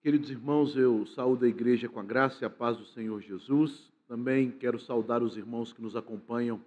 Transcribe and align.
Queridos 0.00 0.30
irmãos, 0.30 0.76
eu 0.76 1.04
saúdo 1.08 1.44
a 1.44 1.48
igreja 1.48 1.88
com 1.88 1.98
a 1.98 2.04
graça 2.04 2.44
e 2.44 2.46
a 2.46 2.50
paz 2.50 2.76
do 2.76 2.84
Senhor 2.84 3.20
Jesus. 3.20 3.90
Também 4.06 4.48
quero 4.48 4.78
saudar 4.78 5.24
os 5.24 5.36
irmãos 5.36 5.72
que 5.72 5.82
nos 5.82 5.96
acompanham 5.96 6.64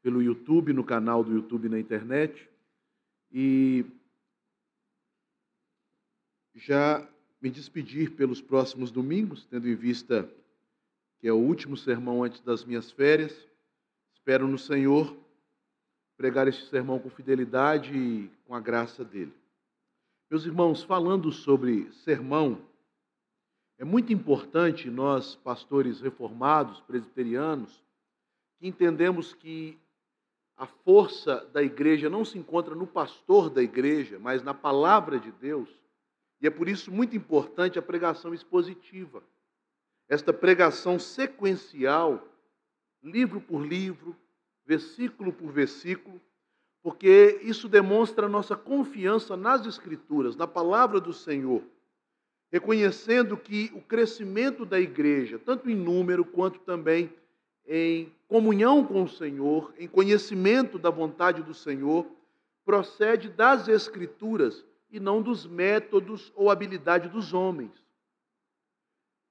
pelo 0.00 0.22
YouTube, 0.22 0.72
no 0.72 0.84
canal 0.84 1.24
do 1.24 1.34
YouTube 1.34 1.68
na 1.68 1.80
internet. 1.80 2.48
E 3.32 3.84
já 6.54 7.04
me 7.42 7.50
despedir 7.50 8.12
pelos 8.12 8.40
próximos 8.40 8.92
domingos, 8.92 9.44
tendo 9.46 9.68
em 9.68 9.74
vista 9.74 10.30
que 11.18 11.26
é 11.26 11.32
o 11.32 11.36
último 11.36 11.76
sermão 11.76 12.22
antes 12.22 12.40
das 12.42 12.64
minhas 12.64 12.92
férias. 12.92 13.36
Espero 14.14 14.46
no 14.46 14.56
Senhor 14.56 15.16
pregar 16.16 16.46
este 16.46 16.64
sermão 16.70 17.00
com 17.00 17.10
fidelidade 17.10 17.92
e 17.92 18.30
com 18.44 18.54
a 18.54 18.60
graça 18.60 19.04
dele. 19.04 19.34
Meus 20.30 20.44
irmãos, 20.44 20.84
falando 20.84 21.32
sobre 21.32 21.90
sermão, 22.04 22.67
é 23.78 23.84
muito 23.84 24.12
importante 24.12 24.90
nós, 24.90 25.36
pastores 25.36 26.00
reformados, 26.00 26.80
presbiterianos, 26.80 27.80
que 28.58 28.66
entendemos 28.66 29.32
que 29.32 29.78
a 30.56 30.66
força 30.66 31.48
da 31.52 31.62
igreja 31.62 32.10
não 32.10 32.24
se 32.24 32.36
encontra 32.36 32.74
no 32.74 32.88
pastor 32.88 33.48
da 33.48 33.62
igreja, 33.62 34.18
mas 34.18 34.42
na 34.42 34.52
palavra 34.52 35.20
de 35.20 35.30
Deus. 35.30 35.68
E 36.40 36.46
é 36.48 36.50
por 36.50 36.68
isso 36.68 36.90
muito 36.90 37.16
importante 37.16 37.78
a 37.78 37.82
pregação 37.82 38.34
expositiva. 38.34 39.22
Esta 40.08 40.32
pregação 40.32 40.98
sequencial, 40.98 42.26
livro 43.00 43.40
por 43.40 43.64
livro, 43.64 44.16
versículo 44.66 45.32
por 45.32 45.52
versículo, 45.52 46.20
porque 46.82 47.38
isso 47.42 47.68
demonstra 47.68 48.26
a 48.26 48.28
nossa 48.28 48.56
confiança 48.56 49.36
nas 49.36 49.64
Escrituras, 49.64 50.34
na 50.34 50.48
palavra 50.48 51.00
do 51.00 51.12
Senhor, 51.12 51.62
reconhecendo 52.50 53.36
que 53.36 53.70
o 53.74 53.80
crescimento 53.80 54.64
da 54.64 54.80
igreja, 54.80 55.38
tanto 55.38 55.68
em 55.68 55.74
número 55.74 56.24
quanto 56.24 56.58
também 56.60 57.12
em 57.66 58.10
comunhão 58.26 58.84
com 58.84 59.02
o 59.02 59.08
Senhor, 59.08 59.74
em 59.78 59.86
conhecimento 59.86 60.78
da 60.78 60.88
vontade 60.88 61.42
do 61.42 61.52
Senhor, 61.52 62.06
procede 62.64 63.28
das 63.28 63.68
Escrituras 63.68 64.64
e 64.90 64.98
não 64.98 65.20
dos 65.20 65.46
métodos 65.46 66.32
ou 66.34 66.50
habilidade 66.50 67.08
dos 67.08 67.34
homens. 67.34 67.72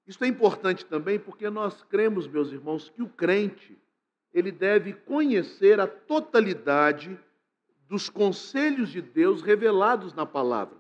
Isso 0.06 0.24
é 0.24 0.28
importante 0.28 0.86
também 0.86 1.20
porque 1.20 1.50
nós 1.50 1.84
cremos, 1.84 2.28
meus 2.28 2.52
irmãos, 2.52 2.90
que 2.90 3.02
o 3.02 3.09
crente 3.09 3.78
ele 4.34 4.52
deve 4.52 4.94
conhecer 4.94 5.80
a 5.80 5.88
totalidade 5.88 7.18
dos 7.90 8.09
conselhos 8.09 8.90
de 8.90 9.02
Deus 9.02 9.42
revelados 9.42 10.14
na 10.14 10.26
palavra. 10.26 10.77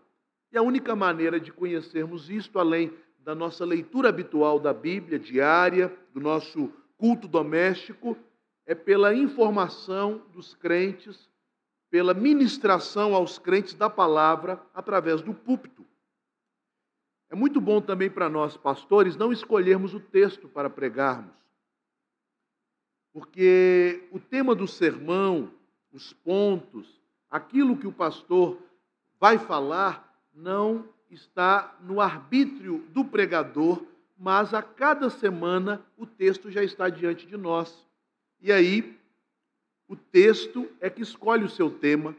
E 0.57 0.59
a 0.59 0.63
única 0.63 0.95
maneira 0.95 1.39
de 1.39 1.51
conhecermos 1.51 2.31
isto, 2.31 2.57
além 2.57 2.91
da 3.19 3.35
nossa 3.35 3.63
leitura 3.63 4.09
habitual 4.09 4.59
da 4.59 4.73
Bíblia 4.73 5.19
diária, 5.19 5.95
do 6.11 6.19
nosso 6.19 6.73
culto 6.97 7.27
doméstico, 7.27 8.17
é 8.65 8.73
pela 8.73 9.13
informação 9.13 10.25
dos 10.33 10.55
crentes, 10.55 11.29
pela 11.91 12.11
ministração 12.11 13.13
aos 13.13 13.37
crentes 13.37 13.75
da 13.75 13.87
palavra 13.87 14.59
através 14.73 15.21
do 15.21 15.31
púlpito. 15.31 15.85
É 17.29 17.35
muito 17.35 17.61
bom 17.61 17.79
também 17.79 18.09
para 18.09 18.27
nós, 18.27 18.57
pastores, 18.57 19.15
não 19.15 19.31
escolhermos 19.31 19.93
o 19.93 19.99
texto 19.99 20.49
para 20.49 20.71
pregarmos, 20.71 21.37
porque 23.13 24.07
o 24.11 24.19
tema 24.19 24.55
do 24.55 24.67
sermão, 24.67 25.53
os 25.91 26.13
pontos, 26.13 26.99
aquilo 27.29 27.77
que 27.77 27.85
o 27.85 27.93
pastor 27.93 28.57
vai 29.19 29.37
falar, 29.37 30.06
não 30.37 30.87
está 31.09 31.75
no 31.81 31.99
arbítrio 31.99 32.85
do 32.89 33.03
pregador, 33.03 33.83
mas 34.17 34.53
a 34.53 34.61
cada 34.61 35.09
semana 35.09 35.83
o 35.97 36.05
texto 36.05 36.51
já 36.51 36.63
está 36.63 36.89
diante 36.89 37.25
de 37.25 37.35
nós. 37.35 37.85
E 38.39 38.51
aí, 38.51 38.97
o 39.87 39.95
texto 39.95 40.69
é 40.79 40.89
que 40.89 41.01
escolhe 41.01 41.43
o 41.43 41.49
seu 41.49 41.71
tema, 41.71 42.15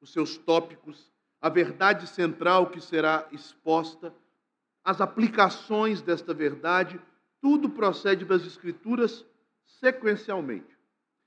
os 0.00 0.12
seus 0.12 0.36
tópicos, 0.36 1.10
a 1.40 1.48
verdade 1.48 2.06
central 2.06 2.70
que 2.70 2.80
será 2.80 3.26
exposta, 3.32 4.14
as 4.84 5.00
aplicações 5.00 6.00
desta 6.00 6.32
verdade, 6.32 7.00
tudo 7.40 7.68
procede 7.68 8.24
das 8.24 8.44
Escrituras 8.46 9.24
sequencialmente. 9.66 10.78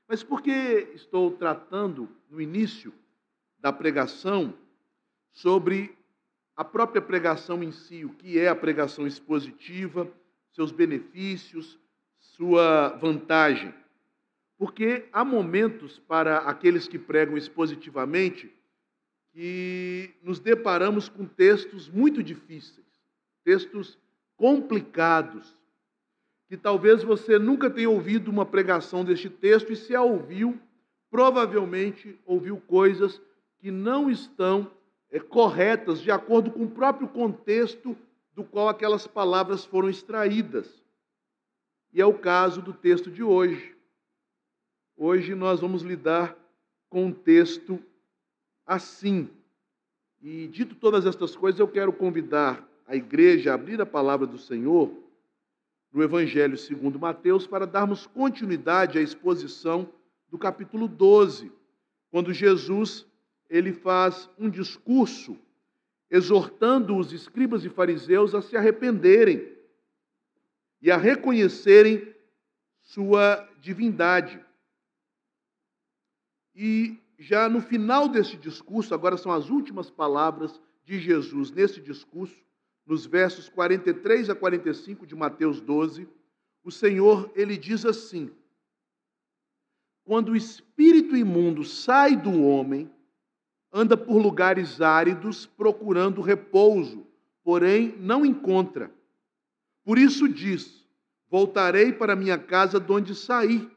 Mas 0.08 0.24
por 0.24 0.42
que 0.42 0.52
estou 0.94 1.32
tratando 1.32 2.10
no 2.30 2.40
início 2.40 2.94
da 3.60 3.74
pregação 3.74 4.54
sobre 5.32 5.98
a 6.56 6.64
própria 6.64 7.02
pregação 7.02 7.64
em 7.64 7.72
si, 7.72 8.06
o 8.06 8.10
que 8.10 8.40
é 8.40 8.48
a 8.48 8.56
pregação 8.56 9.08
expositiva, 9.08 10.08
seus 10.52 10.72
benefícios, 10.72 11.80
sua 12.20 12.90
vantagem. 12.90 13.74
Porque 14.58 15.08
há 15.12 15.26
momentos 15.26 16.00
para 16.00 16.38
aqueles 16.40 16.88
que 16.88 17.00
pregam 17.00 17.36
expositivamente 17.36 18.54
que 19.32 20.14
nos 20.22 20.40
deparamos 20.40 21.10
com 21.10 21.26
textos 21.26 21.90
muito 21.90 22.22
difíceis, 22.22 22.86
textos 23.44 23.98
complicados, 24.38 25.60
que 26.48 26.56
talvez 26.56 27.04
você 27.04 27.40
nunca 27.40 27.68
tenha 27.68 27.90
ouvido 27.90 28.30
uma 28.30 28.46
pregação 28.46 29.04
deste 29.04 29.28
texto 29.28 29.74
e 29.74 29.76
se 29.76 29.96
a 29.96 30.04
ouviu, 30.04 30.60
provavelmente 31.10 32.20
ouviu 32.26 32.58
coisas 32.58 33.20
que 33.58 33.72
não 33.72 34.10
estão 34.10 34.72
corretas 35.20 36.02
de 36.02 36.10
acordo 36.10 36.52
com 36.52 36.64
o 36.64 36.72
próprio 36.72 37.08
contexto 37.08 37.96
do 38.34 38.44
qual 38.44 38.68
aquelas 38.68 39.06
palavras 39.06 39.64
foram 39.64 39.90
extraídas. 39.90 40.84
E 41.94 42.02
é 42.02 42.06
o 42.06 42.18
caso 42.18 42.62
do 42.62 42.74
texto 42.74 43.12
de 43.12 43.22
hoje. 43.22 43.76
Hoje 44.98 45.36
nós 45.36 45.60
vamos 45.60 45.84
lidar 45.84 46.36
com 46.90 47.06
um 47.06 47.14
texto 47.14 47.80
assim. 48.66 49.30
E 50.22 50.48
dito 50.48 50.74
todas 50.76 51.06
estas 51.06 51.36
coisas, 51.36 51.60
eu 51.60 51.68
quero 51.68 51.94
convidar 51.94 52.68
a 52.88 52.96
igreja 52.96 53.52
a 53.52 53.56
abrir 53.56 53.80
a 53.82 53.86
palavra 53.86 54.26
do 54.26 54.38
Senhor 54.38 54.92
no 55.92 56.02
Evangelho 56.02 56.58
segundo 56.58 57.00
Mateus 57.00 57.46
para 57.46 57.68
darmos 57.68 58.08
continuidade 58.08 58.98
à 58.98 59.02
exposição 59.02 59.88
do 60.28 60.40
capítulo 60.40 60.88
12, 60.88 61.52
quando 62.10 62.34
Jesus 62.34 63.06
ele 63.54 63.72
faz 63.72 64.28
um 64.36 64.50
discurso 64.50 65.38
exortando 66.10 66.98
os 66.98 67.14
escribas 67.14 67.64
e 67.64 67.70
fariseus 67.70 68.34
a 68.34 68.42
se 68.42 68.58
arrependerem 68.58 69.48
e 70.82 70.90
a 70.90 70.98
reconhecerem 70.98 72.16
sua 72.82 73.48
divindade. 73.60 74.44
E 76.56 76.98
já 77.20 77.48
no 77.48 77.62
final 77.62 78.10
desse 78.10 78.38
discurso, 78.38 78.92
agora 78.92 79.18
são 79.18 79.32
as 79.32 79.52
últimas 79.52 79.88
palavras 79.88 80.60
de 80.84 80.98
Jesus 81.00 81.52
nesse 81.52 81.80
discurso, 81.80 82.36
nos 82.88 83.06
versos 83.06 83.50
43 83.50 84.32
a 84.32 84.36
45 84.36 85.06
de 85.06 85.16
Mateus 85.16 85.62
12, 85.62 86.08
o 86.64 86.72
Senhor 86.72 87.32
ele 87.36 87.56
diz 87.56 87.86
assim: 87.86 88.32
Quando 90.04 90.30
o 90.30 90.36
espírito 90.36 91.16
imundo 91.16 91.64
sai 91.64 92.16
do 92.16 92.42
homem, 92.42 92.92
anda 93.74 93.98
por 93.98 94.22
lugares 94.22 94.80
áridos 94.80 95.48
procurando 95.48 96.22
repouso, 96.22 97.08
porém 97.44 97.96
não 98.00 98.24
encontra. 98.24 98.92
Por 99.84 99.98
isso 99.98 100.30
diz: 100.30 100.88
Voltarei 101.30 101.92
para 101.92 102.16
minha 102.16 102.38
casa 102.38 102.80
de 102.80 102.92
onde 102.92 103.16
saí, 103.16 103.68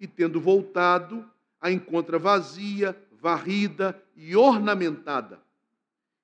e 0.00 0.06
tendo 0.06 0.40
voltado, 0.40 1.24
a 1.60 1.70
encontra 1.70 2.18
vazia, 2.18 2.96
varrida 3.20 4.02
e 4.16 4.34
ornamentada. 4.34 5.40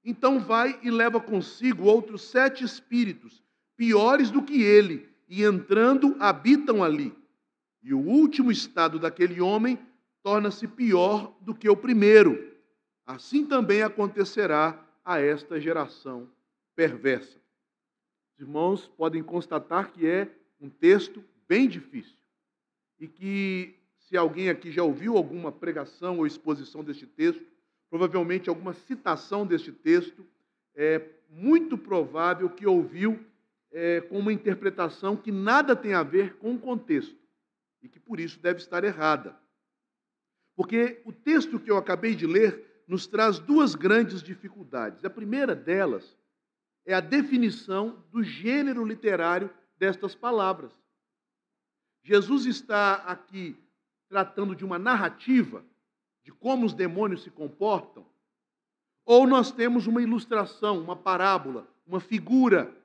Então 0.02 0.40
vai 0.40 0.78
e 0.82 0.90
leva 0.90 1.20
consigo 1.20 1.84
outros 1.84 2.22
sete 2.22 2.64
espíritos, 2.64 3.42
piores 3.76 4.30
do 4.30 4.42
que 4.42 4.62
ele, 4.62 5.08
e 5.28 5.44
entrando 5.44 6.16
habitam 6.18 6.82
ali. 6.82 7.14
E 7.82 7.92
o 7.92 7.98
último 7.98 8.50
estado 8.50 8.98
daquele 8.98 9.40
homem 9.40 9.78
torna-se 10.22 10.66
pior 10.66 11.34
do 11.40 11.54
que 11.54 11.68
o 11.68 11.76
primeiro. 11.76 12.49
Assim 13.14 13.44
também 13.44 13.82
acontecerá 13.82 14.80
a 15.04 15.20
esta 15.20 15.60
geração 15.60 16.30
perversa. 16.76 17.40
Os 18.32 18.40
irmãos 18.40 18.86
podem 18.86 19.20
constatar 19.20 19.90
que 19.90 20.06
é 20.06 20.28
um 20.60 20.70
texto 20.70 21.24
bem 21.48 21.68
difícil 21.68 22.16
e 23.00 23.08
que, 23.08 23.74
se 23.98 24.16
alguém 24.16 24.48
aqui 24.48 24.70
já 24.70 24.84
ouviu 24.84 25.16
alguma 25.16 25.50
pregação 25.50 26.18
ou 26.18 26.26
exposição 26.26 26.84
deste 26.84 27.04
texto, 27.04 27.44
provavelmente 27.88 28.48
alguma 28.48 28.74
citação 28.74 29.44
deste 29.44 29.72
texto, 29.72 30.24
é 30.76 31.04
muito 31.28 31.76
provável 31.76 32.48
que 32.48 32.64
ouviu 32.64 33.18
é, 33.72 34.02
com 34.02 34.20
uma 34.20 34.32
interpretação 34.32 35.16
que 35.16 35.32
nada 35.32 35.74
tem 35.74 35.94
a 35.94 36.04
ver 36.04 36.36
com 36.36 36.54
o 36.54 36.58
contexto 36.60 37.16
e 37.82 37.88
que 37.88 37.98
por 37.98 38.20
isso 38.20 38.38
deve 38.38 38.60
estar 38.60 38.84
errada. 38.84 39.36
Porque 40.54 41.00
o 41.04 41.12
texto 41.12 41.58
que 41.58 41.70
eu 41.70 41.76
acabei 41.76 42.14
de 42.14 42.26
ler 42.26 42.69
nos 42.90 43.06
traz 43.06 43.38
duas 43.38 43.76
grandes 43.76 44.20
dificuldades. 44.20 45.04
A 45.04 45.08
primeira 45.08 45.54
delas 45.54 46.18
é 46.84 46.92
a 46.92 46.98
definição 46.98 48.02
do 48.10 48.20
gênero 48.20 48.84
literário 48.84 49.48
destas 49.78 50.12
palavras. 50.12 50.72
Jesus 52.02 52.46
está 52.46 52.94
aqui 52.94 53.56
tratando 54.08 54.56
de 54.56 54.64
uma 54.64 54.76
narrativa 54.76 55.64
de 56.24 56.32
como 56.32 56.66
os 56.66 56.74
demônios 56.74 57.22
se 57.22 57.30
comportam, 57.30 58.04
ou 59.04 59.24
nós 59.24 59.52
temos 59.52 59.86
uma 59.86 60.02
ilustração, 60.02 60.80
uma 60.80 60.96
parábola, 60.96 61.68
uma 61.86 62.00
figura. 62.00 62.76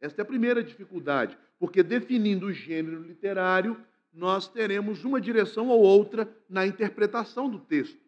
Esta 0.00 0.22
é 0.22 0.24
a 0.24 0.26
primeira 0.26 0.64
dificuldade, 0.64 1.36
porque 1.58 1.82
definindo 1.82 2.46
o 2.46 2.52
gênero 2.54 3.02
literário, 3.02 3.78
nós 4.10 4.48
teremos 4.48 5.04
uma 5.04 5.20
direção 5.20 5.68
ou 5.68 5.82
outra 5.82 6.26
na 6.48 6.66
interpretação 6.66 7.50
do 7.50 7.58
texto. 7.58 8.01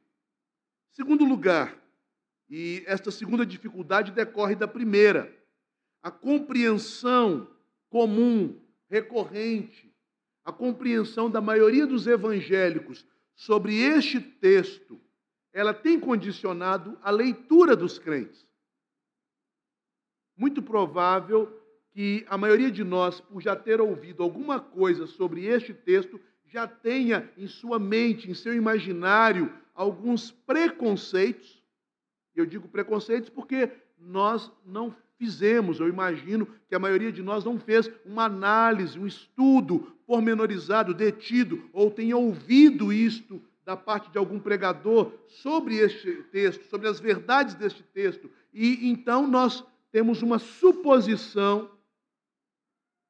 Segundo 0.95 1.25
lugar, 1.25 1.77
e 2.49 2.85
esta 2.87 3.11
segunda 3.11 3.45
dificuldade 3.45 4.13
decorre 4.13 4.55
da 4.55 4.69
primeira, 4.69 5.37
a 6.01 6.09
compreensão 6.09 7.51
comum, 7.91 8.61
recorrente, 8.89 9.93
a 10.45 10.53
compreensão 10.53 11.29
da 11.29 11.41
maioria 11.41 11.85
dos 11.85 12.07
evangélicos 12.07 13.05
sobre 13.35 13.77
este 13.77 14.21
texto, 14.21 15.01
ela 15.53 15.75
tem 15.75 15.99
condicionado 15.99 16.97
a 17.03 17.11
leitura 17.11 17.75
dos 17.75 17.99
crentes. 17.99 18.47
Muito 20.37 20.63
provável 20.63 21.61
que 21.91 22.25
a 22.29 22.39
maioria 22.39 22.71
de 22.71 22.85
nós, 22.85 23.21
por 23.21 23.43
já 23.43 23.57
ter 23.57 23.81
ouvido 23.81 24.23
alguma 24.23 24.61
coisa 24.61 25.09
sobre 25.09 25.45
este 25.45 25.75
texto, 25.75 26.21
já 26.45 26.69
tenha 26.69 27.29
em 27.37 27.49
sua 27.49 27.81
mente, 27.81 28.31
em 28.31 28.35
seu 28.35 28.55
imaginário, 28.55 29.53
alguns 29.75 30.31
preconceitos. 30.31 31.63
Eu 32.35 32.47
digo 32.47 32.69
preconceitos 32.69 33.29
porque 33.29 33.71
nós 33.99 34.51
não 34.65 34.95
fizemos, 35.19 35.81
eu 35.81 35.89
imagino 35.89 36.47
que 36.69 36.75
a 36.75 36.79
maioria 36.79 37.13
de 37.13 37.23
nós 37.23 37.45
não 37.45 37.59
fez 37.59 37.91
uma 38.05 38.25
análise, 38.25 38.99
um 38.99 39.07
estudo 39.07 39.93
pormenorizado, 40.07 40.93
detido, 40.93 41.69
ou 41.73 41.91
tenha 41.91 42.17
ouvido 42.17 42.93
isto 42.93 43.43
da 43.65 43.77
parte 43.77 44.11
de 44.11 44.19
algum 44.19 44.39
pregador 44.39 45.13
sobre 45.27 45.77
este 45.77 46.13
texto, 46.25 46.69
sobre 46.69 46.89
as 46.89 47.01
verdades 47.01 47.55
deste 47.55 47.83
texto. 47.83 48.31
E 48.53 48.91
então 48.91 49.27
nós 49.27 49.65
temos 49.91 50.21
uma 50.23 50.39
suposição 50.39 51.71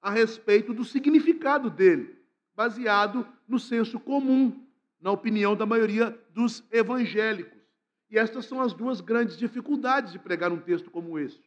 a 0.00 0.11
respeito 0.11 0.72
do 0.72 0.84
significado 0.84 1.70
dele, 1.70 2.14
baseado 2.55 3.26
no 3.49 3.58
senso 3.58 3.99
comum, 3.99 4.63
na 5.04 5.10
opinião 5.10 5.54
da 5.54 5.66
maioria 5.66 6.18
dos 6.30 6.64
evangélicos. 6.72 7.60
E 8.08 8.18
estas 8.18 8.46
são 8.46 8.62
as 8.62 8.72
duas 8.72 9.02
grandes 9.02 9.36
dificuldades 9.36 10.12
de 10.12 10.18
pregar 10.18 10.50
um 10.50 10.58
texto 10.58 10.90
como 10.90 11.18
este. 11.18 11.46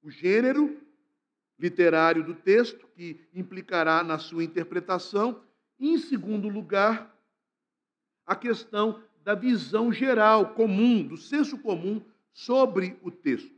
O 0.00 0.08
gênero 0.08 0.80
literário 1.58 2.22
do 2.22 2.32
texto, 2.32 2.86
que 2.94 3.20
implicará 3.34 4.04
na 4.04 4.18
sua 4.18 4.44
interpretação, 4.44 5.42
e, 5.80 5.94
em 5.94 5.98
segundo 5.98 6.48
lugar, 6.48 7.12
a 8.24 8.36
questão 8.36 9.02
da 9.24 9.34
visão 9.34 9.92
geral, 9.92 10.54
comum, 10.54 11.04
do 11.04 11.16
senso 11.16 11.58
comum 11.58 12.00
sobre 12.32 12.96
o 13.02 13.10
texto. 13.10 13.52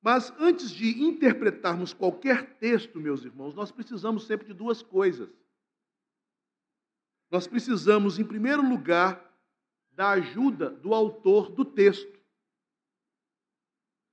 Mas 0.00 0.32
antes 0.38 0.70
de 0.70 1.02
interpretarmos 1.02 1.92
qualquer 1.92 2.56
texto, 2.56 2.98
meus 2.98 3.22
irmãos, 3.22 3.54
nós 3.54 3.70
precisamos 3.70 4.24
sempre 4.26 4.46
de 4.46 4.54
duas 4.54 4.80
coisas. 4.80 5.28
Nós 7.30 7.46
precisamos, 7.46 8.18
em 8.18 8.24
primeiro 8.24 8.66
lugar, 8.66 9.22
da 9.92 10.10
ajuda 10.10 10.70
do 10.70 10.94
autor 10.94 11.50
do 11.50 11.64
texto. 11.64 12.18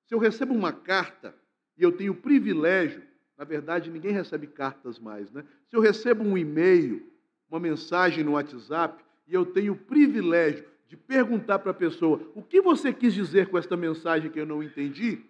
Se 0.06 0.14
eu 0.14 0.20
recebo 0.20 0.54
uma 0.54 0.74
carta 0.74 1.36
e 1.78 1.84
eu 1.84 1.92
tenho 1.92 2.14
o 2.14 2.18
privilégio, 2.18 3.04
na 3.38 3.46
verdade 3.46 3.90
ninguém 3.90 4.12
recebe 4.12 4.48
cartas 4.48 5.00
mais, 5.00 5.32
né? 5.32 5.46
Se 5.68 5.76
eu 5.76 5.82
recebo 5.82 6.24
um 6.24 6.38
e-mail, 6.38 7.12
uma 7.50 7.60
mensagem 7.60 8.24
no 8.24 8.34
WhatsApp 8.34 9.04
e 9.28 9.34
eu 9.34 9.46
tenho 9.46 9.74
o 9.74 9.78
privilégio 9.78 10.66
de 10.88 10.96
perguntar 10.96 11.60
para 11.60 11.72
a 11.72 11.74
pessoa 11.74 12.22
o 12.36 12.42
que 12.42 12.62
você 12.62 12.94
quis 12.94 13.14
dizer 13.14 13.50
com 13.50 13.58
esta 13.58 13.76
mensagem 13.76 14.32
que 14.32 14.40
eu 14.40 14.46
não 14.46 14.62
entendi, 14.62 15.24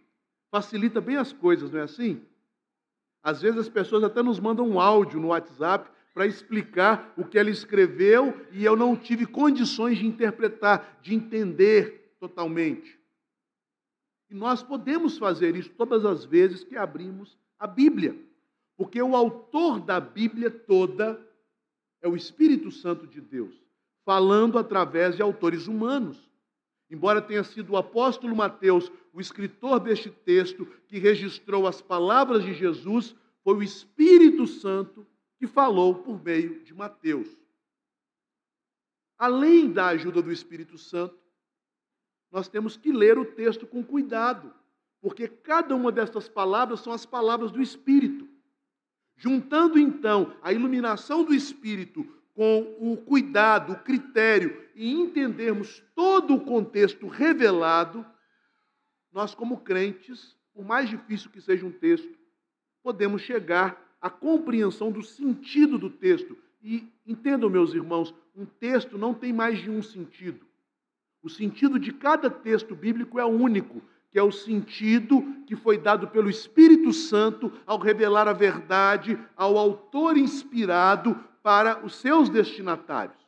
facilita 0.51 0.99
bem 0.99 1.17
as 1.17 1.31
coisas, 1.31 1.71
não 1.71 1.79
é 1.79 1.83
assim? 1.83 2.21
Às 3.23 3.41
vezes 3.41 3.59
as 3.59 3.69
pessoas 3.69 4.03
até 4.03 4.21
nos 4.21 4.39
mandam 4.39 4.67
um 4.67 4.79
áudio 4.79 5.19
no 5.19 5.29
WhatsApp 5.29 5.89
para 6.15 6.25
explicar 6.25 7.13
o 7.17 7.25
que 7.25 7.37
ela 7.37 7.49
escreveu 7.49 8.33
e 8.53 8.63
eu 8.63 8.77
não 8.77 8.95
tive 8.95 9.25
condições 9.25 9.97
de 9.97 10.07
interpretar, 10.07 10.97
de 11.01 11.13
entender 11.13 12.15
totalmente. 12.21 12.97
E 14.29 14.33
nós 14.33 14.63
podemos 14.63 15.17
fazer 15.17 15.57
isso 15.57 15.71
todas 15.71 16.05
as 16.05 16.23
vezes 16.23 16.63
que 16.63 16.77
abrimos 16.77 17.37
a 17.59 17.67
Bíblia, 17.67 18.17
porque 18.77 19.01
o 19.01 19.13
autor 19.13 19.81
da 19.81 19.99
Bíblia 19.99 20.49
toda 20.49 21.19
é 22.01 22.07
o 22.07 22.15
Espírito 22.15 22.71
Santo 22.71 23.05
de 23.05 23.19
Deus, 23.19 23.53
falando 24.05 24.57
através 24.57 25.17
de 25.17 25.21
autores 25.21 25.67
humanos. 25.67 26.31
Embora 26.89 27.21
tenha 27.21 27.43
sido 27.43 27.73
o 27.73 27.77
apóstolo 27.77 28.33
Mateus 28.33 28.89
o 29.11 29.19
escritor 29.19 29.81
deste 29.81 30.09
texto 30.09 30.65
que 30.87 30.97
registrou 30.97 31.67
as 31.67 31.81
palavras 31.81 32.41
de 32.45 32.53
Jesus, 32.53 33.13
foi 33.43 33.55
o 33.55 33.63
Espírito 33.63 34.47
Santo 34.47 35.05
que 35.37 35.47
falou 35.47 35.95
por 35.95 36.23
meio 36.23 36.63
de 36.63 36.73
Mateus. 36.73 37.29
Além 39.17 39.71
da 39.71 39.87
ajuda 39.87 40.21
do 40.21 40.31
Espírito 40.31 40.77
Santo, 40.77 41.17
nós 42.31 42.47
temos 42.47 42.75
que 42.75 42.91
ler 42.91 43.17
o 43.17 43.25
texto 43.25 43.65
com 43.65 43.83
cuidado, 43.83 44.53
porque 44.99 45.27
cada 45.27 45.75
uma 45.75 45.91
dessas 45.91 46.27
palavras 46.27 46.81
são 46.81 46.91
as 46.91 47.05
palavras 47.05 47.51
do 47.51 47.61
Espírito. 47.61 48.27
Juntando 49.15 49.79
então 49.79 50.35
a 50.41 50.51
iluminação 50.51 51.23
do 51.23 51.33
Espírito 51.33 52.03
com 52.33 52.75
o 52.79 52.97
cuidado, 52.97 53.71
o 53.73 53.79
critério 53.79 54.69
e 54.75 54.91
entendermos 54.91 55.81
todo 55.95 56.35
o 56.35 56.43
contexto 56.43 57.07
revelado, 57.07 58.05
nós, 59.09 59.33
como 59.33 59.61
crentes, 59.61 60.35
por 60.53 60.65
mais 60.65 60.89
difícil 60.89 61.31
que 61.31 61.39
seja 61.39 61.65
um 61.65 61.71
texto, 61.71 62.13
podemos 62.83 63.21
chegar 63.21 63.84
à 64.05 64.09
compreensão 64.11 64.91
do 64.91 65.01
sentido 65.01 65.79
do 65.79 65.89
texto. 65.89 66.37
E 66.61 66.87
entendam, 67.07 67.49
meus 67.49 67.73
irmãos, 67.73 68.13
um 68.37 68.45
texto 68.45 68.99
não 68.99 69.15
tem 69.15 69.33
mais 69.33 69.57
de 69.57 69.71
um 69.71 69.81
sentido. 69.81 70.45
O 71.23 71.29
sentido 71.29 71.79
de 71.79 71.91
cada 71.91 72.29
texto 72.29 72.75
bíblico 72.75 73.19
é 73.19 73.25
único, 73.25 73.81
que 74.11 74.19
é 74.19 74.21
o 74.21 74.31
sentido 74.31 75.23
que 75.47 75.55
foi 75.55 75.79
dado 75.79 76.07
pelo 76.07 76.29
Espírito 76.29 76.93
Santo 76.93 77.51
ao 77.65 77.79
revelar 77.79 78.27
a 78.27 78.33
verdade 78.33 79.17
ao 79.35 79.57
autor 79.57 80.17
inspirado 80.17 81.19
para 81.41 81.83
os 81.83 81.95
seus 81.95 82.29
destinatários. 82.29 83.24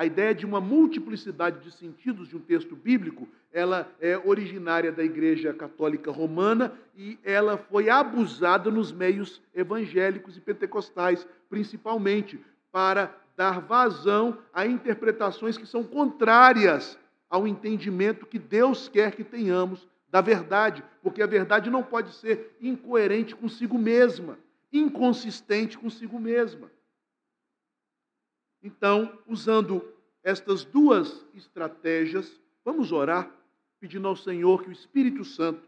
A 0.00 0.06
ideia 0.06 0.34
de 0.34 0.46
uma 0.46 0.62
multiplicidade 0.62 1.62
de 1.62 1.70
sentidos 1.70 2.26
de 2.26 2.34
um 2.34 2.40
texto 2.40 2.74
bíblico, 2.74 3.28
ela 3.52 3.86
é 4.00 4.16
originária 4.16 4.90
da 4.90 5.04
Igreja 5.04 5.52
Católica 5.52 6.10
Romana 6.10 6.72
e 6.96 7.18
ela 7.22 7.58
foi 7.58 7.90
abusada 7.90 8.70
nos 8.70 8.90
meios 8.90 9.42
evangélicos 9.54 10.38
e 10.38 10.40
pentecostais, 10.40 11.28
principalmente, 11.50 12.40
para 12.72 13.14
dar 13.36 13.60
vazão 13.60 14.38
a 14.54 14.66
interpretações 14.66 15.58
que 15.58 15.66
são 15.66 15.84
contrárias 15.84 16.98
ao 17.28 17.46
entendimento 17.46 18.24
que 18.24 18.38
Deus 18.38 18.88
quer 18.88 19.14
que 19.14 19.22
tenhamos 19.22 19.86
da 20.08 20.22
verdade, 20.22 20.82
porque 21.02 21.20
a 21.20 21.26
verdade 21.26 21.68
não 21.68 21.82
pode 21.82 22.14
ser 22.14 22.56
incoerente 22.58 23.36
consigo 23.36 23.76
mesma 23.78 24.38
inconsistente 24.72 25.76
consigo 25.76 26.18
mesma. 26.18 26.70
Então, 28.62 29.18
usando 29.26 29.82
estas 30.22 30.64
duas 30.64 31.24
estratégias, 31.34 32.38
vamos 32.64 32.92
orar, 32.92 33.30
pedindo 33.78 34.06
ao 34.06 34.16
Senhor 34.16 34.62
que 34.62 34.68
o 34.68 34.72
Espírito 34.72 35.24
Santo 35.24 35.62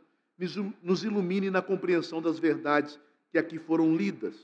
nos 0.82 1.04
ilumine 1.04 1.50
na 1.50 1.62
compreensão 1.62 2.20
das 2.20 2.38
verdades 2.38 2.98
que 3.30 3.38
aqui 3.38 3.58
foram 3.58 3.94
lidas. 3.94 4.34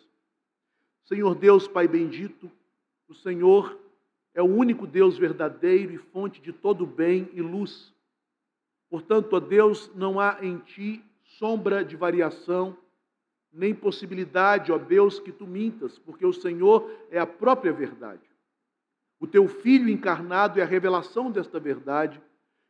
Senhor 1.04 1.34
Deus, 1.34 1.66
Pai 1.66 1.88
bendito, 1.88 2.50
o 3.08 3.14
Senhor 3.14 3.78
é 4.34 4.42
o 4.42 4.46
único 4.46 4.86
Deus 4.86 5.18
verdadeiro 5.18 5.92
e 5.92 5.98
fonte 5.98 6.40
de 6.40 6.52
todo 6.52 6.86
bem 6.86 7.28
e 7.32 7.42
luz. 7.42 7.92
Portanto, 8.88 9.34
ó 9.34 9.40
Deus, 9.40 9.90
não 9.94 10.20
há 10.20 10.38
em 10.40 10.58
ti 10.58 11.04
sombra 11.38 11.84
de 11.84 11.96
variação 11.96 12.76
nem 13.52 13.74
possibilidade, 13.74 14.70
ó 14.70 14.78
Deus, 14.78 15.18
que 15.18 15.32
tu 15.32 15.46
mintas, 15.46 15.98
porque 15.98 16.24
o 16.24 16.32
Senhor 16.32 16.90
é 17.10 17.18
a 17.18 17.26
própria 17.26 17.72
verdade. 17.72 18.27
O 19.20 19.26
teu 19.26 19.48
Filho 19.48 19.88
encarnado 19.88 20.60
é 20.60 20.62
a 20.62 20.66
revelação 20.66 21.30
desta 21.30 21.58
verdade, 21.58 22.20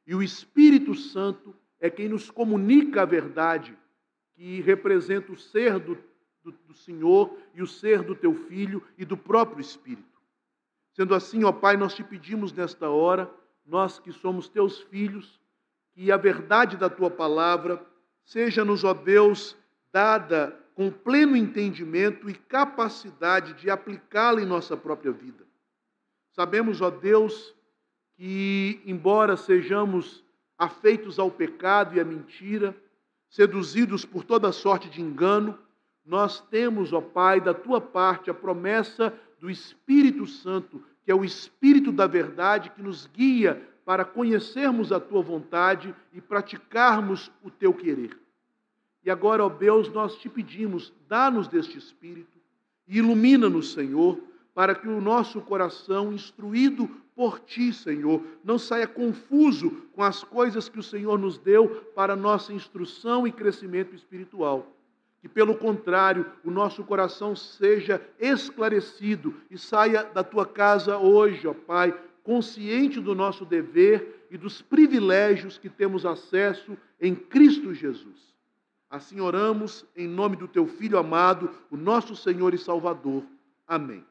e 0.06 0.14
o 0.14 0.22
Espírito 0.22 0.94
Santo 0.94 1.54
é 1.78 1.90
quem 1.90 2.08
nos 2.08 2.30
comunica 2.30 3.02
a 3.02 3.04
verdade, 3.04 3.76
que 4.34 4.60
representa 4.60 5.32
o 5.32 5.36
ser 5.36 5.78
do, 5.78 5.98
do, 6.42 6.52
do 6.52 6.74
Senhor 6.74 7.36
e 7.54 7.62
o 7.62 7.66
ser 7.66 8.02
do 8.02 8.14
teu 8.14 8.34
Filho 8.34 8.82
e 8.96 9.04
do 9.04 9.16
próprio 9.16 9.60
Espírito. 9.60 10.18
Sendo 10.94 11.14
assim, 11.14 11.44
ó 11.44 11.52
Pai, 11.52 11.76
nós 11.76 11.94
te 11.94 12.02
pedimos 12.02 12.52
nesta 12.52 12.88
hora, 12.88 13.30
nós 13.66 13.98
que 13.98 14.12
somos 14.12 14.48
teus 14.48 14.80
filhos, 14.80 15.40
que 15.92 16.10
a 16.10 16.16
verdade 16.16 16.76
da 16.76 16.88
tua 16.88 17.10
palavra 17.10 17.84
seja-nos, 18.24 18.84
ó 18.84 18.94
Deus, 18.94 19.56
dada 19.92 20.58
com 20.74 20.90
pleno 20.90 21.36
entendimento 21.36 22.30
e 22.30 22.34
capacidade 22.34 23.54
de 23.54 23.68
aplicá-la 23.68 24.40
em 24.40 24.46
nossa 24.46 24.76
própria 24.76 25.10
vida. 25.10 25.47
Sabemos, 26.38 26.80
ó 26.80 26.88
Deus, 26.88 27.52
que, 28.16 28.80
embora 28.86 29.36
sejamos 29.36 30.22
afeitos 30.56 31.18
ao 31.18 31.32
pecado 31.32 31.96
e 31.96 32.00
à 32.00 32.04
mentira, 32.04 32.76
seduzidos 33.28 34.04
por 34.04 34.22
toda 34.22 34.52
sorte 34.52 34.88
de 34.88 35.02
engano, 35.02 35.58
nós 36.06 36.40
temos, 36.40 36.92
ó 36.92 37.00
Pai, 37.00 37.40
da 37.40 37.52
tua 37.52 37.80
parte 37.80 38.30
a 38.30 38.34
promessa 38.34 39.12
do 39.40 39.50
Espírito 39.50 40.28
Santo, 40.28 40.80
que 41.04 41.10
é 41.10 41.14
o 41.14 41.24
Espírito 41.24 41.90
da 41.90 42.06
verdade 42.06 42.70
que 42.70 42.82
nos 42.82 43.08
guia 43.08 43.60
para 43.84 44.04
conhecermos 44.04 44.92
a 44.92 45.00
tua 45.00 45.20
vontade 45.20 45.92
e 46.12 46.20
praticarmos 46.20 47.32
o 47.42 47.50
teu 47.50 47.74
querer. 47.74 48.16
E 49.04 49.10
agora, 49.10 49.44
ó 49.44 49.48
Deus, 49.48 49.88
nós 49.92 50.14
te 50.14 50.28
pedimos, 50.28 50.92
dá-nos 51.08 51.48
deste 51.48 51.76
Espírito 51.76 52.38
e 52.86 52.98
ilumina-nos, 52.98 53.72
Senhor, 53.72 54.27
para 54.58 54.74
que 54.74 54.88
o 54.88 55.00
nosso 55.00 55.40
coração, 55.40 56.12
instruído 56.12 56.88
por 57.14 57.38
ti, 57.38 57.72
Senhor, 57.72 58.20
não 58.42 58.58
saia 58.58 58.88
confuso 58.88 59.70
com 59.92 60.02
as 60.02 60.24
coisas 60.24 60.68
que 60.68 60.80
o 60.80 60.82
Senhor 60.82 61.16
nos 61.16 61.38
deu 61.38 61.68
para 61.94 62.16
nossa 62.16 62.52
instrução 62.52 63.24
e 63.24 63.30
crescimento 63.30 63.94
espiritual 63.94 64.66
que, 65.20 65.28
pelo 65.28 65.54
contrário, 65.54 66.26
o 66.44 66.50
nosso 66.50 66.82
coração 66.82 67.36
seja 67.36 68.02
esclarecido 68.18 69.32
e 69.48 69.56
saia 69.56 70.02
da 70.02 70.24
tua 70.24 70.44
casa 70.44 70.98
hoje, 70.98 71.46
ó 71.46 71.54
Pai, 71.54 71.96
consciente 72.24 72.98
do 73.00 73.14
nosso 73.14 73.44
dever 73.44 74.26
e 74.28 74.36
dos 74.36 74.60
privilégios 74.60 75.56
que 75.56 75.68
temos 75.68 76.04
acesso 76.04 76.76
em 77.00 77.14
Cristo 77.14 77.72
Jesus. 77.72 78.34
Assim 78.90 79.20
oramos 79.20 79.86
em 79.96 80.08
nome 80.08 80.34
do 80.34 80.48
teu 80.48 80.66
Filho 80.66 80.98
amado, 80.98 81.48
o 81.70 81.76
nosso 81.76 82.16
Senhor 82.16 82.52
e 82.54 82.58
Salvador. 82.58 83.22
Amém. 83.64 84.04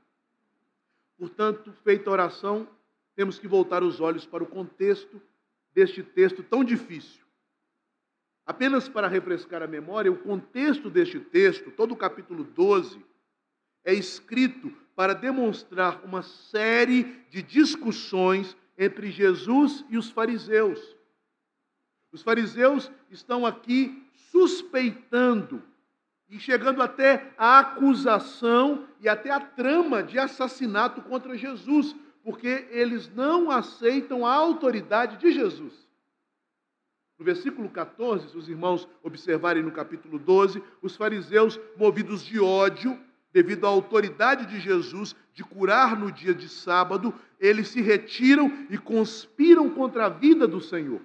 Portanto, 1.18 1.72
feita 1.84 2.10
a 2.10 2.14
oração, 2.14 2.68
temos 3.16 3.40
que 3.40 3.48
voltar 3.48 3.84
os 3.84 4.00
olhos 4.00 4.26
para 4.26 4.44
o 4.44 4.48
contexto 4.48 5.22
deste 5.74 6.04
texto 6.04 6.44
tão 6.44 6.64
difícil 6.64 7.28
Apenas 8.48 8.88
para 8.88 9.10
refrescar 9.10 9.62
a 9.62 9.68
memória, 9.68 10.10
o 10.10 10.18
contexto 10.18 10.90
deste 10.90 11.20
texto, 11.20 11.70
todo 11.70 11.92
o 11.92 11.98
capítulo 11.98 12.46
12, 12.46 13.06
é 13.84 13.94
escrito 13.94 14.72
para 14.96 15.14
demonstrar 15.14 16.02
uma 16.06 16.24
série 16.24 17.04
de 17.30 17.44
discussões 17.44 18.56
entre 18.78 19.12
Jesus 19.12 19.84
e 19.90 19.98
os 19.98 20.10
fariseus. 20.10 20.80
Os 22.10 22.24
fariseus 22.24 22.90
estão 23.12 23.46
aqui 23.46 24.02
suspeitando 24.32 25.62
e 26.30 26.40
chegando 26.40 26.82
até 26.82 27.32
a 27.38 27.60
acusação 27.60 28.86
e 29.00 29.08
até 29.08 29.32
a 29.32 29.40
trama 29.40 30.04
de 30.04 30.20
assassinato 30.20 31.02
contra 31.02 31.38
Jesus, 31.38 31.96
porque 32.24 32.68
eles 32.70 33.10
não 33.14 33.50
aceitam 33.50 34.26
a 34.26 34.34
autoridade 34.34 35.18
de 35.18 35.32
Jesus. 35.32 35.88
No 37.18 37.26
versículo 37.26 37.70
14, 37.70 38.30
se 38.30 38.38
os 38.38 38.48
irmãos 38.48 38.88
observarem 39.02 39.64
no 39.64 39.72
capítulo 39.72 40.20
12, 40.20 40.62
os 40.82 40.96
fariseus, 40.96 41.60
movidos 41.76 42.24
de 42.24 42.40
ódio, 42.40 43.00
devido 43.34 43.66
à 43.66 43.70
autoridade 43.70 44.46
de 44.46 44.60
Jesus 44.60 45.16
de 45.34 45.44
curar 45.44 45.98
no 45.98 46.12
dia 46.12 46.34
de 46.34 46.50
sábado, 46.50 47.14
eles 47.40 47.70
se 47.70 47.82
retiram 47.82 48.52
e 48.70 48.78
conspiram 48.78 49.70
contra 49.70 50.06
a 50.06 50.10
vida 50.10 50.48
do 50.48 50.60
Senhor. 50.60 51.02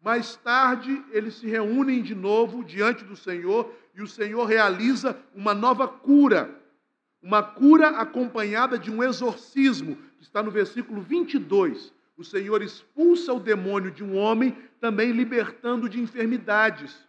Mais 0.00 0.36
tarde, 0.36 1.04
eles 1.10 1.34
se 1.34 1.46
reúnem 1.46 2.02
de 2.02 2.14
novo 2.14 2.64
diante 2.64 3.04
do 3.04 3.16
Senhor 3.16 3.72
e 3.94 4.02
o 4.02 4.06
Senhor 4.06 4.44
realiza 4.44 5.18
uma 5.34 5.54
nova 5.54 5.88
cura. 5.88 6.54
Uma 7.20 7.42
cura 7.42 7.88
acompanhada 7.88 8.78
de 8.78 8.90
um 8.90 9.02
exorcismo, 9.02 9.96
que 10.16 10.22
está 10.22 10.42
no 10.42 10.50
versículo 10.50 11.00
22 11.02 11.92
o 12.18 12.24
Senhor 12.24 12.60
expulsa 12.62 13.32
o 13.32 13.38
demônio 13.38 13.92
de 13.92 14.02
um 14.02 14.16
homem, 14.16 14.50
também 14.80 15.12
libertando 15.12 15.88
de 15.88 16.00
enfermidades. 16.00 17.06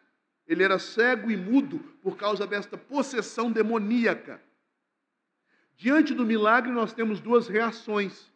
Ele 0.47 0.63
era 0.63 0.77
cego 0.77 1.31
e 1.31 1.35
mudo 1.35 1.79
por 1.99 2.15
causa 2.15 2.45
desta 2.45 2.77
possessão 2.77 3.51
demoníaca. 3.51 4.39
Diante 5.75 6.13
do 6.13 6.23
milagre, 6.23 6.71
nós 6.71 6.93
temos 6.93 7.19
duas 7.19 7.47
reações. 7.47 8.28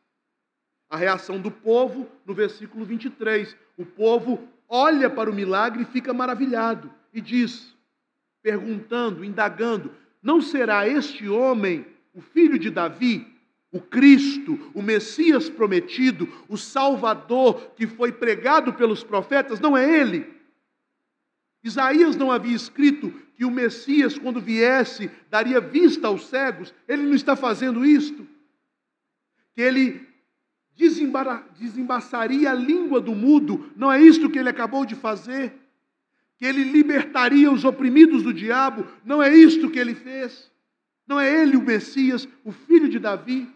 A 0.94 0.96
reação 0.96 1.42
do 1.42 1.50
povo, 1.50 2.08
no 2.24 2.36
versículo 2.36 2.86
23. 2.86 3.58
O 3.76 3.84
povo 3.84 4.48
olha 4.70 5.10
para 5.10 5.28
o 5.28 5.34
milagre 5.34 5.82
e 5.82 5.88
fica 5.88 6.14
maravilhado 6.14 6.94
e 7.12 7.20
diz, 7.20 7.76
perguntando, 8.44 9.26
indagando: 9.26 9.92
Não 10.22 10.40
será 10.40 10.88
este 10.88 11.28
homem 11.28 11.84
o 12.14 12.22
filho 12.22 12.60
de 12.60 12.70
Davi? 12.70 13.28
o 13.72 13.82
Cristo, 13.82 14.72
o 14.76 14.84
Messias 14.84 15.50
prometido, 15.50 16.32
o 16.48 16.56
Salvador 16.60 17.72
que 17.76 17.88
foi 17.88 18.12
pregado 18.12 18.72
pelos 18.74 19.04
profetas, 19.04 19.60
não 19.60 19.76
é 19.76 20.00
ele. 20.00 20.32
Isaías 21.64 22.16
não 22.16 22.32
havia 22.32 22.56
escrito 22.56 23.10
que 23.36 23.44
o 23.44 23.50
Messias, 23.50 24.16
quando 24.16 24.40
viesse, 24.40 25.10
daria 25.28 25.60
vista 25.60 26.08
aos 26.08 26.28
cegos, 26.28 26.72
ele 26.88 27.02
não 27.02 27.16
está 27.16 27.36
fazendo 27.36 27.84
isto. 27.84 28.28
Que 29.56 29.62
ele 29.64 30.13
desembaçaria 30.76 32.52
a 32.52 32.54
língua 32.54 33.00
do 33.00 33.14
mudo, 33.14 33.72
não 33.76 33.92
é 33.92 34.02
isto 34.02 34.30
que 34.30 34.40
ele 34.40 34.50
acabou 34.50 34.86
de 34.86 34.96
fazer. 34.96 35.54
Que 36.38 36.46
ele 36.46 36.64
libertaria 36.64 37.52
os 37.52 37.64
oprimidos 37.64 38.24
do 38.24 38.34
diabo, 38.34 38.86
não 39.06 39.22
é 39.22 39.34
isto 39.36 39.70
que 39.70 39.80
ele 39.80 39.96
fez. 39.96 40.52
Não 41.08 41.20
é 41.20 41.42
ele 41.42 41.58
o 41.58 41.62
Messias, 41.62 42.28
o 42.44 42.52
filho 42.52 42.90
de 42.90 42.98
Davi. 42.98 43.50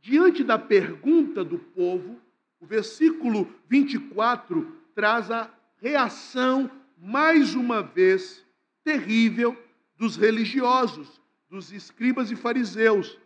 Diante 0.00 0.42
da 0.42 0.58
pergunta 0.58 1.44
do 1.44 1.58
povo, 1.58 2.18
o 2.60 2.66
versículo 2.66 3.52
24 3.68 4.76
traz 4.94 5.30
a 5.30 5.50
reação, 5.78 6.70
mais 6.96 7.54
uma 7.54 7.82
vez, 7.82 8.44
terrível 8.82 9.56
dos 9.96 10.16
religiosos, 10.16 11.20
dos 11.50 11.72
escribas 11.72 12.30
e 12.30 12.36
fariseus. 12.36 13.18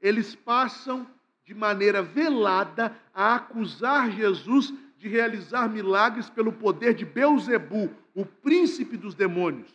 Eles 0.00 0.34
passam 0.34 1.06
de 1.48 1.54
maneira 1.54 2.02
velada 2.02 2.94
a 3.14 3.36
acusar 3.36 4.10
Jesus 4.10 4.70
de 4.98 5.08
realizar 5.08 5.66
milagres 5.66 6.28
pelo 6.28 6.52
poder 6.52 6.92
de 6.92 7.06
Beuzebu, 7.06 7.90
o 8.14 8.26
príncipe 8.26 8.98
dos 8.98 9.14
demônios. 9.14 9.72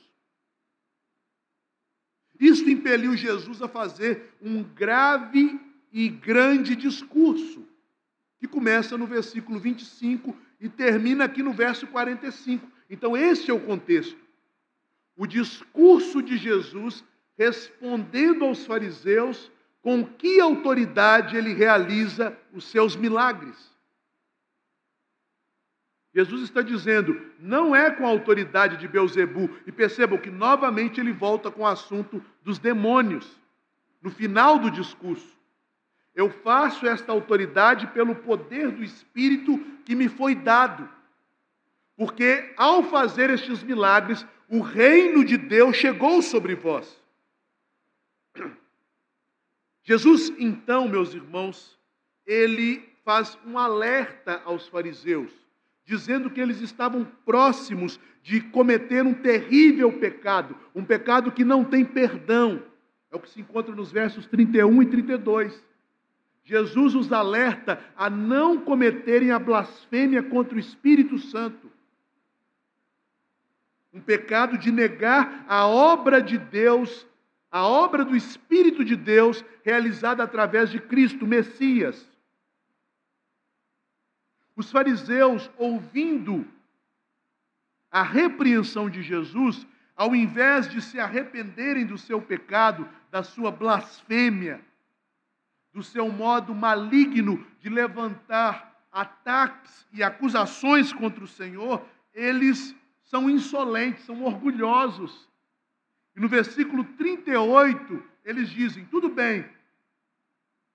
Isto 2.39 2.69
impeliu 2.69 3.17
Jesus 3.17 3.59
a 3.59 3.67
fazer 3.67 4.35
um 4.39 4.61
grave 4.61 5.59
e 5.91 6.09
grande 6.09 6.75
discurso, 6.75 7.67
que 8.37 8.47
começa 8.47 8.95
no 8.95 9.07
versículo 9.07 9.59
25 9.59 10.37
e 10.59 10.69
termina 10.69 11.25
aqui 11.25 11.41
no 11.41 11.53
verso 11.53 11.87
45. 11.87 12.67
Então, 12.87 13.17
esse 13.17 13.49
é 13.49 13.53
o 13.53 13.59
contexto. 13.59 14.19
O 15.17 15.25
discurso 15.25 16.21
de 16.21 16.37
Jesus 16.37 17.03
respondendo 17.35 18.45
aos 18.45 18.63
fariseus 18.63 19.51
com 19.83 20.03
que 20.05 20.39
autoridade 20.39 21.35
ele 21.35 21.53
realiza 21.53 22.35
os 22.53 22.63
seus 22.63 22.95
milagres. 22.95 23.71
Jesus 26.15 26.43
está 26.43 26.61
dizendo, 26.61 27.19
não 27.37 27.75
é 27.75 27.91
com 27.91 28.05
a 28.05 28.09
autoridade 28.09 28.77
de 28.77 28.87
Beuzebu. 28.87 29.49
E 29.67 29.71
percebam 29.71 30.17
que 30.17 30.31
novamente 30.31 31.01
ele 31.01 31.11
volta 31.11 31.51
com 31.51 31.63
o 31.63 31.67
assunto 31.67 32.23
dos 32.43 32.57
demônios, 32.57 33.37
no 34.01 34.09
final 34.09 34.57
do 34.57 34.71
discurso. 34.71 35.35
Eu 36.15 36.29
faço 36.29 36.87
esta 36.87 37.11
autoridade 37.11 37.87
pelo 37.87 38.15
poder 38.15 38.71
do 38.71 38.83
Espírito 38.83 39.57
que 39.83 39.95
me 39.95 40.07
foi 40.07 40.33
dado. 40.33 40.87
Porque 41.97 42.53
ao 42.55 42.83
fazer 42.83 43.29
estes 43.31 43.63
milagres, 43.63 44.25
o 44.47 44.61
reino 44.61 45.25
de 45.25 45.35
Deus 45.35 45.75
chegou 45.75 46.21
sobre 46.21 46.55
vós. 46.55 47.01
Jesus, 49.83 50.33
então, 50.39 50.87
meus 50.87 51.13
irmãos, 51.13 51.77
ele 52.25 52.81
faz 53.03 53.37
um 53.45 53.57
alerta 53.57 54.41
aos 54.45 54.67
fariseus, 54.67 55.31
dizendo 55.85 56.29
que 56.29 56.39
eles 56.39 56.61
estavam 56.61 57.05
próximos 57.25 57.99
de 58.21 58.39
cometer 58.39 59.05
um 59.05 59.13
terrível 59.13 59.91
pecado, 59.99 60.55
um 60.73 60.85
pecado 60.85 61.31
que 61.31 61.43
não 61.43 61.65
tem 61.65 61.83
perdão. 61.83 62.63
É 63.11 63.15
o 63.15 63.19
que 63.19 63.29
se 63.29 63.41
encontra 63.41 63.75
nos 63.75 63.91
versos 63.91 64.25
31 64.25 64.81
e 64.81 64.85
32. 64.85 65.63
Jesus 66.45 66.95
os 66.95 67.11
alerta 67.11 67.79
a 67.95 68.09
não 68.09 68.59
cometerem 68.59 69.31
a 69.31 69.39
blasfêmia 69.39 70.23
contra 70.23 70.55
o 70.55 70.59
Espírito 70.59 71.17
Santo. 71.17 71.69
Um 73.93 74.01
pecado 74.01 74.57
de 74.57 74.71
negar 74.71 75.45
a 75.47 75.67
obra 75.67 76.21
de 76.21 76.37
Deus, 76.37 77.05
a 77.53 77.67
obra 77.67 78.03
do 78.03 78.15
Espírito 78.15 78.83
de 78.83 78.95
Deus 78.95 79.45
realizada 79.63 80.23
através 80.23 80.71
de 80.71 80.79
Cristo, 80.79 81.27
Messias. 81.27 82.09
Os 84.55 84.71
fariseus, 84.71 85.51
ouvindo 85.55 86.47
a 87.91 88.01
repreensão 88.01 88.89
de 88.89 89.03
Jesus, 89.03 89.67
ao 89.95 90.15
invés 90.15 90.67
de 90.67 90.81
se 90.81 90.99
arrependerem 90.99 91.85
do 91.85 91.95
seu 91.95 92.19
pecado, 92.19 92.89
da 93.11 93.21
sua 93.21 93.51
blasfêmia, 93.51 94.59
do 95.71 95.83
seu 95.83 96.11
modo 96.11 96.55
maligno 96.55 97.45
de 97.59 97.69
levantar 97.69 98.83
ataques 98.91 99.85
e 99.93 100.01
acusações 100.01 100.91
contra 100.91 101.23
o 101.23 101.27
Senhor, 101.27 101.85
eles 102.15 102.75
são 103.03 103.29
insolentes, 103.29 104.05
são 104.05 104.23
orgulhosos. 104.23 105.31
E 106.15 106.19
no 106.19 106.27
versículo 106.27 106.83
38, 106.83 108.03
eles 108.23 108.49
dizem: 108.49 108.85
tudo 108.85 109.09
bem, 109.09 109.45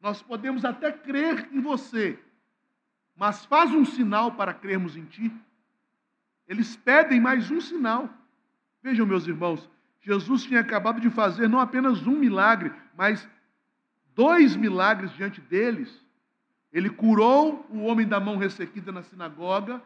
nós 0.00 0.22
podemos 0.22 0.64
até 0.64 0.92
crer 0.92 1.48
em 1.52 1.60
você, 1.60 2.18
mas 3.16 3.44
faz 3.44 3.72
um 3.72 3.84
sinal 3.84 4.32
para 4.32 4.54
crermos 4.54 4.96
em 4.96 5.04
ti. 5.04 5.32
Eles 6.46 6.76
pedem 6.76 7.20
mais 7.20 7.50
um 7.50 7.60
sinal. 7.60 8.08
Vejam, 8.82 9.04
meus 9.04 9.26
irmãos, 9.26 9.68
Jesus 10.00 10.44
tinha 10.44 10.60
acabado 10.60 11.00
de 11.00 11.10
fazer 11.10 11.48
não 11.48 11.60
apenas 11.60 12.06
um 12.06 12.16
milagre, 12.16 12.72
mas 12.96 13.28
dois 14.14 14.56
milagres 14.56 15.12
diante 15.12 15.40
deles. 15.40 16.04
Ele 16.72 16.88
curou 16.88 17.66
o 17.70 17.84
homem 17.84 18.06
da 18.06 18.20
mão 18.20 18.36
ressequida 18.36 18.92
na 18.92 19.02
sinagoga 19.02 19.82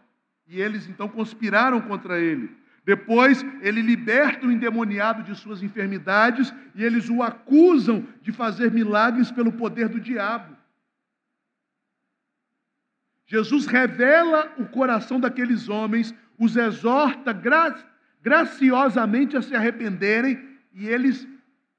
e 0.47 0.61
eles 0.61 0.89
então 0.89 1.09
conspiraram 1.09 1.81
contra 1.81 2.21
ele. 2.21 2.55
Depois, 2.85 3.45
ele 3.61 3.81
liberta 3.81 4.47
o 4.47 4.51
endemoniado 4.51 5.23
de 5.23 5.35
suas 5.37 5.63
enfermidades 5.63 6.53
e 6.75 6.83
eles 6.83 7.09
o 7.09 7.23
acusam 7.23 8.07
de 8.21 8.33
fazer 8.33 8.73
milagres 8.73 9.31
pelo 9.31 9.53
poder 9.53 9.89
do 9.89 10.01
diabo. 10.01 10.57
Jesus 13.25 13.67
revela 13.67 14.53
o 14.59 14.67
coração 14.67 15.21
daqueles 15.21 15.69
homens, 15.69 16.13
os 16.39 16.57
exorta 16.57 17.33
gra 17.33 17.75
graciosamente 18.21 19.37
a 19.37 19.43
se 19.43 19.55
arrependerem 19.55 20.59
e 20.75 20.87
eles, 20.87 21.27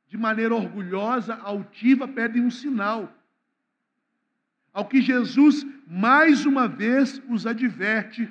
de 0.08 0.18
maneira 0.18 0.56
orgulhosa, 0.56 1.36
altiva, 1.36 2.08
pedem 2.08 2.44
um 2.44 2.52
sinal. 2.52 3.14
Ao 4.74 4.86
que 4.86 5.02
Jesus, 5.02 5.66
mais 5.88 6.46
uma 6.46 6.68
vez, 6.68 7.22
os 7.30 7.46
adverte 7.46 8.30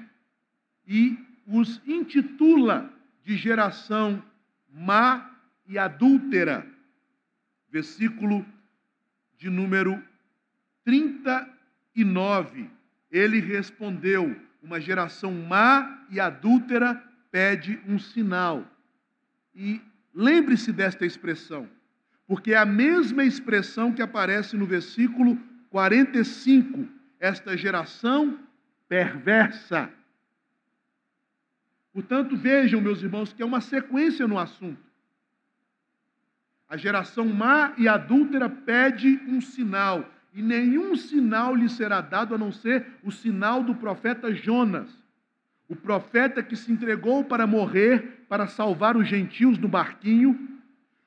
e 0.87 1.17
os 1.53 1.81
intitula 1.87 2.91
de 3.23 3.37
geração 3.37 4.25
má 4.73 5.31
e 5.69 5.79
adúltera. 5.79 6.67
Versículo 7.71 8.45
de 9.37 9.51
número 9.51 10.03
39. 10.85 12.71
Ele 13.11 13.39
respondeu: 13.39 14.35
Uma 14.63 14.81
geração 14.81 15.31
má 15.33 16.07
e 16.11 16.19
adúltera 16.19 17.03
pede 17.31 17.79
um 17.87 17.99
sinal. 17.99 18.67
E 19.55 19.81
lembre-se 20.15 20.73
desta 20.73 21.05
expressão, 21.05 21.69
porque 22.27 22.55
é 22.55 22.57
a 22.57 22.65
mesma 22.65 23.25
expressão 23.25 23.93
que 23.93 24.01
aparece 24.01 24.57
no 24.57 24.65
versículo 24.65 25.39
45. 25.69 26.89
Esta 27.21 27.57
geração 27.57 28.39
perversa 28.89 29.93
Portanto, 31.93 32.37
vejam, 32.37 32.81
meus 32.81 33.03
irmãos, 33.03 33.33
que 33.33 33.43
é 33.43 33.45
uma 33.45 33.61
sequência 33.61 34.27
no 34.27 34.39
assunto. 34.39 34.81
A 36.69 36.77
geração 36.77 37.27
má 37.27 37.75
e 37.77 37.87
adúltera 37.87 38.49
pede 38.49 39.21
um 39.29 39.43
sinal, 39.43 40.11
e 40.33 40.41
nenhum 40.41 40.97
sinal 40.97 41.55
lhe 41.55 41.69
será 41.69 42.01
dado 42.01 42.35
a 42.35 42.39
não 42.39 42.51
ser 42.51 42.87
o 43.05 43.11
sinal 43.11 43.63
do 43.63 43.75
profeta 43.75 44.35
Jonas, 44.35 44.91
o 45.69 45.77
profeta 45.77 46.43
que 46.43 46.57
se 46.57 46.73
entregou 46.73 47.25
para 47.25 47.47
morrer, 47.47 48.25
para 48.27 48.47
salvar 48.47 48.97
os 48.97 49.07
gentios 49.07 49.59
no 49.59 49.69
barquinho, 49.69 50.49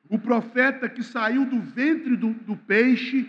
o 0.07 0.19
profeta 0.19 0.87
que 0.87 1.01
saiu 1.01 1.45
do 1.45 1.59
ventre 1.59 2.15
do, 2.15 2.31
do 2.33 2.55
peixe, 2.55 3.27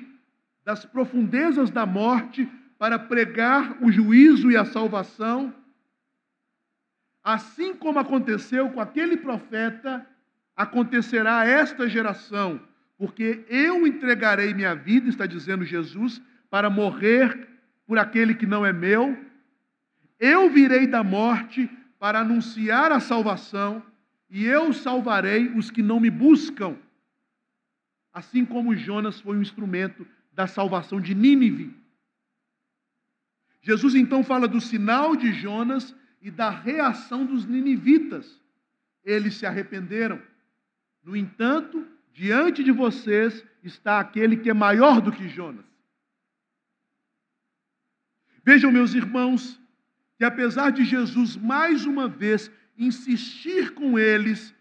das 0.62 0.84
profundezas 0.84 1.70
da 1.70 1.86
morte, 1.86 2.46
para 2.78 2.98
pregar 2.98 3.82
o 3.82 3.90
juízo 3.90 4.50
e 4.50 4.56
a 4.58 4.66
salvação 4.66 5.54
Assim 7.26 7.74
como 7.74 7.98
aconteceu 7.98 8.70
com 8.70 8.80
aquele 8.80 9.16
profeta, 9.16 10.06
acontecerá 10.54 11.44
esta 11.44 11.88
geração, 11.88 12.60
porque 12.96 13.44
eu 13.48 13.84
entregarei 13.84 14.54
minha 14.54 14.76
vida, 14.76 15.08
está 15.08 15.26
dizendo 15.26 15.64
Jesus, 15.64 16.22
para 16.48 16.70
morrer 16.70 17.48
por 17.84 17.98
aquele 17.98 18.32
que 18.32 18.46
não 18.46 18.64
é 18.64 18.72
meu. 18.72 19.18
Eu 20.20 20.48
virei 20.48 20.86
da 20.86 21.02
morte 21.02 21.68
para 21.98 22.20
anunciar 22.20 22.92
a 22.92 23.00
salvação, 23.00 23.82
e 24.30 24.44
eu 24.44 24.72
salvarei 24.72 25.48
os 25.48 25.68
que 25.68 25.82
não 25.82 25.98
me 25.98 26.10
buscam. 26.10 26.76
Assim 28.12 28.44
como 28.44 28.76
Jonas 28.76 29.18
foi 29.18 29.36
um 29.36 29.42
instrumento 29.42 30.06
da 30.32 30.46
salvação 30.46 31.00
de 31.00 31.12
Nínive. 31.12 31.76
Jesus 33.62 33.96
então 33.96 34.22
fala 34.22 34.46
do 34.46 34.60
sinal 34.60 35.16
de 35.16 35.32
Jonas 35.32 35.92
e 36.20 36.30
da 36.30 36.50
reação 36.50 37.24
dos 37.24 37.44
ninivitas. 37.44 38.40
Eles 39.04 39.34
se 39.34 39.46
arrependeram. 39.46 40.20
No 41.02 41.16
entanto, 41.16 41.86
diante 42.12 42.64
de 42.64 42.72
vocês 42.72 43.44
está 43.62 44.00
aquele 44.00 44.36
que 44.36 44.50
é 44.50 44.54
maior 44.54 45.00
do 45.00 45.12
que 45.12 45.28
Jonas. 45.28 45.64
Vejam, 48.42 48.70
meus 48.70 48.94
irmãos, 48.94 49.60
que 50.16 50.24
apesar 50.24 50.70
de 50.70 50.84
Jesus 50.84 51.36
mais 51.36 51.84
uma 51.84 52.08
vez 52.08 52.50
insistir 52.78 53.74
com 53.74 53.98
eles 53.98 54.54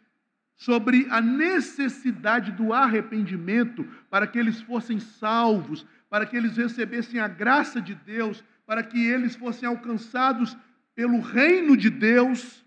sobre 0.56 1.08
a 1.10 1.22
necessidade 1.22 2.52
do 2.52 2.74
arrependimento 2.74 3.84
para 4.10 4.26
que 4.26 4.40
eles 4.40 4.62
fossem 4.62 5.00
salvos, 5.00 5.86
para 6.10 6.26
que 6.26 6.36
eles 6.36 6.58
recebessem 6.58 7.20
a 7.20 7.28
graça 7.28 7.82
de 7.82 7.94
Deus, 7.94 8.44
para 8.66 8.82
que 8.82 9.06
eles 9.06 9.36
fossem 9.36 9.68
alcançados 9.68 10.58
pelo 10.96 11.20
reino 11.20 11.76
de 11.76 11.90
Deus, 11.90 12.64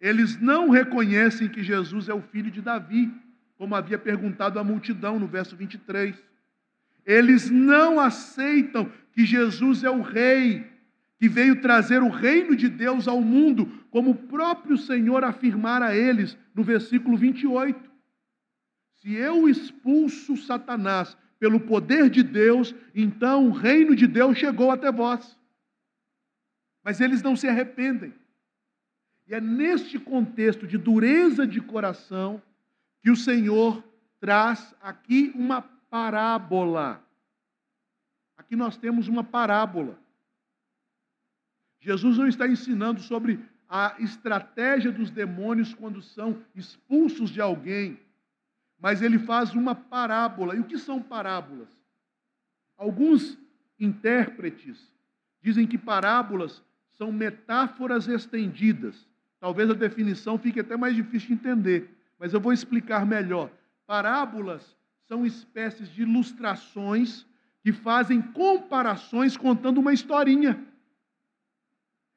eles 0.00 0.40
não 0.40 0.70
reconhecem 0.70 1.48
que 1.48 1.62
Jesus 1.62 2.08
é 2.08 2.14
o 2.14 2.22
filho 2.22 2.50
de 2.50 2.62
Davi, 2.62 3.12
como 3.56 3.74
havia 3.74 3.98
perguntado 3.98 4.58
a 4.58 4.64
multidão 4.64 5.18
no 5.18 5.26
verso 5.26 5.54
23. 5.54 6.16
Eles 7.04 7.50
não 7.50 8.00
aceitam 8.00 8.90
que 9.12 9.24
Jesus 9.26 9.84
é 9.84 9.90
o 9.90 10.00
rei, 10.00 10.66
que 11.18 11.28
veio 11.28 11.60
trazer 11.60 12.02
o 12.02 12.08
reino 12.08 12.56
de 12.56 12.68
Deus 12.68 13.06
ao 13.06 13.20
mundo, 13.20 13.70
como 13.90 14.10
o 14.10 14.14
próprio 14.14 14.76
Senhor 14.76 15.22
afirmara 15.22 15.86
a 15.86 15.96
eles 15.96 16.36
no 16.54 16.64
versículo 16.64 17.16
28. 17.16 17.78
Se 18.96 19.12
eu 19.12 19.46
expulso 19.48 20.36
Satanás 20.38 21.16
pelo 21.38 21.60
poder 21.60 22.08
de 22.08 22.22
Deus, 22.22 22.74
então 22.94 23.46
o 23.48 23.52
reino 23.52 23.94
de 23.94 24.06
Deus 24.06 24.38
chegou 24.38 24.70
até 24.70 24.90
vós 24.90 25.36
mas 26.84 27.00
eles 27.00 27.22
não 27.22 27.34
se 27.34 27.48
arrependem. 27.48 28.14
E 29.26 29.34
é 29.34 29.40
neste 29.40 29.98
contexto 29.98 30.66
de 30.66 30.76
dureza 30.76 31.46
de 31.46 31.60
coração 31.60 32.42
que 33.00 33.10
o 33.10 33.16
Senhor 33.16 33.82
traz 34.20 34.74
aqui 34.82 35.32
uma 35.34 35.62
parábola. 35.62 37.02
Aqui 38.36 38.54
nós 38.54 38.76
temos 38.76 39.08
uma 39.08 39.24
parábola. 39.24 39.98
Jesus 41.80 42.18
não 42.18 42.28
está 42.28 42.46
ensinando 42.46 43.00
sobre 43.00 43.42
a 43.68 43.96
estratégia 43.98 44.92
dos 44.92 45.10
demônios 45.10 45.72
quando 45.72 46.02
são 46.02 46.42
expulsos 46.54 47.30
de 47.30 47.40
alguém, 47.40 47.98
mas 48.78 49.00
ele 49.00 49.18
faz 49.18 49.54
uma 49.54 49.74
parábola. 49.74 50.54
E 50.54 50.60
o 50.60 50.64
que 50.64 50.78
são 50.78 51.02
parábolas? 51.02 51.68
Alguns 52.76 53.38
intérpretes 53.78 54.92
dizem 55.40 55.66
que 55.66 55.78
parábolas 55.78 56.62
são 56.96 57.12
metáforas 57.12 58.08
estendidas. 58.08 59.08
Talvez 59.40 59.68
a 59.70 59.74
definição 59.74 60.38
fique 60.38 60.60
até 60.60 60.76
mais 60.76 60.94
difícil 60.94 61.28
de 61.28 61.34
entender, 61.34 61.90
mas 62.18 62.32
eu 62.32 62.40
vou 62.40 62.52
explicar 62.52 63.04
melhor. 63.04 63.50
Parábolas 63.86 64.76
são 65.06 65.26
espécies 65.26 65.90
de 65.90 66.02
ilustrações 66.02 67.26
que 67.62 67.72
fazem 67.72 68.20
comparações 68.20 69.36
contando 69.36 69.78
uma 69.78 69.92
historinha. 69.92 70.58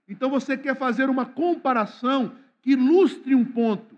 Então 0.07 0.29
você 0.29 0.57
quer 0.57 0.75
fazer 0.75 1.09
uma 1.09 1.25
comparação 1.25 2.33
que 2.61 2.71
ilustre 2.71 3.35
um 3.35 3.43
ponto, 3.43 3.97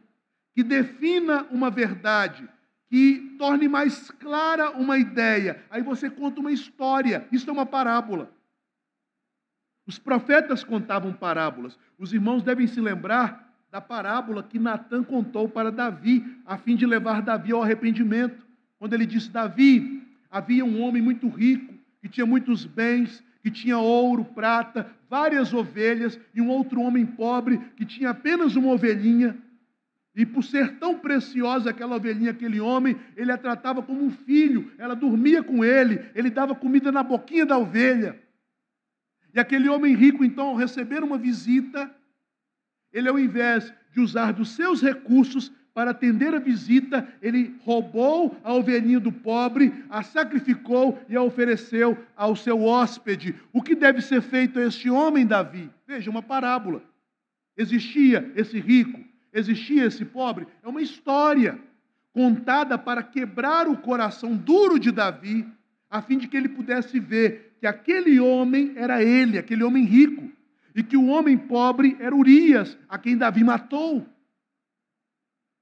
que 0.53 0.63
defina 0.63 1.45
uma 1.51 1.69
verdade, 1.69 2.47
que 2.89 3.35
torne 3.37 3.67
mais 3.67 4.09
clara 4.11 4.71
uma 4.71 4.97
ideia. 4.97 5.63
Aí 5.69 5.83
você 5.83 6.09
conta 6.09 6.39
uma 6.39 6.51
história. 6.51 7.27
Isso 7.31 7.49
é 7.49 7.53
uma 7.53 7.65
parábola. 7.65 8.31
Os 9.89 9.97
profetas 9.97 10.63
contavam 10.63 11.12
parábolas. 11.12 11.75
Os 11.97 12.13
irmãos 12.13 12.43
devem 12.43 12.67
se 12.67 12.80
lembrar 12.80 13.52
da 13.71 13.82
parábola 13.82 14.43
que 14.43 14.60
Natan 14.60 15.04
contou 15.04 15.49
para 15.49 15.71
Davi, 15.71 16.23
a 16.45 16.60
fim 16.60 16.75
de 16.75 16.86
levar 16.86 17.23
Davi 17.23 17.54
ao 17.54 17.63
arrependimento. 17.63 18.45
Quando 18.78 18.93
ele 18.93 19.08
disse: 19.08 19.32
Davi, 19.32 20.04
havia 20.30 20.63
um 20.63 20.80
homem 20.80 21.02
muito 21.02 21.28
rico, 21.28 21.73
que 22.04 22.08
tinha 22.08 22.23
muitos 22.23 22.67
bens, 22.67 23.23
que 23.41 23.49
tinha 23.49 23.80
ouro, 23.80 24.23
prata, 24.23 24.86
várias 25.10 25.56
ovelhas, 25.56 26.19
e 26.36 26.39
um 26.39 26.49
outro 26.49 26.82
homem 26.82 27.04
pobre 27.04 27.58
que 27.75 27.84
tinha 27.84 28.12
apenas 28.12 28.56
uma 28.56 28.71
ovelhinha. 28.71 29.36
E 30.15 30.23
por 30.23 30.43
ser 30.43 30.78
tão 30.78 30.99
preciosa 30.99 31.71
aquela 31.71 31.95
ovelhinha, 31.95 32.30
aquele 32.30 32.60
homem, 32.60 32.95
ele 33.17 33.32
a 33.32 33.39
tratava 33.39 33.82
como 33.82 34.06
um 34.06 34.12
filho, 34.12 34.71
ela 34.78 34.95
dormia 34.95 35.41
com 35.41 35.65
ele, 35.65 36.06
ele 36.13 36.30
dava 36.30 36.54
comida 36.54 36.91
na 36.91 37.02
boquinha 37.02 37.43
da 37.43 37.58
ovelha. 37.58 38.28
E 39.33 39.39
aquele 39.39 39.69
homem 39.69 39.95
rico, 39.95 40.23
então, 40.23 40.47
ao 40.47 40.55
receber 40.55 41.03
uma 41.03 41.17
visita, 41.17 41.93
ele, 42.91 43.09
ao 43.09 43.19
invés 43.19 43.73
de 43.91 43.99
usar 43.99 44.33
dos 44.33 44.49
seus 44.49 44.81
recursos 44.81 45.51
para 45.73 45.91
atender 45.91 46.33
a 46.33 46.39
visita, 46.39 47.07
ele 47.21 47.55
roubou 47.63 48.35
a 48.43 48.53
ovelhinha 48.53 48.99
do 48.99 49.11
pobre, 49.11 49.73
a 49.89 50.03
sacrificou 50.03 50.99
e 51.07 51.15
a 51.15 51.21
ofereceu 51.21 51.97
ao 52.15 52.35
seu 52.35 52.61
hóspede. 52.63 53.35
O 53.53 53.61
que 53.61 53.75
deve 53.75 54.01
ser 54.01 54.21
feito 54.21 54.59
a 54.59 54.65
este 54.65 54.89
homem, 54.89 55.25
Davi? 55.25 55.69
Veja, 55.87 56.09
uma 56.09 56.21
parábola. 56.21 56.81
Existia 57.55 58.31
esse 58.35 58.59
rico, 58.59 58.99
existia 59.31 59.85
esse 59.85 60.03
pobre, 60.03 60.47
é 60.63 60.67
uma 60.67 60.81
história 60.81 61.59
contada 62.11 62.77
para 62.77 63.03
quebrar 63.03 63.67
o 63.67 63.77
coração 63.77 64.35
duro 64.35 64.79
de 64.79 64.91
Davi, 64.91 65.47
a 65.89 66.01
fim 66.01 66.17
de 66.17 66.27
que 66.27 66.35
ele 66.35 66.49
pudesse 66.49 66.99
ver 66.99 67.48
que 67.60 67.67
aquele 67.67 68.19
homem 68.19 68.74
era 68.76 69.04
ele, 69.04 69.38
aquele 69.38 69.63
homem 69.63 69.84
rico, 69.84 70.32
e 70.74 70.82
que 70.82 70.95
o 70.95 71.08
homem 71.08 71.38
pobre 71.38 71.98
era 72.00 72.15
Urias, 72.15 72.78
a 72.88 72.98
quem 72.98 73.17
Davi 73.17 73.43
matou. 73.43 74.08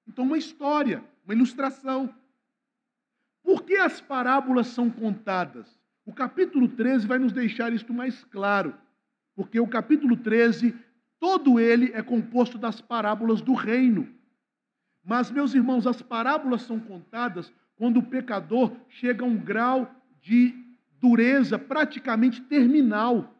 Então, 0.08 0.24
uma 0.24 0.38
história, 0.38 1.04
uma 1.26 1.34
ilustração. 1.34 2.14
Por 3.44 3.64
que 3.64 3.76
as 3.76 4.00
parábolas 4.00 4.68
são 4.68 4.90
contadas? 4.90 5.68
O 6.06 6.14
capítulo 6.14 6.68
13 6.68 7.08
vai 7.08 7.18
nos 7.18 7.34
deixar 7.34 7.74
isto 7.74 7.94
mais 7.94 8.24
claro, 8.26 8.76
porque 9.36 9.60
o 9.60 9.68
capítulo 9.68 10.16
13, 10.16 10.76
todo 11.20 11.60
ele 11.60 11.92
é 11.94 12.04
composto 12.04 12.58
das 12.58 12.80
parábolas 12.80 13.42
do 13.42 13.54
reino. 13.54 14.08
Mas, 15.04 15.32
meus 15.32 15.54
irmãos, 15.54 15.88
as 15.88 16.02
parábolas 16.02 16.62
são 16.62 16.80
contadas 16.80 17.52
quando 17.76 17.98
o 17.98 18.04
pecador 18.04 18.72
chega 18.90 19.24
a 19.24 19.28
um 19.28 19.38
grau 19.38 19.90
de 20.22 20.67
dureza 21.00 21.58
praticamente 21.58 22.42
terminal. 22.42 23.34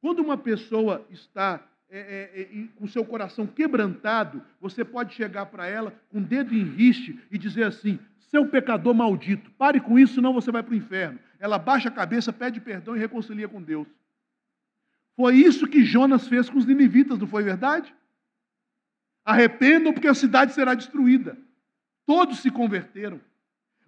Quando 0.00 0.20
uma 0.20 0.36
pessoa 0.36 1.06
está 1.10 1.62
é, 1.88 1.98
é, 1.98 2.40
é, 2.42 2.68
com 2.76 2.86
seu 2.86 3.04
coração 3.04 3.46
quebrantado, 3.46 4.42
você 4.60 4.84
pode 4.84 5.14
chegar 5.14 5.46
para 5.46 5.66
ela 5.66 5.92
com 6.08 6.18
o 6.18 6.24
dedo 6.24 6.54
em 6.54 6.64
riste 6.64 7.18
e 7.30 7.36
dizer 7.36 7.64
assim: 7.64 7.98
seu 8.30 8.46
pecador 8.46 8.94
maldito, 8.94 9.50
pare 9.52 9.80
com 9.80 9.98
isso, 9.98 10.14
senão 10.14 10.32
você 10.32 10.52
vai 10.52 10.62
para 10.62 10.72
o 10.72 10.76
inferno. 10.76 11.18
Ela 11.38 11.58
baixa 11.58 11.88
a 11.88 11.92
cabeça, 11.92 12.32
pede 12.32 12.60
perdão 12.60 12.96
e 12.96 12.98
reconcilia 12.98 13.48
com 13.48 13.60
Deus. 13.60 13.88
Foi 15.16 15.34
isso 15.34 15.66
que 15.66 15.84
Jonas 15.84 16.28
fez 16.28 16.48
com 16.48 16.58
os 16.58 16.64
ninivitas, 16.64 17.18
não 17.18 17.26
foi 17.26 17.42
verdade? 17.42 17.92
Arrependam, 19.24 19.92
porque 19.92 20.08
a 20.08 20.14
cidade 20.14 20.52
será 20.52 20.74
destruída. 20.74 21.36
Todos 22.06 22.38
se 22.38 22.50
converteram. 22.50 23.20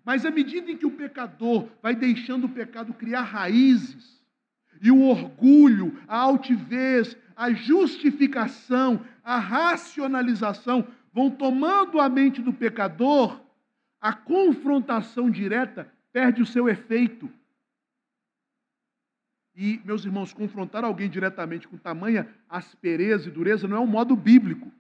Mas 0.05 0.27
à 0.27 0.31
medida 0.31 0.71
em 0.71 0.77
que 0.77 0.87
o 0.87 0.91
pecador 0.91 1.69
vai 1.81 1.95
deixando 1.95 2.45
o 2.45 2.49
pecado 2.49 2.93
criar 2.93 3.23
raízes, 3.23 4.23
e 4.83 4.91
o 4.91 5.03
orgulho, 5.03 5.97
a 6.09 6.17
altivez, 6.17 7.17
a 7.37 7.53
justificação, 7.53 9.07
a 9.23 9.39
racionalização 9.39 10.87
vão 11.13 11.31
tomando 11.31 12.01
a 12.01 12.09
mente 12.09 12.43
do 12.43 12.53
pecador, 12.53 13.41
a 14.01 14.13
confrontação 14.13 15.31
direta 15.31 15.89
perde 16.13 16.43
o 16.43 16.47
seu 16.47 16.69
efeito. 16.69 17.31
E, 19.55 19.81
meus 19.85 20.05
irmãos, 20.05 20.33
confrontar 20.33 20.83
alguém 20.83 21.09
diretamente 21.09 21.69
com 21.69 21.77
tamanha 21.77 22.29
aspereza 22.49 23.29
e 23.29 23.33
dureza 23.33 23.69
não 23.69 23.77
é 23.77 23.81
um 23.81 23.87
modo 23.87 24.17
bíblico. 24.17 24.73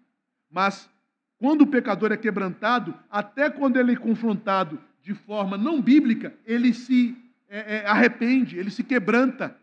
Mas, 0.51 0.91
quando 1.39 1.63
o 1.63 1.67
pecador 1.67 2.11
é 2.11 2.17
quebrantado, 2.17 2.99
até 3.09 3.49
quando 3.49 3.77
ele 3.77 3.93
é 3.93 3.97
confrontado 3.97 4.83
de 5.03 5.15
forma 5.15 5.59
não 5.59 5.81
bíblica, 5.81 6.35
ele 6.47 6.73
se 6.73 7.17
é, 7.49 7.77
é, 7.77 7.87
arrepende, 7.87 8.57
ele 8.57 8.71
se 8.71 8.83
quebranta. 8.83 9.57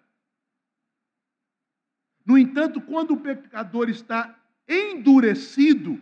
No 2.25 2.37
entanto, 2.37 2.79
quando 2.81 3.11
o 3.11 3.19
pecador 3.19 3.89
está 3.89 4.37
endurecido, 4.67 5.99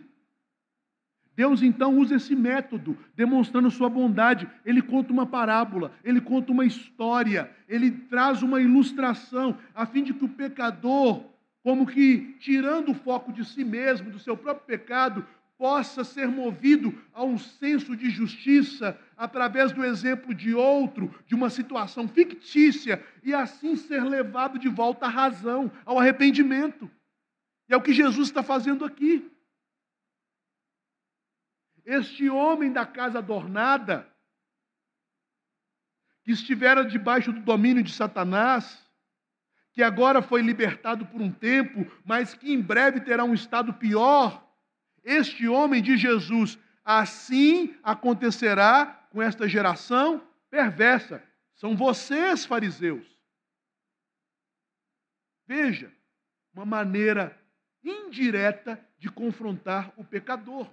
Deus 1.34 1.62
então 1.62 1.96
usa 1.96 2.16
esse 2.16 2.34
método, 2.34 2.98
demonstrando 3.14 3.70
sua 3.70 3.88
bondade. 3.88 4.50
Ele 4.66 4.82
conta 4.82 5.12
uma 5.12 5.24
parábola, 5.24 5.92
ele 6.04 6.20
conta 6.20 6.52
uma 6.52 6.66
história, 6.66 7.50
ele 7.68 7.90
traz 7.90 8.42
uma 8.42 8.60
ilustração, 8.60 9.56
a 9.74 9.86
fim 9.86 10.02
de 10.02 10.12
que 10.12 10.24
o 10.24 10.28
pecador, 10.28 11.22
como 11.62 11.86
que 11.86 12.36
tirando 12.40 12.90
o 12.90 12.94
foco 12.94 13.32
de 13.32 13.44
si 13.44 13.64
mesmo, 13.64 14.10
do 14.10 14.18
seu 14.18 14.36
próprio 14.36 14.66
pecado, 14.66 15.24
possa 15.58 16.04
ser 16.04 16.28
movido 16.28 16.96
a 17.12 17.24
um 17.24 17.36
senso 17.36 17.96
de 17.96 18.08
justiça 18.08 18.98
através 19.16 19.72
do 19.72 19.84
exemplo 19.84 20.32
de 20.32 20.54
outro, 20.54 21.12
de 21.26 21.34
uma 21.34 21.50
situação 21.50 22.06
fictícia, 22.08 23.04
e 23.24 23.34
assim 23.34 23.74
ser 23.74 24.04
levado 24.04 24.56
de 24.56 24.68
volta 24.68 25.06
à 25.06 25.08
razão, 25.08 25.70
ao 25.84 25.98
arrependimento. 25.98 26.88
E 27.68 27.74
é 27.74 27.76
o 27.76 27.82
que 27.82 27.92
Jesus 27.92 28.28
está 28.28 28.40
fazendo 28.40 28.84
aqui. 28.84 29.28
Este 31.84 32.30
homem 32.30 32.72
da 32.72 32.86
casa 32.86 33.18
adornada, 33.18 34.08
que 36.22 36.30
estivera 36.30 36.84
debaixo 36.84 37.32
do 37.32 37.40
domínio 37.40 37.82
de 37.82 37.92
Satanás, 37.92 38.86
que 39.72 39.82
agora 39.82 40.22
foi 40.22 40.40
libertado 40.40 41.04
por 41.06 41.20
um 41.20 41.32
tempo, 41.32 41.84
mas 42.04 42.34
que 42.34 42.52
em 42.52 42.60
breve 42.60 43.00
terá 43.00 43.24
um 43.24 43.34
estado 43.34 43.74
pior, 43.74 44.47
este 45.08 45.48
homem 45.48 45.82
de 45.82 45.96
Jesus, 45.96 46.58
assim 46.84 47.74
acontecerá 47.82 49.08
com 49.10 49.22
esta 49.22 49.48
geração 49.48 50.22
perversa. 50.50 51.22
São 51.54 51.74
vocês, 51.74 52.44
fariseus. 52.44 53.06
Veja, 55.46 55.90
uma 56.52 56.66
maneira 56.66 57.34
indireta 57.82 58.78
de 58.98 59.10
confrontar 59.10 59.90
o 59.96 60.04
pecador. 60.04 60.68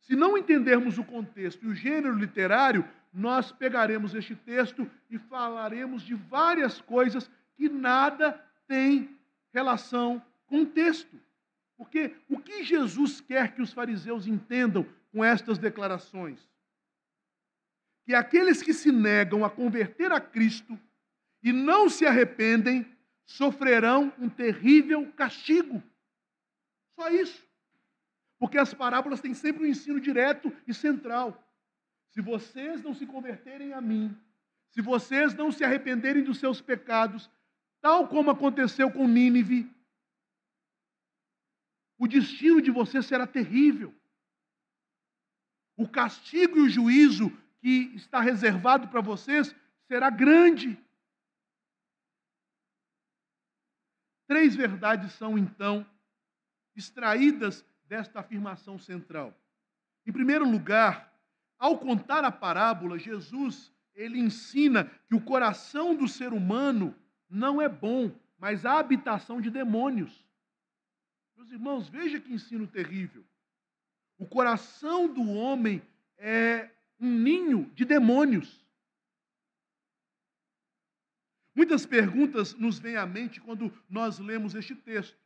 Se 0.00 0.14
não 0.14 0.36
entendermos 0.36 0.98
o 0.98 1.04
contexto 1.04 1.64
e 1.64 1.68
o 1.68 1.74
gênero 1.74 2.14
literário, 2.14 2.86
nós 3.10 3.50
pegaremos 3.50 4.14
este 4.14 4.36
texto 4.36 4.90
e 5.08 5.18
falaremos 5.18 6.02
de 6.02 6.14
várias 6.14 6.78
coisas 6.78 7.30
que 7.56 7.70
nada 7.70 8.32
têm 8.66 9.18
relação 9.50 10.22
com 10.46 10.60
o 10.60 10.66
texto. 10.66 11.18
Porque 11.76 12.14
o 12.28 12.38
que 12.38 12.62
Jesus 12.62 13.20
quer 13.20 13.54
que 13.54 13.62
os 13.62 13.72
fariseus 13.72 14.26
entendam 14.26 14.86
com 15.10 15.24
estas 15.24 15.58
declarações? 15.58 16.48
Que 18.04 18.14
aqueles 18.14 18.62
que 18.62 18.72
se 18.72 18.90
negam 18.90 19.44
a 19.44 19.50
converter 19.50 20.12
a 20.12 20.20
Cristo 20.20 20.78
e 21.42 21.52
não 21.52 21.88
se 21.88 22.06
arrependem 22.06 22.86
sofrerão 23.24 24.12
um 24.18 24.28
terrível 24.28 25.10
castigo. 25.12 25.82
Só 26.94 27.08
isso. 27.08 27.46
Porque 28.38 28.58
as 28.58 28.74
parábolas 28.74 29.20
têm 29.20 29.34
sempre 29.34 29.64
um 29.64 29.66
ensino 29.66 30.00
direto 30.00 30.52
e 30.66 30.74
central. 30.74 31.42
Se 32.10 32.20
vocês 32.20 32.82
não 32.82 32.92
se 32.94 33.06
converterem 33.06 33.72
a 33.72 33.80
mim, 33.80 34.16
se 34.70 34.80
vocês 34.80 35.34
não 35.34 35.50
se 35.52 35.64
arrependerem 35.64 36.22
dos 36.22 36.38
seus 36.38 36.60
pecados, 36.60 37.30
tal 37.80 38.08
como 38.08 38.30
aconteceu 38.30 38.90
com 38.90 39.06
Nínive, 39.06 39.70
o 42.02 42.08
destino 42.08 42.60
de 42.60 42.68
você 42.68 43.00
será 43.00 43.28
terrível. 43.28 43.94
O 45.76 45.88
castigo 45.88 46.58
e 46.58 46.62
o 46.62 46.68
juízo 46.68 47.30
que 47.60 47.92
está 47.94 48.20
reservado 48.20 48.88
para 48.88 49.00
vocês 49.00 49.54
será 49.86 50.10
grande. 50.10 50.76
Três 54.26 54.56
verdades 54.56 55.12
são, 55.12 55.38
então, 55.38 55.86
extraídas 56.74 57.64
desta 57.84 58.18
afirmação 58.18 58.80
central. 58.80 59.32
Em 60.04 60.10
primeiro 60.10 60.44
lugar, 60.44 61.16
ao 61.56 61.78
contar 61.78 62.24
a 62.24 62.32
parábola, 62.32 62.98
Jesus 62.98 63.72
ele 63.94 64.18
ensina 64.18 64.86
que 65.06 65.14
o 65.14 65.20
coração 65.20 65.94
do 65.94 66.08
ser 66.08 66.32
humano 66.32 66.96
não 67.30 67.62
é 67.62 67.68
bom, 67.68 68.10
mas 68.40 68.66
a 68.66 68.80
habitação 68.80 69.40
de 69.40 69.52
demônios. 69.52 70.31
Meus 71.42 71.50
irmãos, 71.50 71.88
veja 71.88 72.20
que 72.20 72.32
ensino 72.32 72.68
terrível. 72.68 73.24
O 74.16 74.24
coração 74.24 75.12
do 75.12 75.28
homem 75.28 75.82
é 76.16 76.70
um 77.00 77.10
ninho 77.10 77.68
de 77.74 77.84
demônios. 77.84 78.64
Muitas 81.52 81.84
perguntas 81.84 82.54
nos 82.54 82.78
vêm 82.78 82.94
à 82.94 83.04
mente 83.04 83.40
quando 83.40 83.76
nós 83.90 84.20
lemos 84.20 84.54
este 84.54 84.76
texto. 84.76 85.18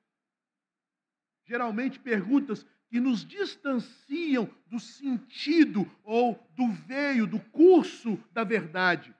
Geralmente 1.45 2.01
perguntas 2.01 2.65
que 2.89 2.99
nos 2.99 3.23
distanciam 3.23 4.51
do 4.69 4.81
sentido 4.81 5.85
ou 6.03 6.35
do 6.57 6.73
veio, 6.87 7.27
do 7.27 7.41
curso 7.51 8.17
da 8.33 8.43
verdade. 8.43 9.15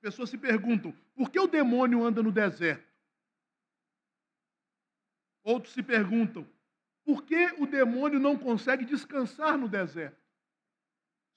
pessoas 0.00 0.30
se 0.30 0.38
perguntam: 0.38 0.92
por 1.16 1.32
que 1.32 1.40
o 1.40 1.48
demônio 1.48 2.04
anda 2.04 2.22
no 2.22 2.30
deserto? 2.30 2.91
Outros 5.42 5.74
se 5.74 5.82
perguntam: 5.82 6.46
por 7.04 7.22
que 7.22 7.54
o 7.58 7.66
demônio 7.66 8.18
não 8.18 8.36
consegue 8.36 8.84
descansar 8.84 9.58
no 9.58 9.68
deserto? 9.68 10.20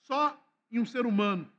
Só 0.01 0.39
em 0.71 0.79
um 0.79 0.85
ser 0.85 1.05
humano. 1.05 1.51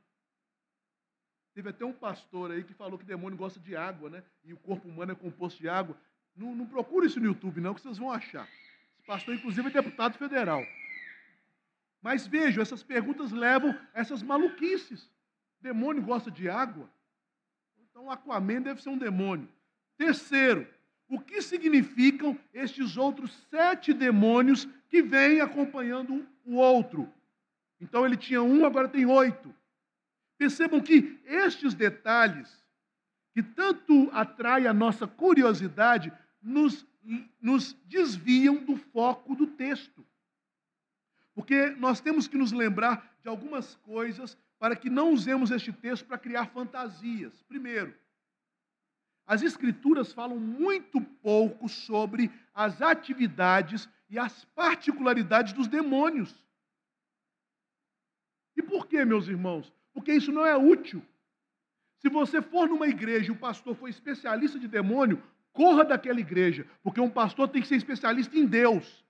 Teve 1.53 1.69
até 1.69 1.83
um 1.83 1.93
pastor 1.93 2.51
aí 2.51 2.63
que 2.63 2.73
falou 2.73 2.97
que 2.97 3.03
o 3.03 3.07
demônio 3.07 3.37
gosta 3.37 3.59
de 3.59 3.75
água, 3.75 4.09
né? 4.09 4.23
E 4.43 4.53
o 4.53 4.57
corpo 4.57 4.87
humano 4.87 5.11
é 5.11 5.15
composto 5.15 5.59
de 5.59 5.67
água. 5.67 5.97
Não, 6.35 6.53
não 6.53 6.67
procure 6.67 7.07
isso 7.07 7.19
no 7.19 7.25
YouTube, 7.25 7.59
não, 7.59 7.73
que 7.73 7.81
vocês 7.81 7.97
vão 7.97 8.11
achar. 8.11 8.47
Esse 8.93 9.07
pastor, 9.07 9.33
inclusive, 9.33 9.67
é 9.67 9.71
deputado 9.71 10.17
federal. 10.17 10.63
Mas 11.99 12.27
vejam, 12.27 12.61
essas 12.61 12.83
perguntas 12.83 13.31
levam 13.31 13.71
a 13.93 13.99
essas 13.99 14.21
maluquices. 14.21 15.09
Demônio 15.59 16.03
gosta 16.03 16.29
de 16.29 16.47
água? 16.47 16.87
Então, 17.79 18.11
Aquaman 18.11 18.61
deve 18.61 18.81
ser 18.81 18.89
um 18.89 18.97
demônio. 18.97 19.49
Terceiro, 19.97 20.71
o 21.09 21.19
que 21.19 21.41
significam 21.41 22.37
estes 22.53 22.97
outros 22.97 23.31
sete 23.49 23.93
demônios 23.93 24.67
que 24.89 25.01
vêm 25.01 25.39
acompanhando 25.39 26.27
o 26.45 26.55
outro? 26.55 27.11
Então, 27.79 28.05
ele 28.05 28.17
tinha 28.17 28.41
um, 28.41 28.65
agora 28.65 28.89
tem 28.89 29.05
oito. 29.05 29.53
Percebam 30.37 30.81
que 30.81 31.19
estes 31.25 31.73
detalhes, 31.73 32.63
que 33.33 33.41
tanto 33.41 34.09
atraem 34.11 34.67
a 34.67 34.73
nossa 34.73 35.07
curiosidade, 35.07 36.11
nos, 36.41 36.85
nos 37.41 37.73
desviam 37.85 38.55
do 38.55 38.75
foco 38.75 39.35
do 39.35 39.47
texto. 39.47 40.05
Porque 41.33 41.69
nós 41.71 42.01
temos 42.01 42.27
que 42.27 42.37
nos 42.37 42.51
lembrar 42.51 43.15
de 43.21 43.29
algumas 43.29 43.75
coisas 43.75 44.37
para 44.59 44.75
que 44.75 44.89
não 44.89 45.11
usemos 45.11 45.51
este 45.51 45.71
texto 45.71 46.05
para 46.05 46.17
criar 46.17 46.47
fantasias. 46.47 47.43
Primeiro, 47.43 47.93
as 49.27 49.41
Escrituras 49.41 50.13
falam 50.13 50.39
muito 50.39 51.01
pouco 51.01 51.67
sobre 51.67 52.31
as 52.55 52.81
atividades 52.81 53.89
e 54.09 54.17
as 54.17 54.45
particularidades 54.45 55.51
dos 55.51 55.67
demônios. 55.67 56.33
E 58.55 58.63
por 58.63 58.87
quê, 58.87 59.03
meus 59.03 59.27
irmãos? 59.27 59.71
Porque 59.93 60.13
isso 60.13 60.31
não 60.31 60.45
é 60.45 60.55
útil. 60.55 61.03
Se 61.99 62.07
você 62.07 62.41
for 62.41 62.69
numa 62.69 62.87
igreja 62.87 63.27
e 63.27 63.31
o 63.31 63.37
pastor 63.37 63.75
for 63.75 63.89
especialista 63.89 64.57
de 64.57 64.67
demônio, 64.67 65.21
corra 65.51 65.83
daquela 65.83 66.21
igreja, 66.21 66.65
porque 66.81 67.01
um 67.01 67.09
pastor 67.09 67.49
tem 67.49 67.61
que 67.61 67.67
ser 67.67 67.75
especialista 67.75 68.37
em 68.37 68.45
Deus. 68.45 69.03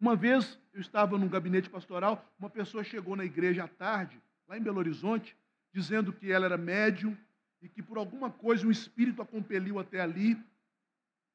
Uma 0.00 0.16
vez 0.16 0.58
eu 0.72 0.80
estava 0.80 1.18
num 1.18 1.28
gabinete 1.28 1.68
pastoral, 1.68 2.24
uma 2.38 2.48
pessoa 2.48 2.82
chegou 2.82 3.14
na 3.14 3.24
igreja 3.24 3.64
à 3.64 3.68
tarde, 3.68 4.20
lá 4.48 4.56
em 4.56 4.62
Belo 4.62 4.78
Horizonte, 4.78 5.36
dizendo 5.72 6.12
que 6.12 6.32
ela 6.32 6.46
era 6.46 6.56
médium 6.56 7.16
e 7.64 7.68
que 7.70 7.82
por 7.82 7.96
alguma 7.96 8.30
coisa 8.30 8.66
um 8.66 8.70
espírito 8.70 9.22
a 9.22 9.26
compeliu 9.26 9.78
até 9.78 9.98
ali 9.98 10.38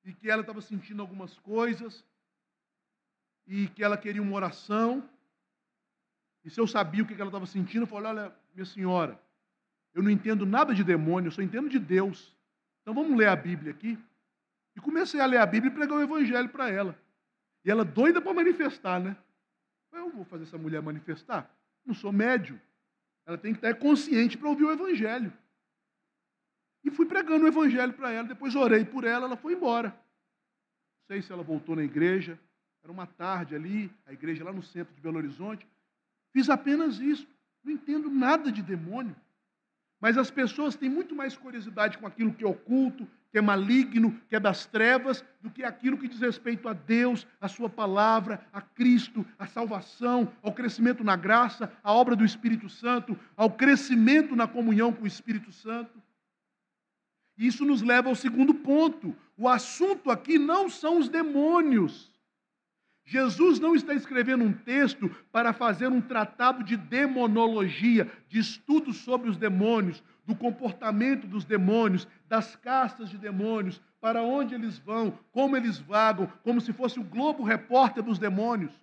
e 0.06 0.14
que 0.14 0.30
ela 0.30 0.42
estava 0.42 0.62
sentindo 0.62 1.02
algumas 1.02 1.40
coisas 1.40 2.06
e 3.48 3.68
que 3.70 3.84
ela 3.84 3.98
queria 3.98 4.22
uma 4.22 4.36
oração. 4.36 5.10
E 6.46 6.52
se 6.52 6.60
eu 6.62 6.68
sabia 6.68 7.02
o 7.02 7.08
que 7.08 7.16
ela 7.16 7.26
estava 7.26 7.48
sentindo, 7.48 7.82
eu 7.82 7.88
falei: 7.88 8.12
Olha, 8.12 8.36
minha 8.54 8.66
senhora, 8.66 9.20
eu 9.92 10.04
não 10.04 10.12
entendo 10.12 10.46
nada 10.46 10.72
de 10.72 10.84
demônio, 10.84 11.30
eu 11.30 11.32
só 11.32 11.42
entendo 11.42 11.68
de 11.68 11.80
Deus. 11.80 12.38
Então 12.84 12.94
vamos 12.94 13.18
ler 13.18 13.28
a 13.28 13.36
Bíblia 13.36 13.72
aqui. 13.72 13.98
E 14.76 14.80
comecei 14.80 15.20
a 15.20 15.26
ler 15.26 15.38
a 15.38 15.48
Bíblia 15.48 15.72
e 15.72 15.74
pregar 15.74 15.98
o 15.98 16.02
Evangelho 16.02 16.50
para 16.50 16.70
ela. 16.70 16.96
E 17.66 17.72
ela 17.72 17.84
doida 17.84 18.22
para 18.22 18.36
manifestar, 18.36 19.00
né? 19.00 19.18
Eu 19.92 20.12
vou 20.12 20.24
fazer 20.26 20.44
essa 20.44 20.60
mulher 20.60 20.80
manifestar? 20.80 21.52
Não 21.84 21.96
sou 21.96 22.12
médio. 22.12 22.62
Ela 23.26 23.38
tem 23.38 23.52
que 23.52 23.58
estar 23.58 23.74
consciente 23.80 24.38
para 24.38 24.48
ouvir 24.48 24.66
o 24.66 24.72
Evangelho. 24.72 25.34
E 26.84 26.90
fui 26.90 27.06
pregando 27.06 27.46
o 27.46 27.48
Evangelho 27.48 27.94
para 27.94 28.12
ela. 28.12 28.28
Depois 28.28 28.56
orei 28.56 28.86
por 28.86 29.04
ela, 29.04 29.26
ela 29.26 29.38
foi 29.38 29.54
embora. 29.54 29.90
Não 29.90 31.08
sei 31.08 31.22
se 31.22 31.32
ela 31.32 31.44
voltou 31.44 31.76
na 31.76 31.84
igreja. 31.84 32.40
Era 32.84 32.92
uma 32.92 33.06
tarde 33.06 33.56
ali, 33.56 33.92
a 34.06 34.14
igreja 34.14 34.44
lá 34.44 34.54
no 34.54 34.64
centro 34.64 34.94
de 34.96 35.02
Belo 35.02 35.18
Horizonte. 35.18 35.68
Fiz 36.32 36.50
apenas 36.50 37.00
isso. 37.00 37.28
Não 37.64 37.74
entendo 37.74 38.10
nada 38.10 38.52
de 38.52 38.62
demônio. 38.62 39.16
Mas 40.00 40.18
as 40.18 40.32
pessoas 40.32 40.76
têm 40.76 40.90
muito 40.90 41.14
mais 41.14 41.36
curiosidade 41.36 41.98
com 41.98 42.08
aquilo 42.08 42.34
que 42.34 42.44
é 42.44 42.48
oculto, 42.48 43.06
que 43.32 43.38
é 43.38 43.42
maligno, 43.42 44.20
que 44.30 44.36
é 44.36 44.40
das 44.40 44.66
trevas, 44.66 45.24
do 45.42 45.50
que 45.50 45.64
aquilo 45.64 45.98
que 45.98 46.08
diz 46.08 46.22
respeito 46.22 46.68
a 46.70 46.74
Deus, 46.74 47.28
a 47.40 47.48
Sua 47.48 47.70
palavra, 47.70 48.42
a 48.52 48.62
Cristo, 48.62 49.26
a 49.38 49.46
salvação, 49.46 50.32
ao 50.42 50.54
crescimento 50.54 51.04
na 51.04 51.16
graça, 51.16 51.72
à 51.84 51.94
obra 51.94 52.16
do 52.16 52.26
Espírito 52.26 52.70
Santo, 52.70 53.18
ao 53.36 53.52
crescimento 53.52 54.36
na 54.36 54.48
comunhão 54.48 54.94
com 54.94 55.04
o 55.04 55.08
Espírito 55.08 55.52
Santo. 55.52 56.02
Isso 57.40 57.64
nos 57.64 57.82
leva 57.82 58.10
ao 58.10 58.16
segundo 58.16 58.54
ponto. 58.54 59.16
O 59.38 59.48
assunto 59.48 60.12
aqui 60.12 60.38
não 60.38 60.70
são 60.70 61.00
os 61.00 61.08
demônios. 61.08 62.12
Jesus 63.06 63.62
não 63.62 63.74
está 63.74 63.94
escrevendo 63.94 64.44
um 64.44 64.52
texto 64.52 65.10
para 65.32 65.54
fazer 65.54 65.88
um 65.88 66.02
tratado 66.02 66.66
de 66.66 66.76
demonologia, 66.76 68.12
de 68.28 68.40
estudo 68.40 68.92
sobre 68.92 69.30
os 69.30 69.38
demônios, 69.38 70.04
do 70.28 70.36
comportamento 70.36 71.26
dos 71.26 71.46
demônios, 71.46 72.06
das 72.28 72.58
castas 72.58 73.10
de 73.10 73.18
demônios, 73.18 73.82
para 74.02 74.22
onde 74.22 74.54
eles 74.54 74.78
vão, 74.78 75.18
como 75.32 75.56
eles 75.56 75.80
vagam, 75.80 76.32
como 76.44 76.60
se 76.60 76.74
fosse 76.74 77.00
o 77.00 77.04
Globo 77.04 77.42
Repórter 77.42 78.04
dos 78.04 78.20
demônios. 78.20 78.74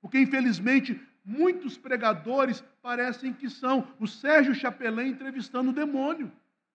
Porque, 0.00 0.18
infelizmente, 0.18 0.98
muitos 1.22 1.76
pregadores 1.76 2.64
parecem 2.82 3.32
que 3.32 3.50
são 3.50 3.86
o 4.00 4.08
Sérgio 4.08 4.54
Chapelin 4.54 5.08
entrevistando 5.08 5.70
o 5.70 5.74
demônio. 5.74 6.32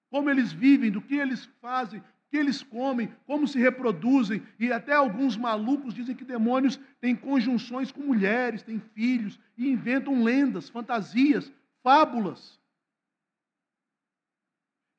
Como 0.09 0.29
eles 0.29 0.51
vivem, 0.51 0.91
do 0.91 1.01
que 1.01 1.15
eles 1.15 1.45
fazem, 1.61 2.01
que 2.29 2.37
eles 2.37 2.61
comem, 2.61 3.13
como 3.25 3.47
se 3.47 3.59
reproduzem, 3.59 4.43
e 4.59 4.71
até 4.71 4.93
alguns 4.93 5.35
malucos 5.35 5.93
dizem 5.93 6.15
que 6.15 6.23
demônios 6.23 6.79
têm 7.01 7.15
conjunções 7.15 7.91
com 7.91 8.01
mulheres, 8.01 8.61
têm 8.61 8.79
filhos, 8.93 9.39
e 9.57 9.69
inventam 9.69 10.23
lendas, 10.23 10.69
fantasias, 10.69 11.51
fábulas. 11.81 12.59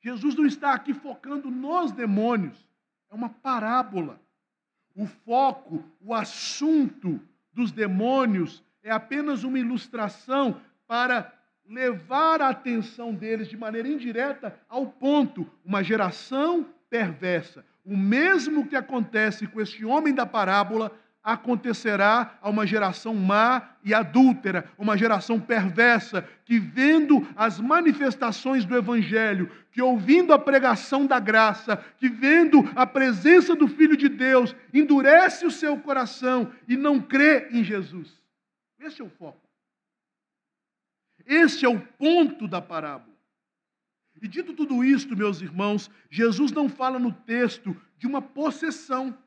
Jesus 0.01 0.35
não 0.35 0.45
está 0.45 0.73
aqui 0.73 0.93
focando 0.93 1.49
nos 1.49 1.91
demônios, 1.91 2.67
é 3.09 3.15
uma 3.15 3.29
parábola. 3.29 4.21
O 4.95 5.05
foco, 5.05 5.83
o 6.01 6.13
assunto 6.13 7.21
dos 7.53 7.71
demônios 7.71 8.63
é 8.83 8.91
apenas 8.91 9.43
uma 9.43 9.59
ilustração 9.59 10.59
para 10.85 11.31
levar 11.67 12.41
a 12.41 12.49
atenção 12.49 13.13
deles 13.13 13.47
de 13.47 13.57
maneira 13.57 13.87
indireta 13.87 14.59
ao 14.67 14.85
ponto, 14.85 15.49
uma 15.63 15.83
geração 15.83 16.65
perversa. 16.89 17.65
O 17.85 17.95
mesmo 17.97 18.67
que 18.67 18.75
acontece 18.75 19.47
com 19.47 19.61
este 19.61 19.85
homem 19.85 20.13
da 20.13 20.25
parábola 20.25 20.91
acontecerá 21.23 22.37
a 22.41 22.49
uma 22.49 22.65
geração 22.65 23.13
má 23.13 23.75
e 23.83 23.93
adúltera, 23.93 24.65
uma 24.77 24.97
geração 24.97 25.39
perversa, 25.39 26.27
que 26.45 26.59
vendo 26.59 27.27
as 27.35 27.59
manifestações 27.59 28.65
do 28.65 28.75
Evangelho, 28.75 29.49
que 29.71 29.81
ouvindo 29.81 30.33
a 30.33 30.39
pregação 30.39 31.05
da 31.05 31.19
graça, 31.19 31.77
que 31.97 32.09
vendo 32.09 32.67
a 32.75 32.85
presença 32.85 33.55
do 33.55 33.67
Filho 33.67 33.95
de 33.95 34.09
Deus, 34.09 34.55
endurece 34.73 35.45
o 35.45 35.51
seu 35.51 35.77
coração 35.77 36.51
e 36.67 36.75
não 36.75 36.99
crê 36.99 37.47
em 37.51 37.63
Jesus. 37.63 38.19
Esse 38.79 39.01
é 39.01 39.05
o 39.05 39.09
foco. 39.09 39.40
Este 41.25 41.65
é 41.65 41.69
o 41.69 41.79
ponto 41.79 42.47
da 42.47 42.61
parábola. 42.61 43.11
E 44.21 44.27
dito 44.27 44.53
tudo 44.53 44.83
isto, 44.83 45.15
meus 45.17 45.41
irmãos, 45.41 45.89
Jesus 46.09 46.51
não 46.51 46.69
fala 46.69 46.99
no 46.99 47.11
texto 47.11 47.75
de 47.97 48.05
uma 48.05 48.21
possessão. 48.21 49.17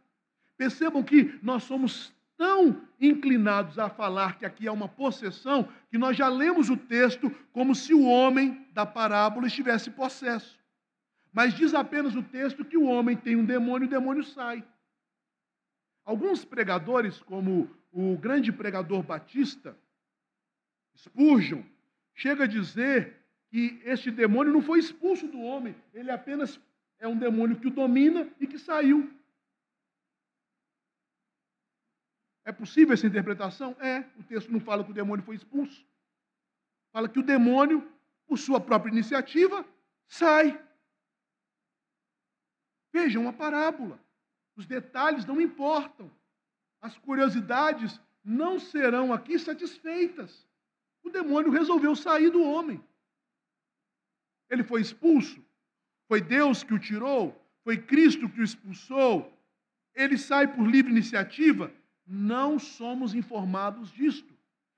Percebam 0.57 1.03
que 1.03 1.39
nós 1.43 1.65
somos 1.65 2.13
tão 2.37 2.81
inclinados 3.01 3.79
a 3.79 3.89
falar 3.89 4.39
que 4.39 4.47
aqui 4.47 4.67
é 4.67 4.73
uma 4.73 4.89
possessão, 4.89 5.69
que 5.91 5.99
nós 5.99 6.17
já 6.17 6.29
lemos 6.29 6.71
o 6.71 6.77
texto 6.77 7.31
como 7.53 7.75
se 7.75 7.93
o 7.93 8.05
homem 8.05 8.67
da 8.73 8.87
parábola 8.87 9.47
estivesse 9.47 9.91
possesso. 9.91 10.59
Mas 11.33 11.55
diz 11.55 11.75
apenas 11.75 12.15
o 12.15 12.23
texto 12.23 12.65
que 12.65 12.77
o 12.77 12.85
homem 12.85 13.17
tem 13.17 13.35
um 13.35 13.45
demônio 13.45 13.87
e 13.87 13.89
o 13.89 13.91
demônio 13.91 14.23
sai. 14.23 14.65
Alguns 16.05 16.45
pregadores, 16.45 17.21
como 17.21 17.69
o 17.91 18.17
grande 18.17 18.53
pregador 18.53 19.03
batista, 19.03 19.77
Spurgeon, 20.97 21.63
chega 22.15 22.45
a 22.45 22.47
dizer 22.47 23.17
que 23.51 23.81
este 23.85 24.11
demônio 24.11 24.53
não 24.53 24.63
foi 24.63 24.79
expulso 24.79 25.29
do 25.29 25.41
homem, 25.41 25.75
ele 25.93 26.11
apenas 26.11 26.61
é 26.99 27.09
um 27.09 27.19
demônio 27.19 27.59
que 27.59 27.67
o 27.67 27.71
domina 27.71 28.29
e 28.41 28.47
que 28.47 28.59
saiu. 28.59 29.13
É 32.45 32.53
possível 32.53 32.93
essa 32.93 33.07
interpretação? 33.07 33.77
É. 33.81 34.01
O 34.19 34.23
texto 34.23 34.53
não 34.53 34.61
fala 34.61 34.85
que 34.85 34.91
o 34.91 34.95
demônio 34.95 35.25
foi 35.25 35.35
expulso. 35.37 35.85
Fala 36.93 37.09
que 37.09 37.19
o 37.19 37.23
demônio, 37.23 37.91
por 38.27 38.39
sua 38.39 38.61
própria 38.61 38.93
iniciativa, 38.93 39.65
sai. 40.07 40.63
Vejam 42.93 43.23
uma 43.23 43.33
parábola. 43.33 43.99
Os 44.57 44.67
detalhes 44.67 45.25
não 45.25 45.41
importam. 45.41 46.11
As 46.81 46.97
curiosidades 46.99 47.99
não 48.23 48.61
serão 48.61 49.13
aqui 49.13 49.39
satisfeitas. 49.39 50.47
O 51.05 51.11
demônio 51.11 51.53
resolveu 51.53 51.95
sair 51.95 52.31
do 52.31 52.43
homem. 52.43 52.83
Ele 54.51 54.65
foi 54.65 54.81
expulso? 54.81 55.45
Foi 56.09 56.21
Deus 56.21 56.65
que 56.65 56.75
o 56.75 56.79
tirou? 56.79 57.41
Foi 57.63 57.77
Cristo 57.79 58.29
que 58.29 58.41
o 58.41 58.45
expulsou? 58.45 59.33
Ele 59.95 60.19
sai 60.19 60.49
por 60.49 60.67
livre 60.67 60.91
iniciativa? 60.91 61.73
Não 62.07 62.59
somos 62.59 63.15
informados 63.15 63.93
disto. 63.93 64.35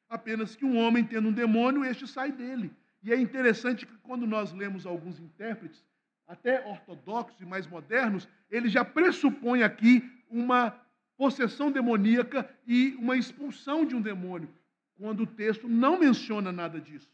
Apenas 0.08 0.54
que 0.54 0.64
um 0.64 0.76
homem 0.76 1.04
tendo 1.04 1.28
um 1.28 1.32
demônio, 1.32 1.84
este 1.84 2.06
sai 2.06 2.30
dele. 2.30 2.70
E 3.02 3.12
é 3.12 3.20
interessante 3.20 3.86
que 3.86 3.96
quando 3.98 4.26
nós 4.26 4.52
lemos 4.52 4.84
alguns 4.84 5.18
intérpretes, 5.18 5.84
até 6.26 6.66
ortodoxos 6.66 7.40
e 7.40 7.44
mais 7.44 7.66
modernos, 7.66 8.28
ele 8.50 8.68
já 8.68 8.84
pressupõe 8.84 9.62
aqui 9.62 10.08
uma 10.28 10.76
possessão 11.16 11.70
demoníaca 11.70 12.48
e 12.66 12.96
uma 12.98 13.16
expulsão 13.16 13.84
de 13.84 13.94
um 13.94 14.00
demônio, 14.00 14.48
quando 14.96 15.22
o 15.22 15.26
texto 15.26 15.68
não 15.68 15.98
menciona 15.98 16.50
nada 16.50 16.80
disso. 16.80 17.10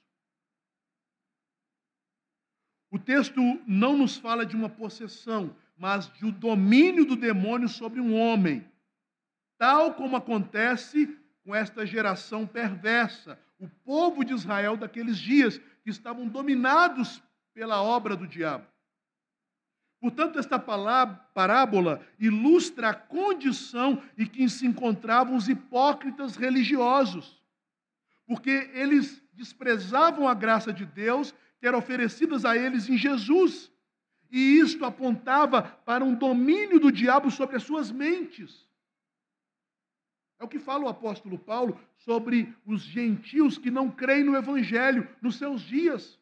O 2.91 2.99
texto 2.99 3.41
não 3.67 3.97
nos 3.97 4.17
fala 4.17 4.45
de 4.45 4.55
uma 4.55 4.69
possessão, 4.69 5.57
mas 5.77 6.13
de 6.13 6.25
o 6.25 6.29
um 6.29 6.31
domínio 6.31 7.05
do 7.05 7.17
demônio 7.17 7.69
sobre 7.69 8.01
um 8.01 8.15
homem, 8.15 8.65
tal 9.59 9.95
como 9.95 10.17
acontece 10.17 11.19
com 11.45 11.55
esta 11.55 11.85
geração 11.85 12.47
perversa, 12.47 13.39
o 13.59 13.69
povo 13.69 14.25
de 14.25 14.33
Israel 14.35 14.77
daqueles 14.77 15.19
dias, 15.19 15.59
que 15.83 15.91
estavam 15.91 16.29
dominados 16.29 17.23
pela 17.55 17.83
obra 17.83 18.17
do 18.17 18.27
diabo. 18.27 18.67
Portanto, 20.01 20.39
esta 20.39 20.59
parábola 20.59 22.05
ilustra 22.19 22.91
a 22.91 22.95
condição 22.95 24.03
em 24.19 24.27
que 24.27 24.49
se 24.49 24.67
encontravam 24.67 25.37
os 25.37 25.49
hipócritas 25.49 26.37
religiosos, 26.37 27.42
porque 28.27 28.71
eles 28.75 29.23
desprezavam 29.33 30.29
a 30.29 30.35
graça 30.35 30.73
de 30.73 30.85
Deus 30.85 31.35
que 31.59 31.67
era 31.67 31.79
oferecida 31.79 32.37
a 32.49 32.57
eles 32.57 32.89
em 32.89 32.99
Jesus, 32.99 33.71
e 34.31 34.59
isto 34.59 34.85
apontava 34.85 35.63
para 35.63 36.03
um 36.05 36.15
domínio 36.15 36.81
do 36.81 36.91
diabo 36.91 37.31
sobre 37.31 37.57
as 37.57 37.63
suas 37.63 37.91
mentes. 37.93 38.67
É 40.41 40.45
o 40.45 40.49
que 40.49 40.59
fala 40.59 40.87
o 40.87 40.89
apóstolo 40.89 41.39
Paulo 41.39 41.79
sobre 41.99 42.53
os 42.67 42.83
gentios 42.83 43.59
que 43.59 43.71
não 43.71 43.89
creem 43.89 44.25
no 44.25 44.37
evangelho 44.37 45.09
nos 45.21 45.37
seus 45.37 45.61
dias. 45.61 46.19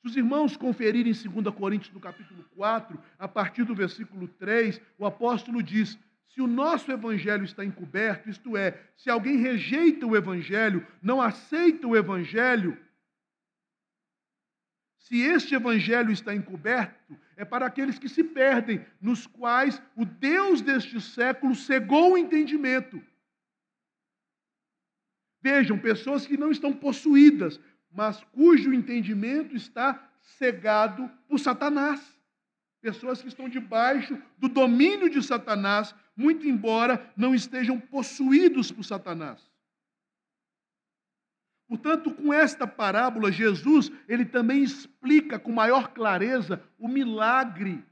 Se 0.00 0.06
os 0.06 0.16
irmãos 0.16 0.56
conferirem 0.56 1.12
em 1.12 1.30
2 1.42 1.54
Coríntios, 1.54 1.92
no 1.92 1.98
capítulo 1.98 2.44
4, 2.54 2.96
a 3.18 3.26
partir 3.26 3.64
do 3.64 3.74
versículo 3.74 4.28
3, 4.28 4.80
o 4.96 5.04
apóstolo 5.04 5.62
diz: 5.62 5.98
se 6.32 6.40
o 6.40 6.46
nosso 6.46 6.90
evangelho 6.92 7.44
está 7.44 7.64
encoberto, 7.64 8.30
isto 8.30 8.56
é, 8.56 8.80
se 8.96 9.10
alguém 9.10 9.36
rejeita 9.36 10.06
o 10.06 10.16
evangelho, 10.16 10.86
não 11.02 11.20
aceita 11.20 11.86
o 11.86 11.96
evangelho, 11.96 12.78
se 15.10 15.18
este 15.18 15.56
evangelho 15.56 16.12
está 16.12 16.32
encoberto, 16.32 17.18
é 17.36 17.44
para 17.44 17.66
aqueles 17.66 17.98
que 17.98 18.08
se 18.08 18.22
perdem, 18.22 18.86
nos 19.00 19.26
quais 19.26 19.82
o 19.96 20.04
Deus 20.04 20.60
deste 20.60 21.00
século 21.00 21.52
cegou 21.56 22.12
o 22.12 22.18
entendimento. 22.18 23.02
Vejam, 25.42 25.76
pessoas 25.78 26.26
que 26.26 26.36
não 26.36 26.52
estão 26.52 26.72
possuídas, 26.72 27.58
mas 27.90 28.22
cujo 28.32 28.72
entendimento 28.72 29.56
está 29.56 30.00
cegado 30.20 31.10
por 31.28 31.40
Satanás. 31.40 32.00
Pessoas 32.80 33.20
que 33.20 33.28
estão 33.28 33.48
debaixo 33.48 34.16
do 34.38 34.48
domínio 34.48 35.10
de 35.10 35.22
Satanás, 35.22 35.94
muito 36.20 36.46
embora 36.46 37.10
não 37.16 37.34
estejam 37.34 37.80
possuídos 37.80 38.70
por 38.70 38.84
Satanás. 38.84 39.40
Portanto, 41.66 42.12
com 42.12 42.32
esta 42.32 42.66
parábola, 42.66 43.32
Jesus, 43.32 43.90
ele 44.06 44.24
também 44.24 44.62
explica 44.62 45.38
com 45.38 45.52
maior 45.52 45.94
clareza 45.94 46.62
o 46.78 46.88
milagre 46.88 47.82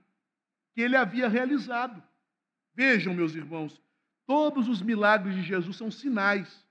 que 0.75 0.83
ele 0.83 0.97
havia 0.97 1.29
realizado. 1.29 2.03
Vejam, 2.75 3.15
meus 3.15 3.35
irmãos, 3.35 3.81
todos 4.27 4.69
os 4.69 4.83
milagres 4.83 5.35
de 5.37 5.43
Jesus 5.43 5.77
são 5.77 5.91
sinais. 5.91 6.67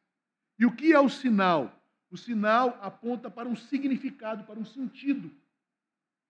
E 0.59 0.65
o 0.65 0.75
que 0.75 0.93
é 0.93 0.99
o 0.99 1.09
sinal? 1.09 1.73
O 2.11 2.17
sinal 2.17 2.77
aponta 2.81 3.29
para 3.31 3.49
um 3.49 3.55
significado, 3.55 4.43
para 4.43 4.59
um 4.59 4.65
sentido. 4.65 5.31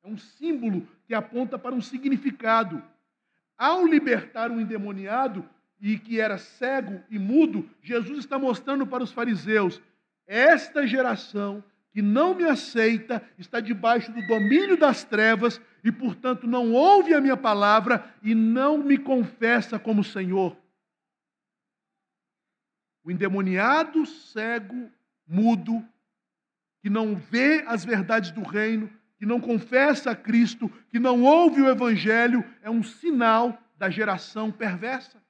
É 0.04 0.08
um 0.08 0.18
símbolo 0.18 0.88
que 1.06 1.14
aponta 1.14 1.58
para 1.60 1.76
um 1.76 1.82
significado. 1.82 2.84
Ao 3.58 3.86
libertar 3.86 4.52
um 4.52 4.60
endemoniado 4.60 5.48
e 5.82 5.98
que 5.98 6.20
era 6.20 6.38
cego 6.38 7.02
e 7.10 7.18
mudo, 7.18 7.68
Jesus 7.82 8.20
está 8.20 8.38
mostrando 8.38 8.86
para 8.86 9.04
os 9.04 9.12
fariseus: 9.12 9.82
esta 10.28 10.86
geração 10.86 11.64
que 11.92 12.02
não 12.02 12.36
me 12.36 12.44
aceita 12.44 13.24
está 13.40 13.60
debaixo 13.60 14.12
do 14.12 14.26
domínio 14.28 14.78
das 14.78 15.04
trevas 15.04 15.60
e, 15.84 15.92
portanto, 15.92 16.46
não 16.46 16.74
ouve 16.74 17.14
a 17.14 17.22
minha 17.22 17.38
palavra 17.38 18.14
e 18.22 18.36
não 18.36 18.78
me 18.78 18.98
confessa 18.98 19.80
como 19.80 20.04
Senhor. 20.04 20.56
O 23.04 23.10
endemoniado, 23.10 24.06
cego 24.06 24.92
mudo, 25.26 25.84
que 26.82 26.90
não 26.90 27.16
vê 27.16 27.64
as 27.66 27.84
verdades 27.84 28.32
do 28.32 28.44
reino, 28.44 28.90
que 29.18 29.26
não 29.26 29.42
confessa 29.42 30.12
a 30.12 30.16
Cristo, 30.16 30.70
que 30.90 31.00
não 31.00 31.24
ouve 31.24 31.62
o 31.62 31.70
Evangelho, 31.70 32.46
é 32.62 32.70
um 32.70 32.84
sinal 32.84 33.58
da 33.78 33.90
geração 33.90 34.52
perversa, 34.52 35.22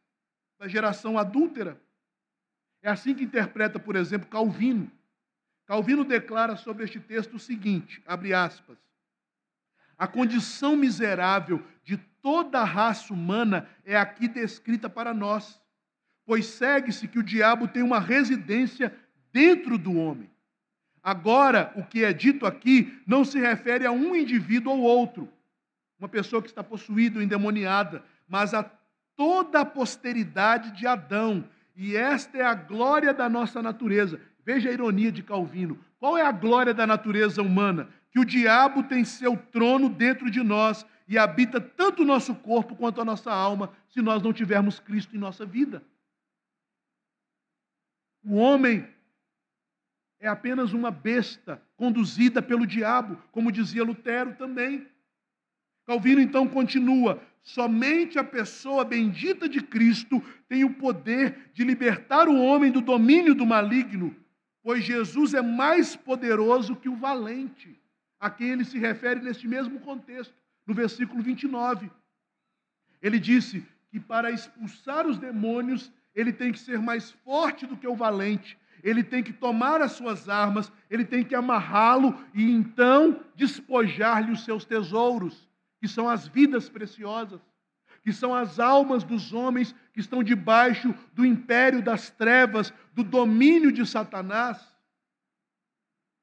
da 0.60 0.68
geração 0.68 1.18
adúltera. 1.18 1.82
É 2.82 2.90
assim 2.90 3.14
que 3.14 3.24
interpreta, 3.24 3.80
por 3.80 3.96
exemplo, 3.96 4.28
Calvino. 4.28 4.92
Calvino 5.66 6.04
declara 6.04 6.56
sobre 6.56 6.84
este 6.84 7.00
texto 7.00 7.36
o 7.36 7.40
seguinte: 7.40 8.02
abre 8.06 8.34
aspas. 8.34 8.78
A 9.98 10.08
condição 10.08 10.76
miserável 10.76 11.66
de 11.84 11.98
toda 12.22 12.60
a 12.60 12.66
raça 12.66 13.14
humana 13.14 13.68
é 13.84 13.98
aqui 13.98 14.28
descrita 14.28 14.90
para 14.90 15.14
nós, 15.14 15.60
pois 16.26 16.46
segue-se 16.46 17.08
que 17.08 17.18
o 17.18 17.24
diabo 17.24 17.68
tem 17.68 17.82
uma 17.82 18.00
residência 18.00 18.96
dentro 19.32 19.78
do 19.78 19.96
homem. 19.96 20.30
Agora, 21.08 21.72
o 21.78 21.86
que 21.86 22.04
é 22.04 22.12
dito 22.12 22.46
aqui 22.46 23.02
não 23.08 23.24
se 23.24 23.40
refere 23.40 23.86
a 23.86 23.92
um 23.94 24.14
indivíduo 24.14 24.74
ou 24.74 24.82
outro, 24.82 25.32
uma 25.98 26.10
pessoa 26.10 26.42
que 26.42 26.50
está 26.50 26.62
possuída 26.62 27.18
ou 27.18 27.24
endemoniada, 27.24 28.04
mas 28.28 28.54
a 28.54 28.70
toda 29.16 29.62
a 29.62 29.66
posteridade 29.66 30.72
de 30.72 30.86
Adão. 30.86 31.48
E 31.78 31.96
esta 31.96 32.38
é 32.40 32.42
a 32.42 32.54
glória 32.54 33.14
da 33.14 33.30
nossa 33.30 33.62
natureza. 33.62 34.20
Veja 34.44 34.68
a 34.68 34.74
ironia 34.74 35.10
de 35.10 35.24
Calvino. 35.24 35.80
Qual 35.98 36.18
é 36.18 36.24
a 36.24 36.32
glória 36.34 36.74
da 36.74 36.86
natureza 36.86 37.42
humana? 37.42 37.88
Que 38.12 38.20
o 38.20 38.26
diabo 38.26 38.84
tem 38.84 39.06
seu 39.06 39.38
trono 39.38 39.88
dentro 39.88 40.30
de 40.30 40.44
nós 40.44 40.86
e 41.08 41.18
habita 41.18 41.62
tanto 41.62 42.04
o 42.04 42.06
nosso 42.06 42.36
corpo 42.36 42.76
quanto 42.76 43.00
a 43.00 43.06
nossa 43.06 43.32
alma, 43.32 43.72
se 43.88 44.02
nós 44.02 44.22
não 44.22 44.34
tivermos 44.34 44.78
Cristo 44.78 45.16
em 45.16 45.20
nossa 45.20 45.46
vida. 45.46 45.82
O 48.26 48.36
homem 48.36 48.86
é 50.20 50.28
apenas 50.28 50.74
uma 50.74 50.90
besta 50.90 51.62
conduzida 51.76 52.42
pelo 52.42 52.66
diabo, 52.66 53.22
como 53.32 53.52
dizia 53.52 53.84
Lutero 53.84 54.36
também. 54.36 54.88
Calvino 55.86 56.20
então 56.20 56.48
continua: 56.48 57.22
somente 57.42 58.18
a 58.18 58.24
pessoa 58.24 58.84
bendita 58.84 59.48
de 59.48 59.62
Cristo 59.62 60.22
tem 60.48 60.64
o 60.64 60.74
poder 60.74 61.52
de 61.54 61.64
libertar 61.64 62.28
o 62.28 62.42
homem 62.42 62.72
do 62.72 62.82
domínio 62.82 63.36
do 63.36 63.46
maligno, 63.46 64.16
pois 64.64 64.84
Jesus 64.84 65.34
é 65.34 65.42
mais 65.42 65.96
poderoso 65.96 66.76
que 66.76 66.90
o 66.90 66.96
valente, 66.96 67.80
a 68.20 68.30
quem 68.30 68.50
ele 68.50 68.66
se 68.66 68.80
refere 68.80 69.22
neste 69.22 69.48
mesmo 69.48 69.80
contexto, 69.80 70.34
no 70.66 70.74
versículo 70.74 71.22
29. 71.22 71.90
Ele 73.02 73.20
disse 73.20 73.66
que 73.90 74.00
para 74.00 74.32
expulsar 74.32 75.06
os 75.06 75.18
demônios, 75.18 75.92
ele 76.14 76.34
tem 76.34 76.52
que 76.52 76.60
ser 76.60 76.80
mais 76.80 77.12
forte 77.12 77.66
do 77.66 77.78
que 77.78 77.88
o 77.88 77.96
valente 77.96 78.58
ele 78.84 79.04
tem 79.04 79.24
que 79.24 79.34
tomar 79.34 79.82
as 79.82 79.94
suas 79.94 80.30
armas, 80.30 80.72
ele 80.90 81.06
tem 81.06 81.24
que 81.24 81.36
amarrá-lo 81.36 82.16
e 82.34 82.52
então 82.52 83.20
despojar-lhe 83.36 84.32
os 84.32 84.44
seus 84.44 84.66
tesouros, 84.66 85.48
que 85.80 85.88
são 85.88 86.08
as 86.10 86.28
vidas 86.28 86.70
preciosas, 86.70 87.42
que 88.04 88.14
são 88.14 88.34
as 88.34 88.60
almas 88.60 89.04
dos 89.04 89.34
homens 89.34 89.76
que 89.94 90.00
estão 90.00 90.24
debaixo 90.24 90.94
do 91.14 91.26
império 91.26 91.82
das 91.82 92.10
trevas, 92.10 92.74
do 92.94 93.04
domínio 93.04 93.72
de 93.72 93.86
Satanás. 93.86 94.60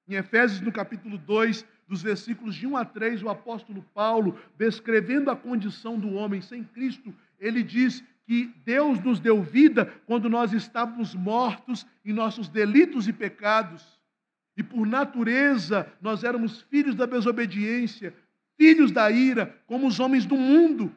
Em 0.08 0.14
Efésios, 0.14 0.60
no 0.60 0.72
capítulo 0.72 1.18
2, 1.18 1.66
dos 1.88 2.02
versículos 2.02 2.54
de 2.54 2.66
1 2.66 2.76
a 2.76 2.84
3, 2.84 3.22
o 3.22 3.28
apóstolo 3.28 3.82
Paulo, 3.94 4.38
descrevendo 4.56 5.30
a 5.30 5.36
condição 5.36 5.98
do 5.98 6.12
homem 6.14 6.40
sem 6.40 6.64
Cristo, 6.64 7.14
ele 7.38 7.62
diz 7.62 8.02
que 8.26 8.52
Deus 8.64 8.98
nos 9.00 9.20
deu 9.20 9.42
vida 9.42 9.86
quando 10.06 10.28
nós 10.28 10.52
estávamos 10.52 11.14
mortos 11.14 11.86
em 12.04 12.12
nossos 12.12 12.48
delitos 12.48 13.06
e 13.06 13.12
pecados. 13.12 13.98
E 14.56 14.62
por 14.62 14.86
natureza 14.86 15.92
nós 16.00 16.24
éramos 16.24 16.62
filhos 16.62 16.94
da 16.94 17.06
desobediência, 17.06 18.14
filhos 18.56 18.90
da 18.90 19.10
ira, 19.10 19.58
como 19.66 19.86
os 19.86 20.00
homens 20.00 20.24
do 20.24 20.36
mundo. 20.36 20.94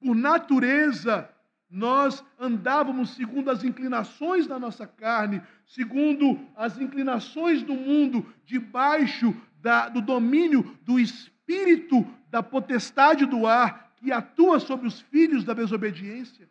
Por 0.00 0.14
natureza 0.14 1.28
nós 1.68 2.24
andávamos 2.38 3.16
segundo 3.16 3.50
as 3.50 3.64
inclinações 3.64 4.46
da 4.46 4.60
nossa 4.60 4.86
carne, 4.86 5.42
segundo 5.66 6.38
as 6.54 6.78
inclinações 6.78 7.62
do 7.62 7.74
mundo, 7.74 8.32
debaixo 8.44 9.34
da, 9.60 9.88
do 9.88 10.00
domínio 10.00 10.78
do 10.82 11.00
Espírito 11.00 12.06
da 12.30 12.42
potestade 12.42 13.26
do 13.26 13.46
ar 13.46 13.83
que 14.04 14.12
atua 14.12 14.60
sobre 14.60 14.86
os 14.86 15.00
filhos 15.00 15.44
da 15.44 15.54
desobediência. 15.54 16.46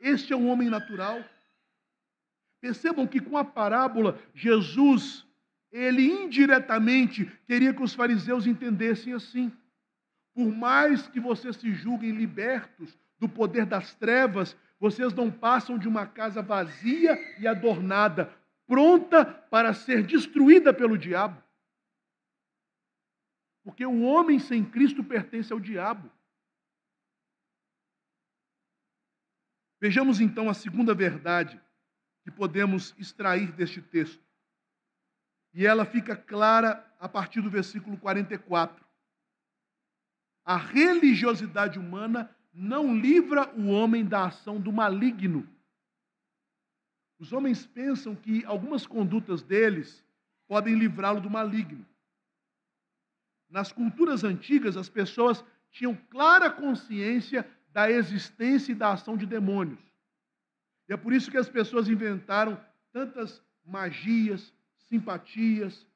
Este 0.00 0.32
é 0.32 0.36
um 0.36 0.48
homem 0.48 0.68
natural. 0.68 1.24
Percebam 2.60 3.06
que 3.06 3.20
com 3.20 3.38
a 3.38 3.44
parábola, 3.44 4.20
Jesus, 4.34 5.24
ele 5.70 6.02
indiretamente 6.02 7.24
queria 7.46 7.72
que 7.72 7.80
os 7.80 7.94
fariseus 7.94 8.48
entendessem 8.48 9.12
assim. 9.12 9.52
Por 10.34 10.52
mais 10.52 11.06
que 11.06 11.20
vocês 11.20 11.54
se 11.54 11.72
julguem 11.72 12.10
libertos 12.10 12.98
do 13.20 13.28
poder 13.28 13.64
das 13.64 13.94
trevas, 13.94 14.56
vocês 14.80 15.14
não 15.14 15.30
passam 15.30 15.78
de 15.78 15.86
uma 15.86 16.04
casa 16.04 16.42
vazia 16.42 17.16
e 17.38 17.46
adornada, 17.46 18.28
pronta 18.66 19.24
para 19.24 19.72
ser 19.72 20.02
destruída 20.02 20.74
pelo 20.74 20.98
diabo. 20.98 21.40
Porque 23.68 23.84
o 23.84 24.00
homem 24.00 24.38
sem 24.38 24.64
Cristo 24.64 25.04
pertence 25.04 25.52
ao 25.52 25.60
diabo. 25.60 26.10
Vejamos 29.78 30.22
então 30.22 30.48
a 30.48 30.54
segunda 30.54 30.94
verdade 30.94 31.60
que 32.24 32.30
podemos 32.30 32.94
extrair 32.96 33.52
deste 33.52 33.82
texto. 33.82 34.24
E 35.52 35.66
ela 35.66 35.84
fica 35.84 36.16
clara 36.16 36.82
a 36.98 37.06
partir 37.10 37.42
do 37.42 37.50
versículo 37.50 37.98
44. 37.98 38.82
A 40.46 40.56
religiosidade 40.56 41.78
humana 41.78 42.34
não 42.54 42.96
livra 42.96 43.54
o 43.54 43.68
homem 43.68 44.02
da 44.02 44.28
ação 44.28 44.58
do 44.58 44.72
maligno. 44.72 45.46
Os 47.18 47.34
homens 47.34 47.66
pensam 47.66 48.16
que 48.16 48.46
algumas 48.46 48.86
condutas 48.86 49.42
deles 49.42 50.02
podem 50.46 50.74
livrá-lo 50.74 51.20
do 51.20 51.28
maligno. 51.28 51.86
Nas 53.48 53.72
culturas 53.72 54.24
antigas, 54.24 54.76
as 54.76 54.88
pessoas 54.88 55.44
tinham 55.70 55.94
clara 56.10 56.50
consciência 56.50 57.48
da 57.72 57.90
existência 57.90 58.72
e 58.72 58.74
da 58.74 58.92
ação 58.92 59.16
de 59.16 59.26
demônios. 59.26 59.80
E 60.88 60.92
é 60.92 60.96
por 60.96 61.12
isso 61.12 61.30
que 61.30 61.36
as 61.36 61.48
pessoas 61.48 61.88
inventaram 61.88 62.58
tantas 62.92 63.42
magias, 63.64 64.52
simpatias, 64.88 65.86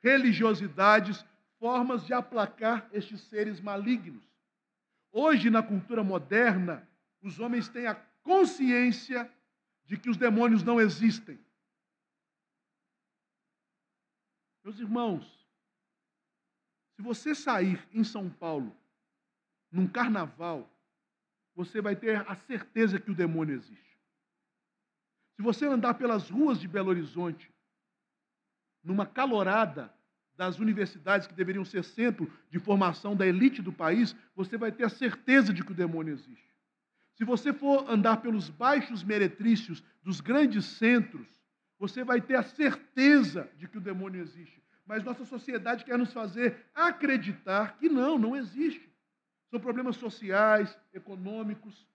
religiosidades, 0.00 1.24
formas 1.58 2.06
de 2.06 2.12
aplacar 2.12 2.88
estes 2.92 3.20
seres 3.22 3.60
malignos. 3.60 4.22
Hoje, 5.10 5.50
na 5.50 5.62
cultura 5.62 6.04
moderna, 6.04 6.88
os 7.20 7.40
homens 7.40 7.68
têm 7.68 7.86
a 7.86 7.94
consciência 8.22 9.30
de 9.86 9.96
que 9.96 10.08
os 10.08 10.16
demônios 10.16 10.62
não 10.62 10.80
existem. 10.80 11.38
Meus 14.62 14.78
irmãos, 14.78 15.37
se 16.98 17.02
você 17.02 17.32
sair 17.32 17.80
em 17.92 18.02
São 18.02 18.28
Paulo, 18.28 18.76
num 19.70 19.86
carnaval, 19.86 20.68
você 21.54 21.80
vai 21.80 21.94
ter 21.94 22.28
a 22.28 22.34
certeza 22.34 22.98
que 22.98 23.12
o 23.12 23.14
demônio 23.14 23.54
existe. 23.54 23.96
Se 25.36 25.40
você 25.40 25.64
andar 25.66 25.94
pelas 25.94 26.28
ruas 26.28 26.58
de 26.58 26.66
Belo 26.66 26.90
Horizonte, 26.90 27.48
numa 28.82 29.06
calorada 29.06 29.94
das 30.36 30.58
universidades 30.58 31.28
que 31.28 31.34
deveriam 31.34 31.64
ser 31.64 31.84
centro 31.84 32.28
de 32.50 32.58
formação 32.58 33.14
da 33.14 33.24
elite 33.24 33.62
do 33.62 33.72
país, 33.72 34.16
você 34.34 34.58
vai 34.58 34.72
ter 34.72 34.82
a 34.82 34.88
certeza 34.88 35.54
de 35.54 35.62
que 35.62 35.70
o 35.70 35.76
demônio 35.76 36.14
existe. 36.14 36.52
Se 37.14 37.24
você 37.24 37.52
for 37.52 37.88
andar 37.88 38.16
pelos 38.16 38.50
baixos 38.50 39.04
meretrícios 39.04 39.84
dos 40.02 40.20
grandes 40.20 40.64
centros, 40.64 41.28
você 41.78 42.02
vai 42.02 42.20
ter 42.20 42.34
a 42.34 42.42
certeza 42.42 43.48
de 43.56 43.68
que 43.68 43.78
o 43.78 43.80
demônio 43.80 44.20
existe. 44.20 44.67
Mas 44.88 45.04
nossa 45.04 45.26
sociedade 45.26 45.84
quer 45.84 45.98
nos 45.98 46.14
fazer 46.14 46.64
acreditar 46.74 47.76
que 47.76 47.90
não, 47.90 48.18
não 48.18 48.34
existe. 48.34 48.90
São 49.50 49.60
problemas 49.60 49.96
sociais, 49.96 50.76
econômicos, 50.94 51.86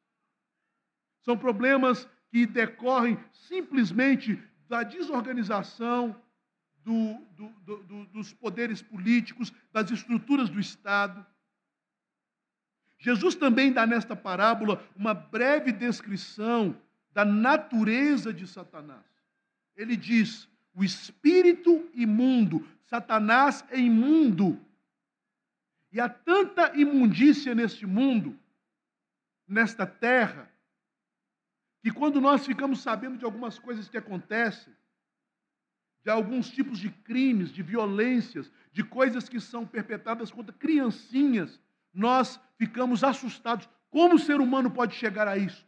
são 1.23 1.37
problemas 1.37 2.07
que 2.29 2.45
decorrem 2.45 3.17
simplesmente 3.31 4.41
da 4.67 4.83
desorganização 4.83 6.15
do, 6.83 7.15
do, 7.31 7.49
do, 7.83 8.05
dos 8.07 8.33
poderes 8.33 8.81
políticos, 8.81 9.51
das 9.71 9.89
estruturas 9.89 10.49
do 10.49 10.59
Estado. 10.59 11.25
Jesus 12.99 13.35
também 13.35 13.71
dá 13.71 13.87
nesta 13.87 14.15
parábola 14.15 14.83
uma 14.95 15.13
breve 15.13 15.71
descrição 15.71 16.75
da 17.11 17.23
natureza 17.23 18.33
de 18.33 18.45
Satanás. 18.47 19.05
Ele 19.75 19.95
diz: 19.95 20.47
o 20.73 20.83
espírito 20.83 21.89
imundo, 21.93 22.67
Satanás 22.83 23.63
é 23.69 23.79
imundo. 23.79 24.59
E 25.91 25.99
há 25.99 26.09
tanta 26.09 26.75
imundícia 26.75 27.53
neste 27.53 27.85
mundo, 27.85 28.37
nesta 29.47 29.85
terra, 29.85 30.51
que 31.81 31.91
quando 31.91 32.19
nós 32.19 32.45
ficamos 32.45 32.81
sabendo 32.81 33.17
de 33.17 33.25
algumas 33.25 33.59
coisas 33.59 33.87
que 33.87 33.97
acontecem, 33.97 34.73
de 36.03 36.09
alguns 36.09 36.49
tipos 36.49 36.79
de 36.79 36.89
crimes, 36.89 37.51
de 37.51 37.61
violências, 37.61 38.51
de 38.71 38.83
coisas 38.83 39.29
que 39.29 39.39
são 39.39 39.65
perpetradas 39.65 40.31
contra 40.31 40.53
criancinhas, 40.53 41.59
nós 41.93 42.39
ficamos 42.57 43.03
assustados. 43.03 43.69
Como 43.89 44.15
o 44.15 44.19
ser 44.19 44.41
humano 44.41 44.71
pode 44.71 44.95
chegar 44.95 45.27
a 45.27 45.37
isso? 45.37 45.65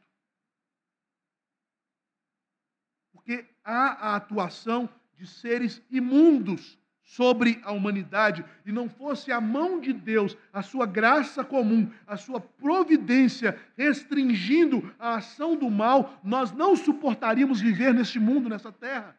Porque 3.25 3.43
há 3.63 4.11
a 4.11 4.15
atuação 4.17 4.87
de 5.17 5.25
seres 5.25 5.81
imundos 5.89 6.77
sobre 7.01 7.59
a 7.63 7.71
humanidade, 7.71 8.43
e 8.65 8.71
não 8.71 8.89
fosse 8.89 9.31
a 9.31 9.39
mão 9.39 9.79
de 9.79 9.93
Deus, 9.93 10.35
a 10.51 10.63
sua 10.63 10.87
graça 10.87 11.43
comum, 11.43 11.91
a 12.07 12.17
sua 12.17 12.39
providência 12.39 13.59
restringindo 13.77 14.93
a 14.97 15.15
ação 15.15 15.55
do 15.55 15.69
mal, 15.69 16.19
nós 16.23 16.51
não 16.51 16.75
suportaríamos 16.75 17.61
viver 17.61 17.93
neste 17.93 18.19
mundo, 18.19 18.49
nessa 18.49 18.71
terra. 18.71 19.15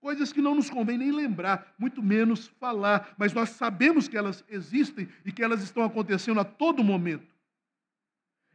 Coisas 0.00 0.32
que 0.32 0.40
não 0.40 0.54
nos 0.54 0.70
convém 0.70 0.96
nem 0.96 1.10
lembrar, 1.10 1.74
muito 1.76 2.00
menos 2.02 2.46
falar, 2.60 3.12
mas 3.18 3.32
nós 3.32 3.50
sabemos 3.50 4.08
que 4.08 4.16
elas 4.16 4.44
existem 4.48 5.08
e 5.24 5.32
que 5.32 5.42
elas 5.42 5.62
estão 5.62 5.82
acontecendo 5.82 6.40
a 6.40 6.44
todo 6.44 6.82
momento. 6.82 7.26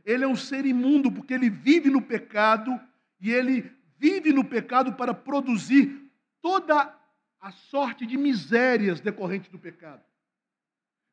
Ele 0.03 0.23
é 0.23 0.27
um 0.27 0.35
ser 0.35 0.65
imundo 0.65 1.11
porque 1.11 1.33
ele 1.33 1.49
vive 1.49 1.89
no 1.89 2.01
pecado 2.01 2.79
e 3.19 3.31
ele 3.31 3.71
vive 3.97 4.31
no 4.31 4.43
pecado 4.43 4.93
para 4.93 5.13
produzir 5.13 6.11
toda 6.41 6.95
a 7.39 7.51
sorte 7.51 8.05
de 8.05 8.17
misérias 8.17 8.99
decorrentes 8.99 9.49
do 9.49 9.59
pecado. 9.59 10.03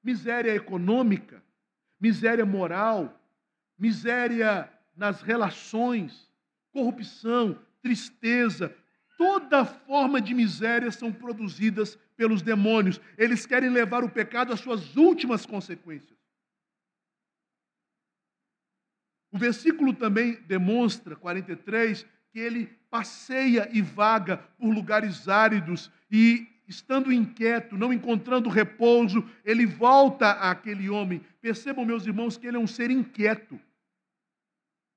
Miséria 0.03 0.55
econômica, 0.55 1.43
miséria 2.01 2.45
moral, 2.45 3.21
miséria 3.79 4.71
nas 4.97 5.23
relações, 5.23 6.29
corrupção, 6.73 7.59
tristeza, 7.81 8.75
Toda 9.23 9.65
forma 9.65 10.21
de 10.21 10.35
miséria 10.35 10.91
são 10.91 11.13
produzidas 11.13 11.97
pelos 12.17 12.43
demônios. 12.43 13.01
Eles 13.17 13.47
querem 13.47 13.71
levar 13.71 14.03
o 14.03 14.11
pecado 14.11 14.53
às 14.53 14.59
suas 14.59 14.97
últimas 14.97 15.47
consequências. 15.47 16.19
O 19.33 19.39
versículo 19.39 19.95
também 19.95 20.35
demonstra, 20.47 21.17
43, 21.17 22.07
que 22.31 22.39
ele 22.39 22.67
passeia 22.91 23.69
e 23.73 23.81
vaga 23.81 24.37
por 24.37 24.73
lugares 24.73 25.27
áridos 25.27 25.91
e, 26.11 26.47
estando 26.69 27.11
inquieto, 27.11 27.77
não 27.77 27.93
encontrando 27.93 28.51
repouso, 28.51 29.27
ele 29.43 29.65
volta 29.65 30.33
àquele 30.33 30.91
homem. 30.91 31.25
Percebam, 31.41 31.87
meus 31.87 32.07
irmãos, 32.07 32.37
que 32.37 32.47
ele 32.47 32.59
é 32.59 32.61
um 32.61 32.67
ser 32.67 32.91
inquieto. 32.91 33.59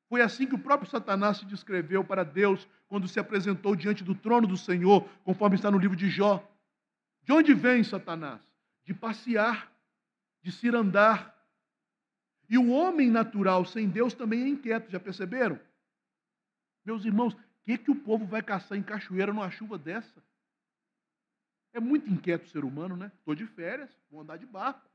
Foi 0.10 0.22
assim 0.22 0.46
que 0.46 0.56
o 0.56 0.60
próprio 0.60 0.90
Satanás 0.90 1.38
se 1.38 1.46
descreveu 1.46 2.04
para 2.04 2.24
Deus 2.24 2.68
quando 2.88 3.08
se 3.08 3.20
apresentou 3.20 3.76
diante 3.76 4.04
do 4.04 4.14
trono 4.14 4.46
do 4.46 4.58
Senhor, 4.58 5.08
conforme 5.24 5.56
está 5.56 5.72
no 5.72 5.78
livro 5.78 5.96
de 5.96 6.10
Jó. 6.10 6.46
De 7.24 7.34
onde 7.34 7.54
vem 7.54 7.84
Satanás? 7.84 8.42
De 8.86 8.94
passear, 8.94 9.72
de 10.44 10.52
se 10.52 10.70
andar. 10.70 11.35
E 12.50 12.58
o 12.58 12.70
homem 12.70 13.10
natural 13.10 13.66
sem 13.66 13.90
Deus 13.90 14.14
também 14.14 14.44
é 14.44 14.48
inquieto, 14.48 14.92
já 14.92 15.00
perceberam? 15.00 15.60
Meus 16.86 17.04
irmãos, 17.04 17.34
o 17.34 17.38
que, 17.66 17.78
que 17.78 17.92
o 17.92 17.96
povo 17.96 18.26
vai 18.26 18.44
caçar 18.44 18.78
em 18.78 18.84
cachoeira 18.84 19.34
numa 19.34 19.50
chuva 19.50 19.78
dessa? 19.78 20.24
É 21.74 21.80
muito 21.80 22.10
inquieto 22.10 22.46
o 22.46 22.50
ser 22.50 22.64
humano, 22.64 22.96
né? 22.96 23.12
Estou 23.18 23.36
de 23.36 23.46
férias, 23.48 23.90
vou 24.10 24.22
andar 24.22 24.38
de 24.38 24.46
barco. 24.46 24.88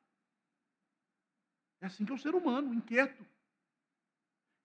É 1.80 1.86
assim 1.86 2.04
que 2.04 2.12
é 2.12 2.14
o 2.14 2.18
ser 2.18 2.34
humano, 2.34 2.72
inquieto. 2.72 3.24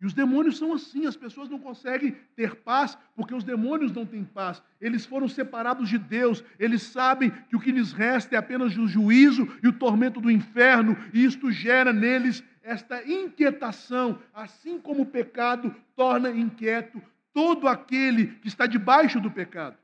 E 0.01 0.05
os 0.05 0.13
demônios 0.13 0.57
são 0.57 0.73
assim, 0.73 1.05
as 1.05 1.15
pessoas 1.15 1.49
não 1.49 1.57
conseguem 1.57 2.11
ter 2.35 2.55
paz 2.57 2.97
porque 3.15 3.33
os 3.33 3.43
demônios 3.43 3.93
não 3.93 4.05
têm 4.05 4.25
paz. 4.25 4.61
Eles 4.79 5.05
foram 5.05 5.27
separados 5.27 5.87
de 5.89 5.97
Deus, 5.97 6.43
eles 6.59 6.83
sabem 6.83 7.31
que 7.31 7.55
o 7.55 7.59
que 7.59 7.71
lhes 7.71 7.93
resta 7.93 8.35
é 8.35 8.37
apenas 8.37 8.77
o 8.77 8.87
juízo 8.87 9.47
e 9.63 9.67
o 9.67 9.73
tormento 9.73 10.19
do 10.19 10.29
inferno, 10.29 10.97
e 11.13 11.23
isto 11.23 11.49
gera 11.49 11.93
neles 11.93 12.43
esta 12.65 13.03
inquietação, 13.05 14.19
assim 14.33 14.81
como 14.81 15.03
o 15.03 15.05
pecado 15.05 15.73
torna 15.95 16.31
inquieto 16.31 16.99
todo 17.31 17.67
aquele 17.67 18.39
que 18.39 18.47
está 18.47 18.65
debaixo 18.65 19.21
do 19.21 19.29
pecado. 19.29 19.77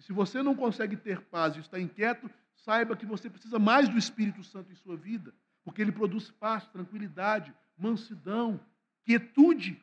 se 0.00 0.12
você 0.12 0.42
não 0.42 0.54
consegue 0.54 0.96
ter 0.96 1.22
paz 1.22 1.56
e 1.56 1.60
está 1.60 1.80
inquieto, 1.80 2.28
saiba 2.56 2.96
que 2.96 3.06
você 3.06 3.30
precisa 3.30 3.58
mais 3.58 3.88
do 3.88 3.96
Espírito 3.96 4.42
Santo 4.42 4.72
em 4.72 4.74
sua 4.74 4.96
vida, 4.96 5.32
porque 5.62 5.80
ele 5.80 5.92
produz 5.92 6.30
paz, 6.32 6.66
tranquilidade, 6.66 7.54
mansidão, 7.78 8.60
quietude. 9.04 9.80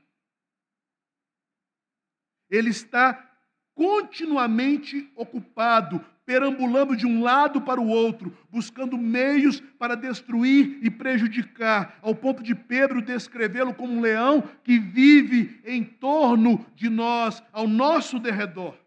Ele 2.49 2.69
está 2.69 3.35
continuamente 3.73 5.09
ocupado, 5.15 6.05
perambulando 6.31 6.95
de 6.95 7.05
um 7.05 7.21
lado 7.21 7.59
para 7.59 7.81
o 7.81 7.89
outro, 7.89 8.33
buscando 8.49 8.97
meios 8.97 9.59
para 9.59 9.95
destruir 9.95 10.79
e 10.81 10.89
prejudicar, 10.89 11.99
ao 12.01 12.15
ponto 12.15 12.41
de 12.41 12.55
Pedro 12.55 13.01
descrevê-lo 13.01 13.73
como 13.73 13.91
um 13.91 13.99
leão 13.99 14.41
que 14.63 14.79
vive 14.79 15.59
em 15.65 15.83
torno 15.83 16.65
de 16.73 16.89
nós, 16.89 17.43
ao 17.51 17.67
nosso 17.67 18.17
derredor. 18.17 18.77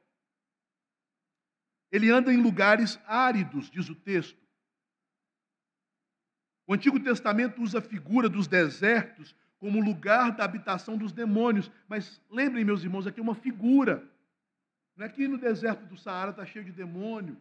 Ele 1.93 2.11
anda 2.11 2.33
em 2.33 2.39
lugares 2.39 2.99
áridos, 3.07 3.71
diz 3.71 3.91
o 3.91 3.95
texto. 3.95 4.43
O 6.67 6.73
Antigo 6.73 6.99
Testamento 6.99 7.61
usa 7.61 7.79
a 7.79 7.83
figura 7.83 8.27
dos 8.27 8.49
desertos 8.49 9.37
como 9.59 9.85
lugar 9.85 10.33
da 10.33 10.45
habitação 10.45 10.97
dos 10.97 11.13
demônios, 11.13 11.71
mas 11.87 12.23
lembrem, 12.31 12.65
meus 12.65 12.83
irmãos, 12.83 13.07
aqui 13.07 13.21
é 13.21 13.23
uma 13.23 13.35
figura. 13.35 14.03
Não 14.97 15.07
é 15.07 15.09
que 15.09 15.27
no 15.27 15.39
deserto 15.39 15.85
do 15.87 15.97
Saara 15.97 16.31
está 16.31 16.47
cheio 16.47 16.65
de 16.65 16.73
demônio, 16.73 17.37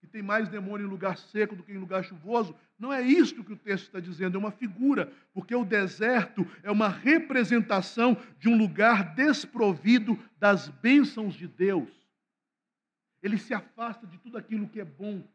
que 0.00 0.06
tem 0.06 0.22
mais 0.22 0.48
demônio 0.48 0.86
em 0.86 0.90
lugar 0.90 1.16
seco 1.16 1.56
do 1.56 1.62
que 1.62 1.72
em 1.72 1.78
lugar 1.78 2.04
chuvoso. 2.04 2.54
Não 2.78 2.92
é 2.92 3.02
isto 3.02 3.42
que 3.42 3.52
o 3.52 3.56
texto 3.56 3.86
está 3.86 4.00
dizendo, 4.00 4.36
é 4.36 4.38
uma 4.38 4.50
figura, 4.50 5.12
porque 5.32 5.54
o 5.54 5.64
deserto 5.64 6.46
é 6.62 6.70
uma 6.70 6.88
representação 6.88 8.16
de 8.38 8.48
um 8.48 8.56
lugar 8.56 9.14
desprovido 9.14 10.18
das 10.38 10.68
bênçãos 10.68 11.34
de 11.34 11.46
Deus. 11.46 11.90
Ele 13.22 13.38
se 13.38 13.54
afasta 13.54 14.06
de 14.06 14.18
tudo 14.18 14.36
aquilo 14.36 14.68
que 14.68 14.80
é 14.80 14.84
bom, 14.84 15.26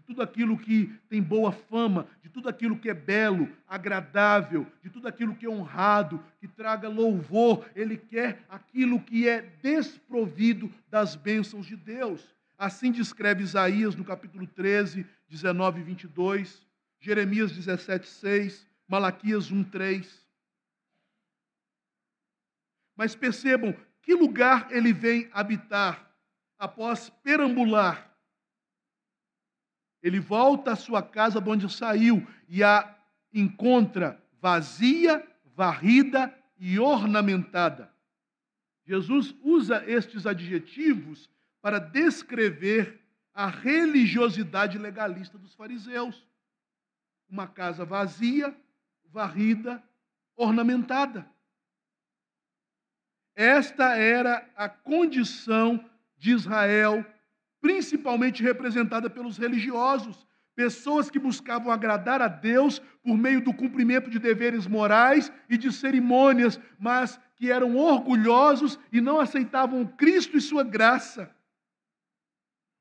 de 0.00 0.06
tudo 0.06 0.22
aquilo 0.22 0.56
que 0.56 0.86
tem 1.10 1.22
boa 1.22 1.52
fama, 1.52 2.06
de 2.22 2.30
tudo 2.30 2.48
aquilo 2.48 2.78
que 2.78 2.88
é 2.88 2.94
belo, 2.94 3.46
agradável, 3.68 4.66
de 4.82 4.88
tudo 4.88 5.06
aquilo 5.06 5.34
que 5.34 5.44
é 5.44 5.48
honrado, 5.48 6.24
que 6.40 6.48
traga 6.48 6.88
louvor. 6.88 7.68
Ele 7.76 7.98
quer 7.98 8.42
aquilo 8.48 8.98
que 8.98 9.28
é 9.28 9.42
desprovido 9.62 10.72
das 10.88 11.14
bênçãos 11.14 11.66
de 11.66 11.76
Deus. 11.76 12.34
Assim 12.58 12.90
descreve 12.90 13.42
Isaías 13.42 13.94
no 13.94 14.02
capítulo 14.02 14.46
13, 14.46 15.06
19 15.28 15.80
e 15.80 15.84
22, 15.84 16.66
Jeremias 16.98 17.52
17, 17.52 18.08
6, 18.08 18.66
Malaquias 18.88 19.50
1, 19.50 19.64
3. 19.64 20.26
Mas 22.96 23.14
percebam 23.14 23.76
que 24.00 24.14
lugar 24.14 24.68
ele 24.70 24.94
vem 24.94 25.28
habitar 25.32 26.10
após 26.58 27.10
perambular 27.22 28.09
ele 30.02 30.18
volta 30.18 30.72
à 30.72 30.76
sua 30.76 31.02
casa 31.02 31.40
de 31.40 31.48
onde 31.48 31.72
saiu 31.72 32.26
e 32.48 32.62
a 32.62 32.96
encontra 33.32 34.22
vazia, 34.40 35.26
varrida 35.54 36.34
e 36.58 36.78
ornamentada. 36.78 37.92
Jesus 38.84 39.34
usa 39.42 39.84
estes 39.86 40.26
adjetivos 40.26 41.30
para 41.60 41.78
descrever 41.78 43.00
a 43.32 43.46
religiosidade 43.46 44.78
legalista 44.78 45.38
dos 45.38 45.54
fariseus. 45.54 46.26
Uma 47.28 47.46
casa 47.46 47.84
vazia, 47.84 48.56
varrida, 49.04 49.82
ornamentada. 50.34 51.30
Esta 53.34 53.96
era 53.96 54.50
a 54.56 54.68
condição 54.68 55.82
de 56.18 56.32
Israel 56.32 57.04
principalmente 57.60 58.42
representada 58.42 59.10
pelos 59.10 59.36
religiosos, 59.36 60.26
pessoas 60.54 61.10
que 61.10 61.18
buscavam 61.18 61.72
agradar 61.72 62.20
a 62.20 62.28
Deus 62.28 62.80
por 63.02 63.16
meio 63.16 63.40
do 63.40 63.54
cumprimento 63.54 64.10
de 64.10 64.18
deveres 64.18 64.66
morais 64.66 65.32
e 65.48 65.56
de 65.56 65.72
cerimônias, 65.72 66.60
mas 66.78 67.18
que 67.36 67.50
eram 67.50 67.76
orgulhosos 67.76 68.78
e 68.92 69.00
não 69.00 69.18
aceitavam 69.18 69.86
Cristo 69.86 70.36
e 70.36 70.40
sua 70.40 70.62
graça. 70.62 71.34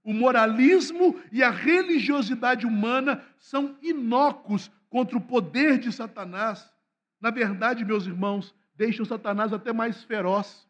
O 0.03 0.13
moralismo 0.13 1.21
e 1.31 1.43
a 1.43 1.49
religiosidade 1.49 2.65
humana 2.65 3.23
são 3.37 3.77
inócuos 3.81 4.71
contra 4.89 5.17
o 5.17 5.21
poder 5.21 5.77
de 5.77 5.91
Satanás. 5.91 6.73
Na 7.21 7.29
verdade, 7.29 7.85
meus 7.85 8.05
irmãos, 8.05 8.55
deixam 8.73 9.05
Satanás 9.05 9.53
até 9.53 9.71
mais 9.71 10.03
feroz. 10.03 10.67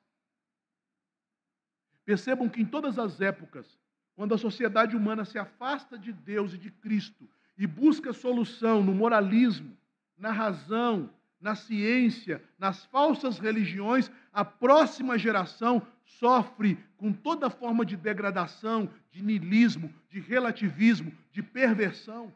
Percebam 2.04 2.50
que 2.50 2.62
em 2.62 2.66
todas 2.66 3.00
as 3.00 3.22
épocas, 3.22 3.79
quando 4.20 4.36
a 4.36 4.38
sociedade 4.38 4.98
humana 4.98 5.24
se 5.24 5.40
afasta 5.40 5.98
de 5.98 6.12
Deus 6.12 6.54
e 6.54 6.58
de 6.58 6.70
Cristo 6.70 7.26
e 7.58 7.66
busca 7.66 8.12
solução 8.12 8.84
no 8.84 8.94
moralismo, 8.94 9.78
na 10.18 10.30
razão, 10.30 11.10
na 11.40 11.56
ciência, 11.56 12.44
nas 12.58 12.84
falsas 12.84 13.40
religiões, 13.40 14.12
a 14.34 14.44
próxima 14.44 15.18
geração 15.18 15.82
sofre 16.04 16.78
com 16.98 17.14
toda 17.14 17.50
forma 17.50 17.86
de 17.86 17.96
degradação, 17.96 18.90
de 19.10 19.24
nilismo, 19.24 19.90
de 20.10 20.20
relativismo, 20.20 21.14
de 21.32 21.42
perversão. 21.42 22.30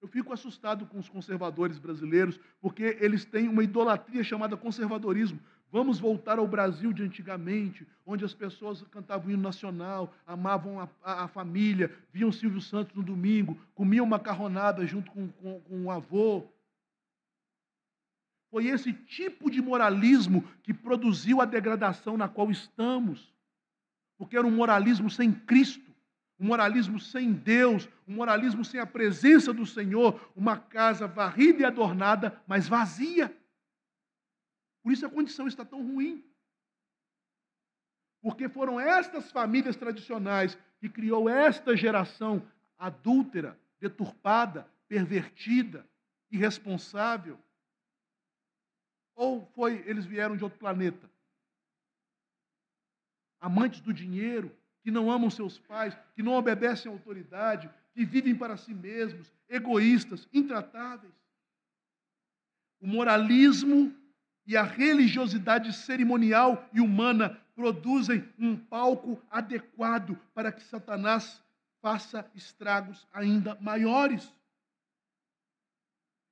Eu 0.00 0.08
fico 0.08 0.32
assustado 0.32 0.86
com 0.86 0.98
os 0.98 1.08
conservadores 1.10 1.78
brasileiros, 1.78 2.40
porque 2.62 2.96
eles 2.98 3.26
têm 3.26 3.46
uma 3.48 3.62
idolatria 3.62 4.24
chamada 4.24 4.56
conservadorismo. 4.56 5.38
Vamos 5.74 5.98
voltar 5.98 6.38
ao 6.38 6.46
Brasil 6.46 6.92
de 6.92 7.02
antigamente, 7.02 7.84
onde 8.06 8.24
as 8.24 8.32
pessoas 8.32 8.82
cantavam 8.92 9.28
hino 9.28 9.42
nacional, 9.42 10.14
amavam 10.24 10.78
a, 10.78 10.88
a, 11.02 11.24
a 11.24 11.26
família, 11.26 11.90
viam 12.12 12.30
Silvio 12.30 12.60
Santos 12.60 12.94
no 12.94 13.02
domingo, 13.02 13.58
comiam 13.74 14.06
macarronada 14.06 14.86
junto 14.86 15.10
com, 15.10 15.26
com, 15.26 15.60
com 15.62 15.84
o 15.86 15.90
avô. 15.90 16.44
Foi 18.52 18.68
esse 18.68 18.92
tipo 18.92 19.50
de 19.50 19.60
moralismo 19.60 20.44
que 20.62 20.72
produziu 20.72 21.40
a 21.40 21.44
degradação 21.44 22.16
na 22.16 22.28
qual 22.28 22.52
estamos, 22.52 23.34
porque 24.16 24.36
era 24.36 24.46
um 24.46 24.52
moralismo 24.52 25.10
sem 25.10 25.32
Cristo, 25.32 25.90
um 26.38 26.46
moralismo 26.46 27.00
sem 27.00 27.32
Deus, 27.32 27.88
um 28.06 28.14
moralismo 28.14 28.64
sem 28.64 28.78
a 28.78 28.86
presença 28.86 29.52
do 29.52 29.66
Senhor, 29.66 30.30
uma 30.36 30.56
casa 30.56 31.08
varrida 31.08 31.62
e 31.62 31.64
adornada, 31.64 32.40
mas 32.46 32.68
vazia. 32.68 33.36
Por 34.84 34.92
isso 34.92 35.06
a 35.06 35.10
condição 35.10 35.48
está 35.48 35.64
tão 35.64 35.82
ruim. 35.82 36.22
Porque 38.20 38.50
foram 38.50 38.78
estas 38.78 39.32
famílias 39.32 39.76
tradicionais 39.76 40.58
que 40.78 40.90
criou 40.90 41.26
esta 41.26 41.74
geração 41.74 42.46
adúltera, 42.78 43.58
deturpada, 43.80 44.68
pervertida, 44.86 45.88
irresponsável. 46.30 47.38
Ou 49.14 49.46
foi 49.54 49.82
eles 49.86 50.04
vieram 50.04 50.36
de 50.36 50.44
outro 50.44 50.58
planeta? 50.58 51.10
Amantes 53.40 53.80
do 53.80 53.92
dinheiro, 53.92 54.54
que 54.82 54.90
não 54.90 55.10
amam 55.10 55.30
seus 55.30 55.58
pais, 55.58 55.96
que 56.14 56.22
não 56.22 56.34
obedecem 56.34 56.92
à 56.92 56.94
autoridade, 56.94 57.70
que 57.94 58.04
vivem 58.04 58.36
para 58.36 58.58
si 58.58 58.74
mesmos, 58.74 59.32
egoístas, 59.48 60.28
intratáveis. 60.30 61.14
O 62.80 62.86
moralismo 62.86 64.03
e 64.46 64.56
a 64.56 64.62
religiosidade 64.62 65.72
cerimonial 65.72 66.68
e 66.72 66.80
humana 66.80 67.40
produzem 67.54 68.28
um 68.38 68.56
palco 68.56 69.22
adequado 69.30 70.18
para 70.34 70.52
que 70.52 70.62
Satanás 70.62 71.42
faça 71.80 72.30
estragos 72.34 73.06
ainda 73.12 73.54
maiores. 73.60 74.32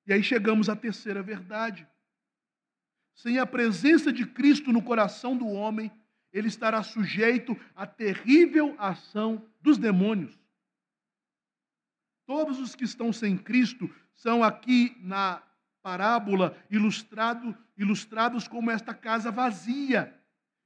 E 0.07 0.13
aí 0.13 0.23
chegamos 0.23 0.69
à 0.69 0.77
terceira 0.77 1.23
verdade. 1.23 1.87
Sem 3.15 3.39
a 3.39 3.47
presença 3.47 4.13
de 4.13 4.27
Cristo 4.27 4.73
no 4.73 4.83
coração 4.83 5.37
do 5.37 5.47
homem, 5.47 5.93
ele 6.33 6.49
estará 6.49 6.83
sujeito 6.83 7.57
à 7.77 7.87
terrível 7.87 8.75
ação 8.79 9.47
dos 9.61 9.79
demônios. 9.79 10.37
Todos 12.27 12.59
os 12.59 12.75
que 12.75 12.85
estão 12.85 13.13
sem 13.13 13.37
Cristo 13.37 13.95
são 14.15 14.43
aqui 14.43 14.97
na 15.01 15.43
parábola 15.83 16.57
ilustrado, 16.71 17.57
ilustrados 17.77 18.47
como 18.47 18.71
esta 18.71 18.95
casa 18.95 19.31
vazia. 19.31 20.15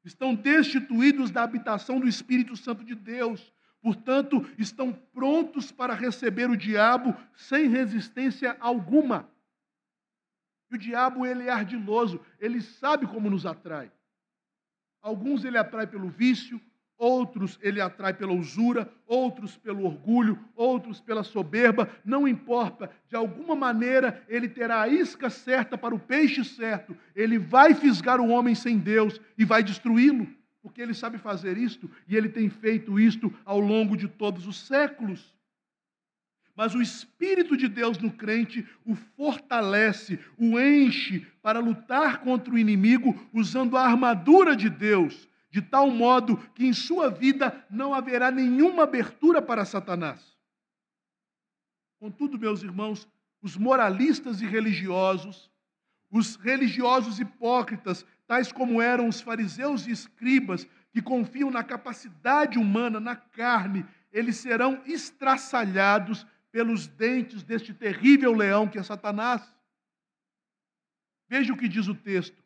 Estão 0.05 0.35
destituídos 0.35 1.31
da 1.31 1.43
habitação 1.43 1.99
do 1.99 2.07
Espírito 2.07 2.57
Santo 2.57 2.85
de 2.85 2.95
Deus. 2.95 3.53
Portanto, 3.81 4.49
estão 4.59 4.93
prontos 4.93 5.73
para 5.73 5.95
receber 5.95 6.51
o 6.51 6.57
diabo 6.57 7.17
sem 7.35 7.69
resistência 7.69 8.57
alguma. 8.61 9.29
E 10.71 10.75
o 10.75 10.79
diabo, 10.79 11.25
ele 11.25 11.45
é 11.45 11.51
ardiloso, 11.51 12.21
ele 12.39 12.61
sabe 12.61 13.07
como 13.07 13.31
nos 13.31 13.47
atrai. 13.47 13.91
Alguns 15.01 15.45
ele 15.45 15.57
atrai 15.57 15.87
pelo 15.87 16.09
vício, 16.09 16.61
outros 16.99 17.59
ele 17.63 17.81
atrai 17.81 18.15
pela 18.15 18.33
usura, 18.33 18.91
outros 19.07 19.57
pelo 19.57 19.85
orgulho, 19.85 20.39
outros 20.55 21.01
pela 21.01 21.23
soberba, 21.23 21.91
não 22.05 22.27
importa, 22.27 22.91
de 23.09 23.17
alguma 23.17 23.55
maneira 23.55 24.23
ele 24.29 24.49
terá 24.49 24.83
a 24.83 24.89
isca 24.89 25.29
certa 25.29 25.77
para 25.77 25.95
o 25.95 25.99
peixe 25.99 26.45
certo, 26.45 26.97
ele 27.15 27.39
vai 27.39 27.75
fisgar 27.75 28.21
o 28.21 28.29
homem 28.29 28.55
sem 28.55 28.79
Deus 28.79 29.21
e 29.37 29.45
vai 29.45 29.63
destruí-lo, 29.63 30.27
porque 30.63 30.81
ele 30.81 30.95
sabe 30.95 31.19
fazer 31.19 31.57
isto 31.57 31.91
e 32.09 32.17
ele 32.17 32.29
tem 32.29 32.49
feito 32.49 32.99
isto 32.99 33.33
ao 33.45 33.61
longo 33.61 33.97
de 33.97 34.09
todos 34.09 34.47
os 34.47 34.59
séculos. 34.67 35.35
Mas 36.57 36.75
o 36.75 36.81
Espírito 36.81 37.55
de 37.55 37.69
Deus 37.69 37.99
no 37.99 38.11
crente 38.11 38.67
o 38.85 38.95
fortalece, 38.95 40.19
o 40.39 40.59
enche 40.59 41.27
para 41.43 41.61
lutar 41.61 42.21
contra 42.21 42.55
o 42.55 42.59
inimigo 42.59 43.15
usando 43.31 43.77
a 43.77 43.85
armadura 43.85 44.57
de 44.57 44.71
Deus, 44.71 45.29
de 45.57 45.63
tal 45.63 45.91
modo 45.91 46.37
que 46.55 46.67
em 46.67 46.73
sua 46.75 47.09
vida 47.09 47.65
não 47.71 47.95
haverá 47.95 48.31
nenhuma 48.31 48.83
abertura 48.83 49.41
para 49.41 49.65
Satanás. 49.65 50.37
Contudo, 51.99 52.39
meus 52.39 52.63
irmãos, 52.63 53.09
os 53.41 53.57
moralistas 53.57 54.43
e 54.43 54.47
religiosos, 54.47 55.51
os 56.11 56.37
religiosos 56.37 57.19
hipócritas 57.19 58.05
tais 58.27 58.53
como 58.53 58.83
eram 58.83 59.09
os 59.09 59.23
fariseus 59.23 59.87
e 59.87 59.93
escribas, 59.93 60.69
que 60.93 61.01
confiam 61.01 61.51
na 61.51 61.65
capacidade 61.65 62.59
humana, 62.59 63.01
na 63.01 63.17
carne, 63.17 63.87
eles 64.13 64.37
serão 64.37 64.83
estraçalhados 64.85 66.27
pelos 66.53 66.87
dentes 66.87 67.43
deste 67.43 67.73
terrível 67.73 68.35
leão 68.35 68.69
que 68.69 68.79
é 68.79 68.83
Satanás. 68.83 69.43
Veja 71.27 71.55
o 71.55 71.57
que 71.57 71.67
diz 71.67 71.89
o 71.89 71.95
texto. 71.95 72.46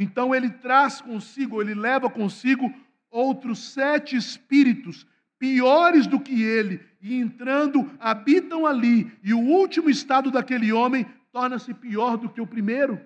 Então 0.00 0.34
ele 0.34 0.48
traz 0.48 1.02
consigo, 1.02 1.60
ele 1.60 1.74
leva 1.74 2.08
consigo 2.08 2.74
outros 3.10 3.72
sete 3.74 4.16
espíritos 4.16 5.06
piores 5.38 6.06
do 6.06 6.18
que 6.18 6.42
ele, 6.42 6.82
e 7.02 7.16
entrando, 7.16 7.90
habitam 8.00 8.66
ali, 8.66 9.12
e 9.22 9.34
o 9.34 9.38
último 9.38 9.90
estado 9.90 10.30
daquele 10.30 10.72
homem 10.72 11.04
torna-se 11.30 11.74
pior 11.74 12.16
do 12.16 12.30
que 12.30 12.40
o 12.40 12.46
primeiro. 12.46 12.98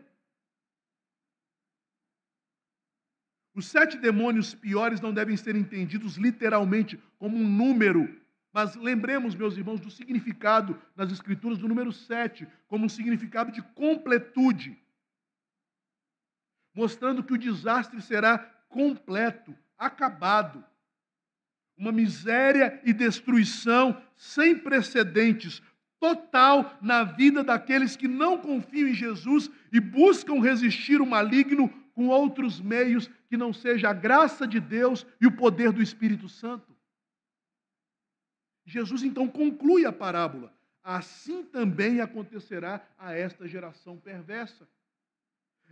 Os 3.56 3.66
sete 3.66 3.98
demônios 3.98 4.54
piores 4.54 5.00
não 5.00 5.12
devem 5.12 5.36
ser 5.36 5.56
entendidos 5.56 6.16
literalmente 6.16 6.96
como 7.18 7.36
um 7.36 7.48
número, 7.48 8.08
mas 8.52 8.76
lembremos, 8.76 9.34
meus 9.34 9.56
irmãos, 9.56 9.80
do 9.80 9.90
significado 9.90 10.80
nas 10.94 11.10
Escrituras 11.10 11.58
do 11.58 11.66
número 11.66 11.92
sete, 11.92 12.46
como 12.68 12.86
um 12.86 12.88
significado 12.88 13.50
de 13.50 13.62
completude, 13.74 14.78
mostrando 16.74 17.22
que 17.22 17.32
o 17.32 17.38
desastre 17.38 18.02
será 18.02 18.38
completo, 18.68 19.54
acabado. 19.78 20.64
Uma 21.76 21.92
miséria 21.92 22.80
e 22.84 22.92
destruição 22.92 24.00
sem 24.16 24.58
precedentes, 24.58 25.62
total 25.98 26.76
na 26.82 27.04
vida 27.04 27.42
daqueles 27.42 27.96
que 27.96 28.08
não 28.08 28.38
confiam 28.38 28.88
em 28.88 28.94
Jesus 28.94 29.50
e 29.72 29.80
buscam 29.80 30.40
resistir 30.40 31.00
o 31.00 31.06
maligno 31.06 31.68
com 31.94 32.08
outros 32.08 32.60
meios 32.60 33.08
que 33.28 33.36
não 33.36 33.52
seja 33.52 33.90
a 33.90 33.92
graça 33.92 34.46
de 34.46 34.60
Deus 34.60 35.06
e 35.20 35.26
o 35.26 35.36
poder 35.36 35.72
do 35.72 35.82
Espírito 35.82 36.28
Santo. 36.28 36.74
Jesus 38.66 39.02
então 39.02 39.28
conclui 39.28 39.84
a 39.84 39.92
parábola. 39.92 40.52
Assim 40.82 41.42
também 41.44 42.00
acontecerá 42.00 42.86
a 42.98 43.14
esta 43.14 43.48
geração 43.48 43.96
perversa. 43.96 44.68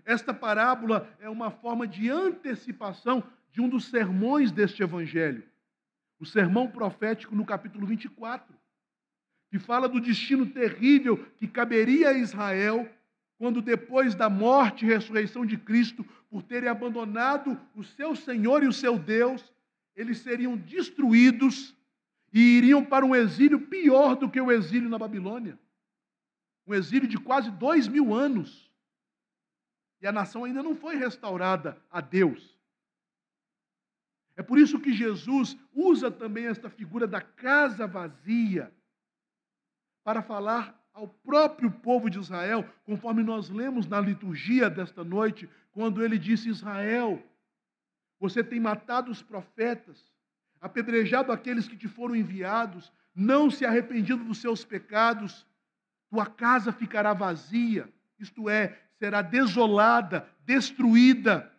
Esta 0.04 0.34
parábola 0.34 1.08
é 1.20 1.28
uma 1.28 1.50
forma 1.50 1.86
de 1.86 2.10
antecipação 2.10 3.22
de 3.50 3.60
um 3.60 3.68
dos 3.68 3.86
sermões 3.86 4.50
deste 4.50 4.82
evangelho. 4.82 5.44
O 6.18 6.26
sermão 6.26 6.68
profético 6.68 7.34
no 7.34 7.44
capítulo 7.44 7.86
24, 7.86 8.54
que 9.50 9.58
fala 9.58 9.88
do 9.88 10.00
destino 10.00 10.46
terrível 10.46 11.16
que 11.36 11.46
caberia 11.46 12.10
a 12.10 12.12
Israel 12.14 12.88
quando 13.42 13.60
depois 13.60 14.14
da 14.14 14.30
morte 14.30 14.84
e 14.84 14.88
ressurreição 14.88 15.44
de 15.44 15.56
Cristo, 15.56 16.04
por 16.30 16.44
terem 16.44 16.68
abandonado 16.68 17.60
o 17.74 17.82
seu 17.82 18.14
Senhor 18.14 18.62
e 18.62 18.68
o 18.68 18.72
seu 18.72 18.96
Deus, 18.96 19.52
eles 19.96 20.18
seriam 20.18 20.56
destruídos 20.56 21.76
e 22.32 22.40
iriam 22.40 22.84
para 22.84 23.04
um 23.04 23.16
exílio 23.16 23.60
pior 23.62 24.14
do 24.14 24.30
que 24.30 24.40
o 24.40 24.52
exílio 24.52 24.88
na 24.88 24.96
Babilônia. 24.96 25.58
Um 26.64 26.72
exílio 26.72 27.08
de 27.08 27.18
quase 27.18 27.50
dois 27.50 27.88
mil 27.88 28.14
anos. 28.14 28.71
E 30.02 30.06
a 30.06 30.10
nação 30.12 30.42
ainda 30.42 30.64
não 30.64 30.74
foi 30.74 30.96
restaurada 30.96 31.80
a 31.88 32.00
Deus. 32.00 32.58
É 34.36 34.42
por 34.42 34.58
isso 34.58 34.80
que 34.80 34.92
Jesus 34.92 35.56
usa 35.72 36.10
também 36.10 36.46
esta 36.46 36.68
figura 36.68 37.06
da 37.06 37.20
casa 37.20 37.86
vazia 37.86 38.72
para 40.02 40.20
falar 40.20 40.76
ao 40.92 41.06
próprio 41.06 41.70
povo 41.70 42.10
de 42.10 42.18
Israel, 42.18 42.68
conforme 42.84 43.22
nós 43.22 43.48
lemos 43.48 43.86
na 43.86 44.00
liturgia 44.00 44.68
desta 44.68 45.04
noite, 45.04 45.48
quando 45.70 46.04
ele 46.04 46.18
disse: 46.18 46.48
Israel, 46.48 47.22
você 48.18 48.42
tem 48.42 48.58
matado 48.58 49.10
os 49.10 49.22
profetas, 49.22 50.12
apedrejado 50.60 51.30
aqueles 51.30 51.68
que 51.68 51.76
te 51.76 51.86
foram 51.86 52.16
enviados, 52.16 52.92
não 53.14 53.48
se 53.50 53.64
arrependido 53.64 54.24
dos 54.24 54.38
seus 54.38 54.64
pecados, 54.64 55.46
tua 56.10 56.26
casa 56.26 56.72
ficará 56.72 57.12
vazia, 57.14 57.88
isto 58.18 58.50
é, 58.50 58.82
será 59.02 59.20
desolada, 59.20 60.28
destruída, 60.44 61.52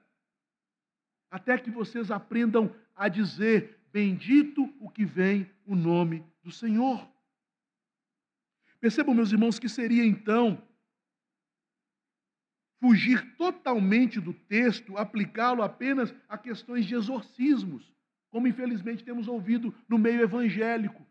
até 1.30 1.58
que 1.58 1.70
vocês 1.70 2.10
aprendam 2.10 2.74
a 2.96 3.10
dizer: 3.10 3.82
Bendito 3.92 4.74
o 4.80 4.90
que 4.90 5.04
vem 5.04 5.52
o 5.66 5.76
nome 5.76 6.26
do 6.42 6.54
Senhor. 6.54 7.06
Percebam, 8.80 9.14
meus 9.14 9.34
irmãos, 9.34 9.60
que 9.60 9.68
seria 9.68 10.06
então 10.06 10.66
fugir 12.80 13.36
totalmente 13.36 14.22
do 14.22 14.34
texto, 14.34 14.98
aplicá-lo 14.98 15.64
apenas 15.64 16.16
a 16.30 16.38
questões 16.38 16.86
de 16.86 16.96
exorcismos, 16.96 17.94
como 18.30 18.48
infelizmente 18.48 19.04
temos 19.04 19.28
ouvido 19.28 19.76
no 19.90 19.98
meio 19.98 20.22
evangélico. 20.22 21.06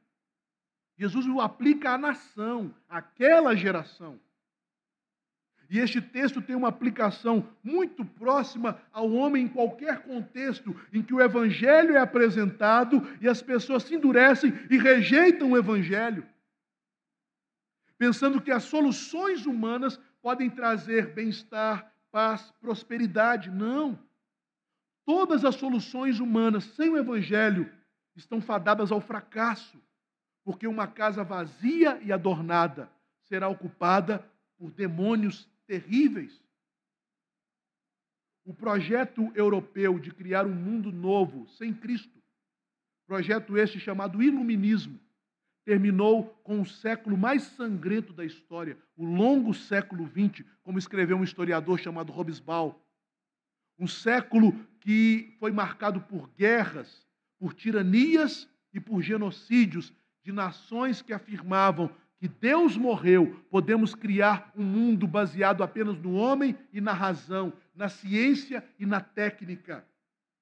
Jesus 0.96 1.26
o 1.26 1.42
aplica 1.42 1.90
à 1.90 1.98
nação, 1.98 2.74
àquela 2.88 3.54
geração. 3.54 4.18
E 5.72 5.80
este 5.80 6.00
texto 6.00 6.40
tem 6.40 6.54
uma 6.54 6.68
aplicação 6.68 7.48
muito 7.64 8.04
próxima 8.04 8.80
ao 8.92 9.10
homem 9.10 9.46
em 9.46 9.48
qualquer 9.48 10.02
contexto 10.02 10.78
em 10.92 11.02
que 11.02 11.14
o 11.14 11.20
evangelho 11.20 11.96
é 11.96 11.98
apresentado 11.98 13.02
e 13.20 13.26
as 13.26 13.42
pessoas 13.42 13.82
se 13.82 13.96
endurecem 13.96 14.52
e 14.70 14.78
rejeitam 14.78 15.50
o 15.50 15.56
evangelho 15.56 16.24
pensando 18.02 18.40
que 18.40 18.50
as 18.50 18.64
soluções 18.64 19.46
humanas 19.46 19.96
podem 20.20 20.50
trazer 20.50 21.14
bem-estar, 21.14 21.88
paz, 22.10 22.52
prosperidade. 22.60 23.48
Não. 23.48 23.96
Todas 25.06 25.44
as 25.44 25.54
soluções 25.54 26.18
humanas 26.18 26.64
sem 26.64 26.88
o 26.88 26.96
Evangelho 26.96 27.72
estão 28.16 28.40
fadadas 28.40 28.90
ao 28.90 29.00
fracasso, 29.00 29.80
porque 30.42 30.66
uma 30.66 30.88
casa 30.88 31.22
vazia 31.22 31.96
e 32.02 32.12
adornada 32.12 32.90
será 33.22 33.48
ocupada 33.48 34.28
por 34.58 34.72
demônios 34.72 35.48
terríveis. 35.72 36.38
O 38.44 38.52
projeto 38.52 39.32
europeu 39.34 39.98
de 39.98 40.10
criar 40.10 40.44
um 40.44 40.54
mundo 40.54 40.92
novo 40.92 41.48
sem 41.48 41.72
Cristo, 41.72 42.22
projeto 43.06 43.56
este 43.56 43.80
chamado 43.80 44.22
Iluminismo, 44.22 45.00
terminou 45.64 46.26
com 46.44 46.60
o 46.60 46.66
século 46.66 47.16
mais 47.16 47.44
sangrento 47.44 48.12
da 48.12 48.22
história, 48.22 48.76
o 48.94 49.06
longo 49.06 49.54
século 49.54 50.06
XX, 50.08 50.44
como 50.62 50.78
escreveu 50.78 51.16
um 51.16 51.24
historiador 51.24 51.78
chamado 51.78 52.12
Robesbal. 52.12 52.78
Um 53.78 53.86
século 53.86 54.52
que 54.78 55.34
foi 55.38 55.52
marcado 55.52 56.02
por 56.02 56.28
guerras, 56.36 57.08
por 57.38 57.54
tiranias 57.54 58.46
e 58.74 58.80
por 58.80 59.00
genocídios 59.00 59.90
de 60.22 60.32
nações 60.32 61.00
que 61.00 61.14
afirmavam 61.14 61.90
que 62.22 62.28
Deus 62.28 62.76
morreu, 62.76 63.44
podemos 63.50 63.96
criar 63.96 64.52
um 64.56 64.62
mundo 64.62 65.08
baseado 65.08 65.64
apenas 65.64 65.98
no 65.98 66.12
homem 66.14 66.56
e 66.72 66.80
na 66.80 66.92
razão, 66.92 67.52
na 67.74 67.88
ciência 67.88 68.64
e 68.78 68.86
na 68.86 69.00
técnica. 69.00 69.84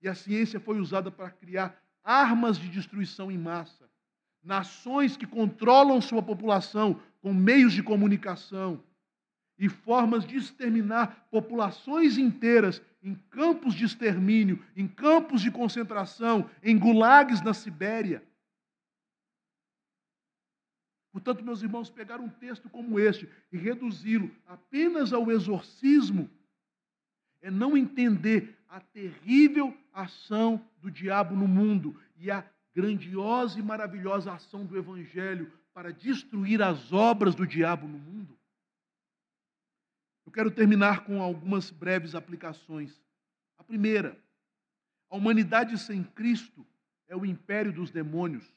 E 0.03 0.07
a 0.07 0.15
ciência 0.15 0.61
foi 0.61 0.79
usada 0.79 1.11
para 1.11 1.31
criar 1.31 1.75
armas 2.05 2.59
de 2.59 2.69
destruição 2.69 3.33
em 3.33 3.39
massa 3.39 3.89
nações 4.43 5.17
que 5.17 5.27
controlam 5.27 6.01
sua 6.01 6.23
população 6.23 7.01
com 7.21 7.33
meios 7.33 7.73
de 7.73 7.83
comunicação 7.83 8.83
e 9.59 9.69
formas 9.69 10.27
de 10.27 10.37
exterminar 10.37 11.29
populações 11.31 12.17
inteiras 12.17 12.83
em 13.03 13.15
campos 13.31 13.75
de 13.75 13.85
extermínio, 13.85 14.63
em 14.77 14.87
campos 14.87 15.43
de 15.43 15.51
concentração, 15.51 16.49
em 16.63 16.79
gulags 16.79 17.43
na 17.43 17.53
Sibéria. 17.53 18.23
Portanto, 21.13 21.45
meus 21.45 21.63
irmãos, 21.63 21.91
pegar 21.91 22.21
um 22.21 22.29
texto 22.29 22.69
como 22.69 22.99
este 22.99 23.29
e 23.51 23.57
reduzi-lo 23.57 24.31
apenas 24.47 25.13
ao 25.13 25.31
exorcismo 25.31 26.31
é 27.41 27.51
não 27.51 27.77
entender 27.77 28.57
a 28.69 28.81
terrível 28.81 29.77
ação 29.93 30.65
do 30.81 30.91
diabo 30.91 31.35
no 31.35 31.49
mundo 31.49 32.01
e 32.17 32.31
a 32.31 32.49
grandiosa 32.75 33.59
e 33.59 33.63
maravilhosa 33.63 34.33
ação 34.33 34.65
do 34.65 34.77
Evangelho 34.77 35.53
para 35.75 35.93
destruir 35.93 36.63
as 36.63 36.93
obras 36.93 37.35
do 37.35 37.47
diabo 37.47 37.89
no 37.89 37.99
mundo? 37.99 38.39
Eu 40.25 40.33
quero 40.33 40.51
terminar 40.51 41.05
com 41.05 41.21
algumas 41.21 41.71
breves 41.71 42.15
aplicações. 42.15 43.03
A 43.59 43.65
primeira, 43.65 44.17
A 45.11 45.17
humanidade 45.17 45.77
sem 45.77 46.05
Cristo 46.05 46.65
é 47.09 47.17
o 47.17 47.27
império 47.27 47.73
dos 47.73 47.91
demônios. 47.91 48.55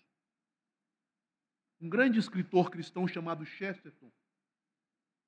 Um 1.84 1.90
grande 1.90 2.18
escritor 2.18 2.72
cristão 2.72 3.06
chamado 3.06 3.46
Chesterton, 3.46 4.10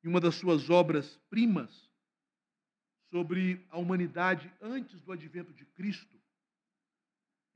em 0.02 0.08
uma 0.08 0.22
das 0.22 0.36
suas 0.36 0.70
obras 0.70 1.20
primas 1.30 1.92
sobre 3.12 3.62
a 3.70 3.78
humanidade 3.78 4.50
antes 4.62 5.02
do 5.02 5.12
advento 5.12 5.52
de 5.52 5.66
Cristo, 5.66 6.18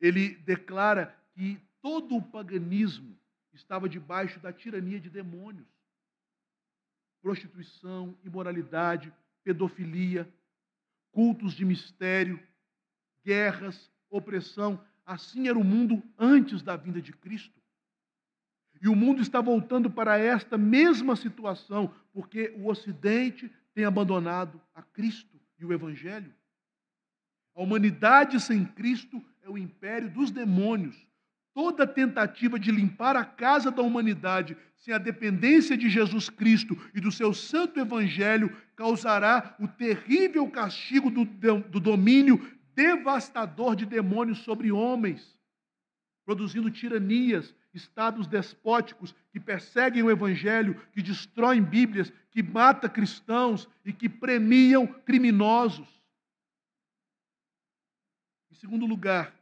ele 0.02 0.36
declara 0.40 1.18
que 1.32 1.58
todo 1.82 2.18
o 2.18 2.22
paganismo 2.22 3.18
estava 3.54 3.88
debaixo 3.88 4.38
da 4.42 4.52
tirania 4.52 5.00
de 5.00 5.10
demônios. 5.10 5.70
Prostituição, 7.22 8.20
imoralidade, 8.22 9.14
pedofilia, 9.46 10.30
cultos 11.14 11.54
de 11.54 11.64
mistério, 11.64 12.38
guerras, 13.24 13.90
opressão. 14.10 14.86
Assim 15.06 15.48
era 15.48 15.58
o 15.58 15.64
mundo 15.64 16.04
antes 16.18 16.62
da 16.62 16.76
vinda 16.76 17.02
de 17.02 17.14
Cristo. 17.14 17.59
E 18.82 18.88
o 18.88 18.96
mundo 18.96 19.22
está 19.22 19.42
voltando 19.42 19.90
para 19.90 20.18
esta 20.18 20.58
mesma 20.58 21.16
situação, 21.16 21.94
porque 22.14 22.54
o 22.58 22.68
Ocidente 22.68 23.52
tem 23.74 23.86
abandonado 23.86 24.62
a 24.74 24.82
Cristo 24.82 25.40
e 25.60 25.66
o 25.66 25.74
Evangelho. 25.74 26.34
A 27.56 27.62
humanidade 27.62 28.40
sem 28.40 28.64
Cristo 28.66 29.22
é 29.44 29.50
o 29.50 29.58
império 29.58 30.10
dos 30.10 30.32
demônios. 30.32 30.96
Toda 31.54 31.86
tentativa 31.86 32.58
de 32.58 32.72
limpar 32.72 33.18
a 33.18 33.26
casa 33.26 33.70
da 33.70 33.82
humanidade 33.82 34.56
sem 34.78 34.94
a 34.94 34.98
dependência 34.98 35.76
de 35.76 35.90
Jesus 35.90 36.30
Cristo 36.30 36.78
e 36.94 37.02
do 37.02 37.12
seu 37.12 37.34
santo 37.34 37.80
Evangelho 37.80 38.56
causará 38.78 39.56
o 39.60 39.68
terrível 39.68 40.50
castigo 40.50 41.10
do, 41.10 41.26
do 41.26 41.80
domínio 41.82 42.40
devastador 42.74 43.76
de 43.76 43.86
demônios 43.86 44.40
sobre 44.40 44.72
homens, 44.72 45.38
produzindo 46.24 46.72
tiranias, 46.72 47.54
estados 47.74 48.28
despóticos 48.28 49.14
que 49.32 49.40
perseguem 49.40 50.04
o 50.04 50.12
evangelho, 50.12 50.76
que 50.92 51.02
destroem 51.02 51.64
Bíblias, 51.64 52.12
que 52.32 52.42
matam 52.42 52.90
cristãos 52.90 53.70
e 53.86 53.94
que 53.94 54.10
premiam 54.10 54.88
criminosos. 54.88 55.88
Em 58.52 58.56
segundo 58.56 58.86
lugar, 58.86 59.34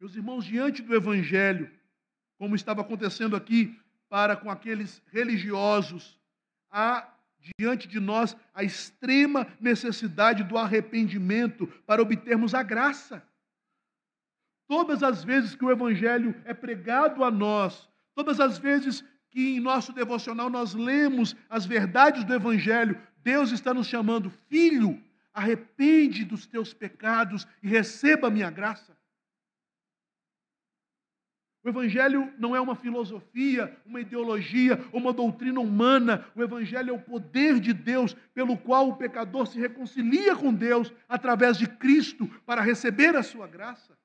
meus 0.00 0.14
irmãos, 0.14 0.44
diante 0.44 0.82
do 0.82 0.94
evangelho, 0.94 1.70
como 2.38 2.54
estava 2.54 2.82
acontecendo 2.82 3.34
aqui 3.34 3.78
para 4.08 4.36
com 4.36 4.50
aqueles 4.50 5.02
religiosos, 5.12 6.18
há 6.70 7.12
diante 7.58 7.86
de 7.88 8.00
nós 8.00 8.36
a 8.54 8.62
extrema 8.62 9.46
necessidade 9.60 10.44
do 10.44 10.56
arrependimento 10.56 11.66
para 11.86 12.02
obtermos 12.02 12.54
a 12.54 12.62
graça. 12.62 13.22
Todas 14.68 15.02
as 15.02 15.24
vezes 15.24 15.54
que 15.54 15.64
o 15.64 15.70
Evangelho 15.70 16.34
é 16.44 16.52
pregado 16.52 17.24
a 17.24 17.30
nós, 17.30 17.88
todas 18.14 18.38
as 18.38 18.58
vezes 18.58 19.02
que 19.30 19.56
em 19.56 19.60
nosso 19.60 19.94
devocional 19.94 20.50
nós 20.50 20.74
lemos 20.74 21.34
as 21.48 21.64
verdades 21.64 22.22
do 22.22 22.34
Evangelho, 22.34 23.00
Deus 23.22 23.50
está 23.50 23.72
nos 23.72 23.86
chamando, 23.86 24.30
filho, 24.48 25.02
arrepende 25.32 26.22
dos 26.22 26.46
teus 26.46 26.74
pecados 26.74 27.48
e 27.62 27.68
receba 27.68 28.28
a 28.28 28.30
minha 28.30 28.50
graça. 28.50 28.94
O 31.64 31.68
Evangelho 31.70 32.30
não 32.38 32.54
é 32.54 32.60
uma 32.60 32.76
filosofia, 32.76 33.74
uma 33.86 34.00
ideologia, 34.00 34.78
uma 34.92 35.14
doutrina 35.14 35.60
humana. 35.60 36.26
O 36.34 36.42
Evangelho 36.42 36.90
é 36.90 36.92
o 36.92 37.00
poder 37.00 37.58
de 37.58 37.72
Deus 37.72 38.14
pelo 38.34 38.56
qual 38.56 38.88
o 38.88 38.96
pecador 38.96 39.46
se 39.46 39.58
reconcilia 39.58 40.36
com 40.36 40.52
Deus 40.52 40.92
através 41.08 41.56
de 41.56 41.66
Cristo 41.66 42.26
para 42.44 42.60
receber 42.60 43.16
a 43.16 43.22
sua 43.22 43.46
graça. 43.46 43.96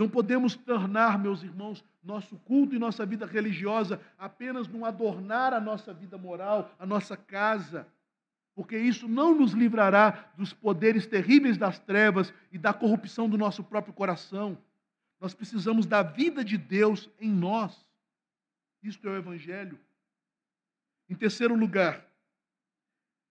Não 0.00 0.08
podemos 0.08 0.56
tornar, 0.56 1.18
meus 1.18 1.42
irmãos, 1.42 1.84
nosso 2.02 2.36
culto 2.38 2.74
e 2.74 2.78
nossa 2.78 3.06
vida 3.06 3.26
religiosa 3.26 4.00
apenas 4.18 4.66
num 4.66 4.84
adornar 4.84 5.52
a 5.52 5.60
nossa 5.60 5.94
vida 5.94 6.18
moral, 6.18 6.74
a 6.78 6.84
nossa 6.84 7.16
casa 7.16 7.86
porque 8.60 8.76
isso 8.76 9.08
não 9.08 9.34
nos 9.34 9.52
livrará 9.52 10.30
dos 10.36 10.52
poderes 10.52 11.06
terríveis 11.06 11.56
das 11.56 11.78
trevas 11.78 12.30
e 12.52 12.58
da 12.58 12.74
corrupção 12.74 13.26
do 13.26 13.38
nosso 13.38 13.64
próprio 13.64 13.94
coração. 13.94 14.58
Nós 15.18 15.32
precisamos 15.32 15.86
da 15.86 16.02
vida 16.02 16.44
de 16.44 16.58
Deus 16.58 17.08
em 17.18 17.30
nós. 17.30 17.74
Isto 18.82 19.08
é 19.08 19.12
o 19.12 19.16
Evangelho. 19.16 19.80
Em 21.08 21.14
terceiro 21.14 21.54
lugar, 21.54 22.06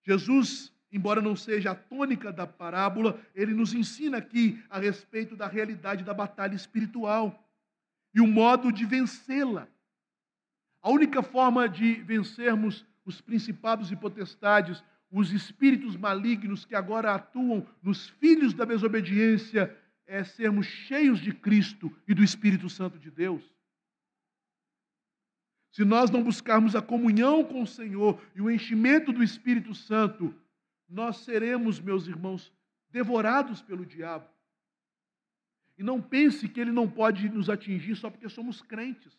Jesus, 0.04 0.74
embora 0.92 1.22
não 1.22 1.36
seja 1.36 1.72
a 1.72 1.76
tônica 1.76 2.32
da 2.32 2.48
parábola, 2.48 3.20
ele 3.36 3.54
nos 3.54 3.74
ensina 3.74 4.18
aqui 4.18 4.62
a 4.70 4.80
respeito 4.80 5.36
da 5.36 5.48
realidade 5.48 6.04
da 6.04 6.14
batalha 6.14 6.56
espiritual 6.56 7.48
e 8.14 8.22
o 8.22 8.28
modo 8.28 8.72
de 8.72 8.86
vencê-la. 8.86 9.68
A 10.82 10.90
única 10.90 11.22
forma 11.22 11.68
de 11.68 11.96
vencermos 11.96 12.86
os 13.06 13.20
principados 13.22 13.92
e 13.92 13.96
potestades, 13.96 14.84
os 15.12 15.32
espíritos 15.32 15.96
malignos 15.96 16.66
que 16.66 16.76
agora 16.76 17.14
atuam 17.14 17.66
nos 17.82 18.08
filhos 18.08 18.54
da 18.54 18.66
desobediência 18.66 19.76
é 20.06 20.24
sermos 20.24 20.66
cheios 20.66 21.20
de 21.20 21.34
Cristo 21.34 21.96
e 22.08 22.14
do 22.14 22.24
Espírito 22.24 22.70
Santo 22.70 22.98
de 23.00 23.10
Deus. 23.10 23.44
Se 25.72 25.86
nós 25.86 26.10
não 26.10 26.24
buscarmos 26.24 26.76
a 26.76 26.82
comunhão 26.82 27.44
com 27.44 27.62
o 27.62 27.68
Senhor 27.68 28.20
e 28.36 28.42
o 28.42 28.50
enchimento 28.50 29.12
do 29.12 29.24
Espírito 29.24 29.74
Santo, 29.76 30.34
nós 30.90 31.18
seremos, 31.18 31.80
meus 31.80 32.08
irmãos, 32.08 32.52
devorados 32.90 33.62
pelo 33.62 33.86
diabo. 33.86 34.28
E 35.78 35.84
não 35.84 36.02
pense 36.02 36.48
que 36.48 36.60
ele 36.60 36.72
não 36.72 36.90
pode 36.90 37.30
nos 37.30 37.50
atingir 37.50 37.96
só 37.96 38.10
porque 38.10 38.28
somos 38.28 38.62
crentes. 38.62 39.18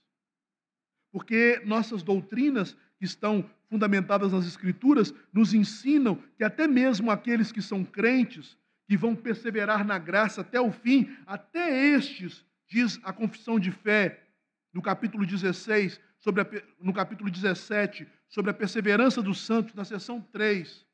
Porque 1.10 1.62
nossas 1.64 2.02
doutrinas 2.02 2.76
que 2.98 3.06
estão 3.06 3.48
fundamentadas 3.70 4.32
nas 4.32 4.46
Escrituras, 4.46 5.14
nos 5.32 5.54
ensinam 5.54 6.16
que 6.36 6.42
até 6.42 6.66
mesmo 6.66 7.10
aqueles 7.10 7.52
que 7.52 7.62
são 7.62 7.84
crentes, 7.84 8.58
que 8.86 8.96
vão 8.96 9.14
perseverar 9.14 9.86
na 9.86 9.96
graça 9.96 10.40
até 10.40 10.60
o 10.60 10.72
fim, 10.72 11.16
até 11.24 11.94
estes, 11.94 12.44
diz 12.68 13.00
a 13.04 13.12
confissão 13.12 13.58
de 13.60 13.70
fé, 13.70 14.26
no 14.72 14.82
capítulo 14.82 15.24
16, 15.24 16.00
sobre 16.18 16.42
a, 16.42 16.46
no 16.80 16.92
capítulo 16.92 17.30
17, 17.30 18.06
sobre 18.28 18.50
a 18.50 18.54
perseverança 18.54 19.22
dos 19.22 19.40
santos, 19.40 19.74
na 19.74 19.84
seção 19.84 20.20
3, 20.20 20.84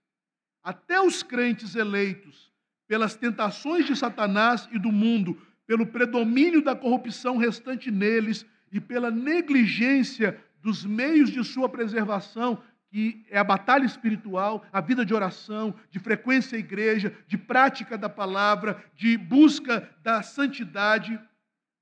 até 0.67 1.01
os 1.01 1.23
crentes 1.23 1.77
eleitos, 1.77 2.53
pelas 2.89 3.15
tentações 3.15 3.87
de 3.87 3.95
Satanás 3.95 4.69
e 4.73 4.81
do 4.81 4.91
mundo, 4.91 5.41
pelo 5.65 5.87
predomínio 5.87 6.61
da 6.61 6.75
corrupção 6.75 7.37
restante 7.37 7.89
neles 7.89 8.45
e 8.73 8.81
pela 8.81 9.09
negligência 9.09 10.37
dos 10.61 10.85
meios 10.85 11.31
de 11.31 11.45
sua 11.45 11.69
preservação, 11.69 12.61
que 12.91 13.25
é 13.31 13.39
a 13.39 13.45
batalha 13.45 13.85
espiritual, 13.85 14.67
a 14.73 14.81
vida 14.81 15.07
de 15.07 15.15
oração, 15.15 15.73
de 15.89 16.01
frequência 16.01 16.57
à 16.57 16.59
igreja, 16.59 17.17
de 17.29 17.39
prática 17.39 17.97
da 17.97 18.09
palavra, 18.09 18.85
de 18.97 19.17
busca 19.17 19.89
da 20.03 20.21
santidade, 20.21 21.17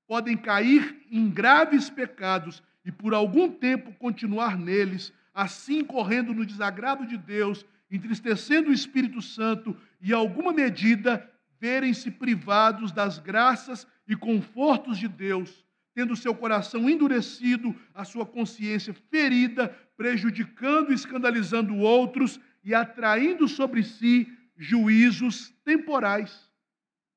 podem 0.07 0.37
cair 0.37 1.03
em 1.11 1.31
graves 1.31 1.89
pecados 1.89 2.63
e 2.85 2.93
por 2.93 3.15
algum 3.15 3.51
tempo 3.51 3.95
continuar 3.95 4.59
neles, 4.59 5.11
assim 5.33 5.83
correndo 5.83 6.35
no 6.35 6.45
desagrado 6.45 7.07
de 7.07 7.17
Deus, 7.17 7.65
entristecendo 7.97 8.71
o 8.71 8.73
Espírito 8.73 9.21
Santo 9.23 9.77
e, 10.01 10.11
em 10.11 10.15
alguma 10.15 10.53
medida, 10.53 11.31
verem-se 11.61 12.11
privados 12.11 12.93
das 12.93 13.19
graças 13.19 13.87
e 14.07 14.17
confortos 14.17 14.99
de 14.99 15.09
Deus 15.09 15.65
tendo 15.95 16.17
seu 16.17 16.35
coração 16.35 16.91
endurecido, 16.91 17.75
a 17.95 18.05
sua 18.05 18.27
consciência 18.27 18.93
ferida, 18.93 19.69
prejudicando 19.97 20.91
e 20.91 20.95
escandalizando 20.95 21.77
outros 21.77 22.41
e 22.65 22.75
atraindo 22.75 23.47
sobre 23.47 23.85
si 23.85 24.27
juízos 24.57 25.51
temporais, 25.65 26.51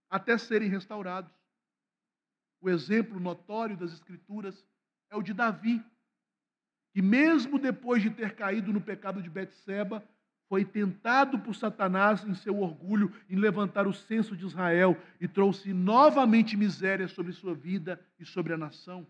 até 0.09 0.37
serem 0.37 0.69
restaurados. 0.69 1.33
O 2.61 2.69
exemplo 2.69 3.19
notório 3.19 3.75
das 3.75 3.93
Escrituras 3.93 4.63
é 5.09 5.15
o 5.15 5.23
de 5.23 5.33
Davi, 5.33 5.83
que, 6.93 7.01
mesmo 7.01 7.57
depois 7.57 8.03
de 8.03 8.11
ter 8.11 8.35
caído 8.35 8.71
no 8.71 8.81
pecado 8.81 9.21
de 9.21 9.29
Betseba, 9.29 10.07
foi 10.49 10.63
tentado 10.63 11.39
por 11.39 11.55
Satanás 11.55 12.23
em 12.23 12.33
seu 12.33 12.59
orgulho 12.59 13.13
em 13.29 13.35
levantar 13.35 13.85
o 13.85 13.93
censo 13.93 14.35
de 14.35 14.45
Israel 14.45 14.97
e 15.19 15.27
trouxe 15.27 15.73
novamente 15.73 16.55
miséria 16.55 17.07
sobre 17.07 17.33
sua 17.33 17.53
vida 17.53 17.99
e 18.17 18.25
sobre 18.25 18.53
a 18.53 18.57
nação. 18.57 19.05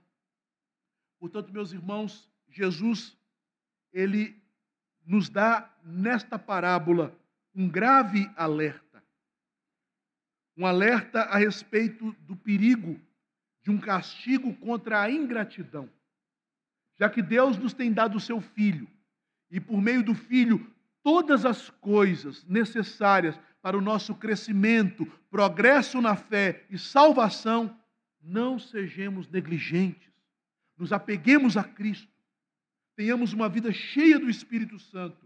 Portanto, 1.19 1.53
meus 1.53 1.71
irmãos, 1.71 2.29
Jesus, 2.49 3.15
ele 3.93 4.35
nos 5.05 5.29
dá 5.29 5.71
nesta 5.83 6.39
parábola 6.39 7.17
um 7.53 7.69
grave 7.69 8.29
alerta. 8.35 9.03
Um 10.55 10.65
alerta 10.65 11.21
a 11.21 11.38
respeito 11.38 12.11
do 12.21 12.35
perigo 12.35 12.99
de 13.61 13.69
um 13.69 13.79
castigo 13.79 14.55
contra 14.55 15.01
a 15.01 15.11
ingratidão. 15.11 15.89
Já 16.95 17.09
que 17.09 17.21
Deus 17.21 17.57
nos 17.57 17.73
tem 17.73 17.93
dado 17.93 18.17
o 18.17 18.19
seu 18.19 18.41
filho, 18.41 18.88
e 19.51 19.59
por 19.59 19.79
meio 19.79 20.03
do 20.03 20.15
filho 20.15 20.75
todas 21.07 21.45
as 21.45 21.69
coisas 21.69 22.43
necessárias 22.43 23.39
para 23.61 23.77
o 23.77 23.81
nosso 23.81 24.13
crescimento, 24.13 25.05
progresso 25.29 26.01
na 26.01 26.17
fé 26.17 26.65
e 26.69 26.77
salvação, 26.77 27.79
não 28.21 28.59
sejamos 28.59 29.29
negligentes. 29.29 30.11
Nos 30.77 30.91
apeguemos 30.91 31.55
a 31.55 31.63
Cristo. 31.63 32.11
Tenhamos 32.93 33.31
uma 33.31 33.47
vida 33.47 33.71
cheia 33.71 34.19
do 34.19 34.29
Espírito 34.29 34.77
Santo, 34.79 35.25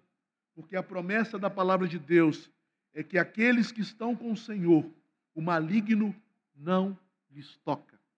porque 0.53 0.75
a 0.75 0.84
promessa 0.84 1.39
da 1.39 1.49
palavra 1.49 1.88
de 1.88 1.97
Deus 1.97 2.47
é 2.93 3.01
que 3.01 3.17
aqueles 3.17 3.71
que 3.71 3.82
estão 3.82 4.15
com 4.15 4.32
o 4.32 4.38
Senhor, 4.38 4.88
o 5.34 5.41
maligno 5.41 6.15
não 6.55 6.95
lhes 7.32 7.57
toca. 7.65 7.99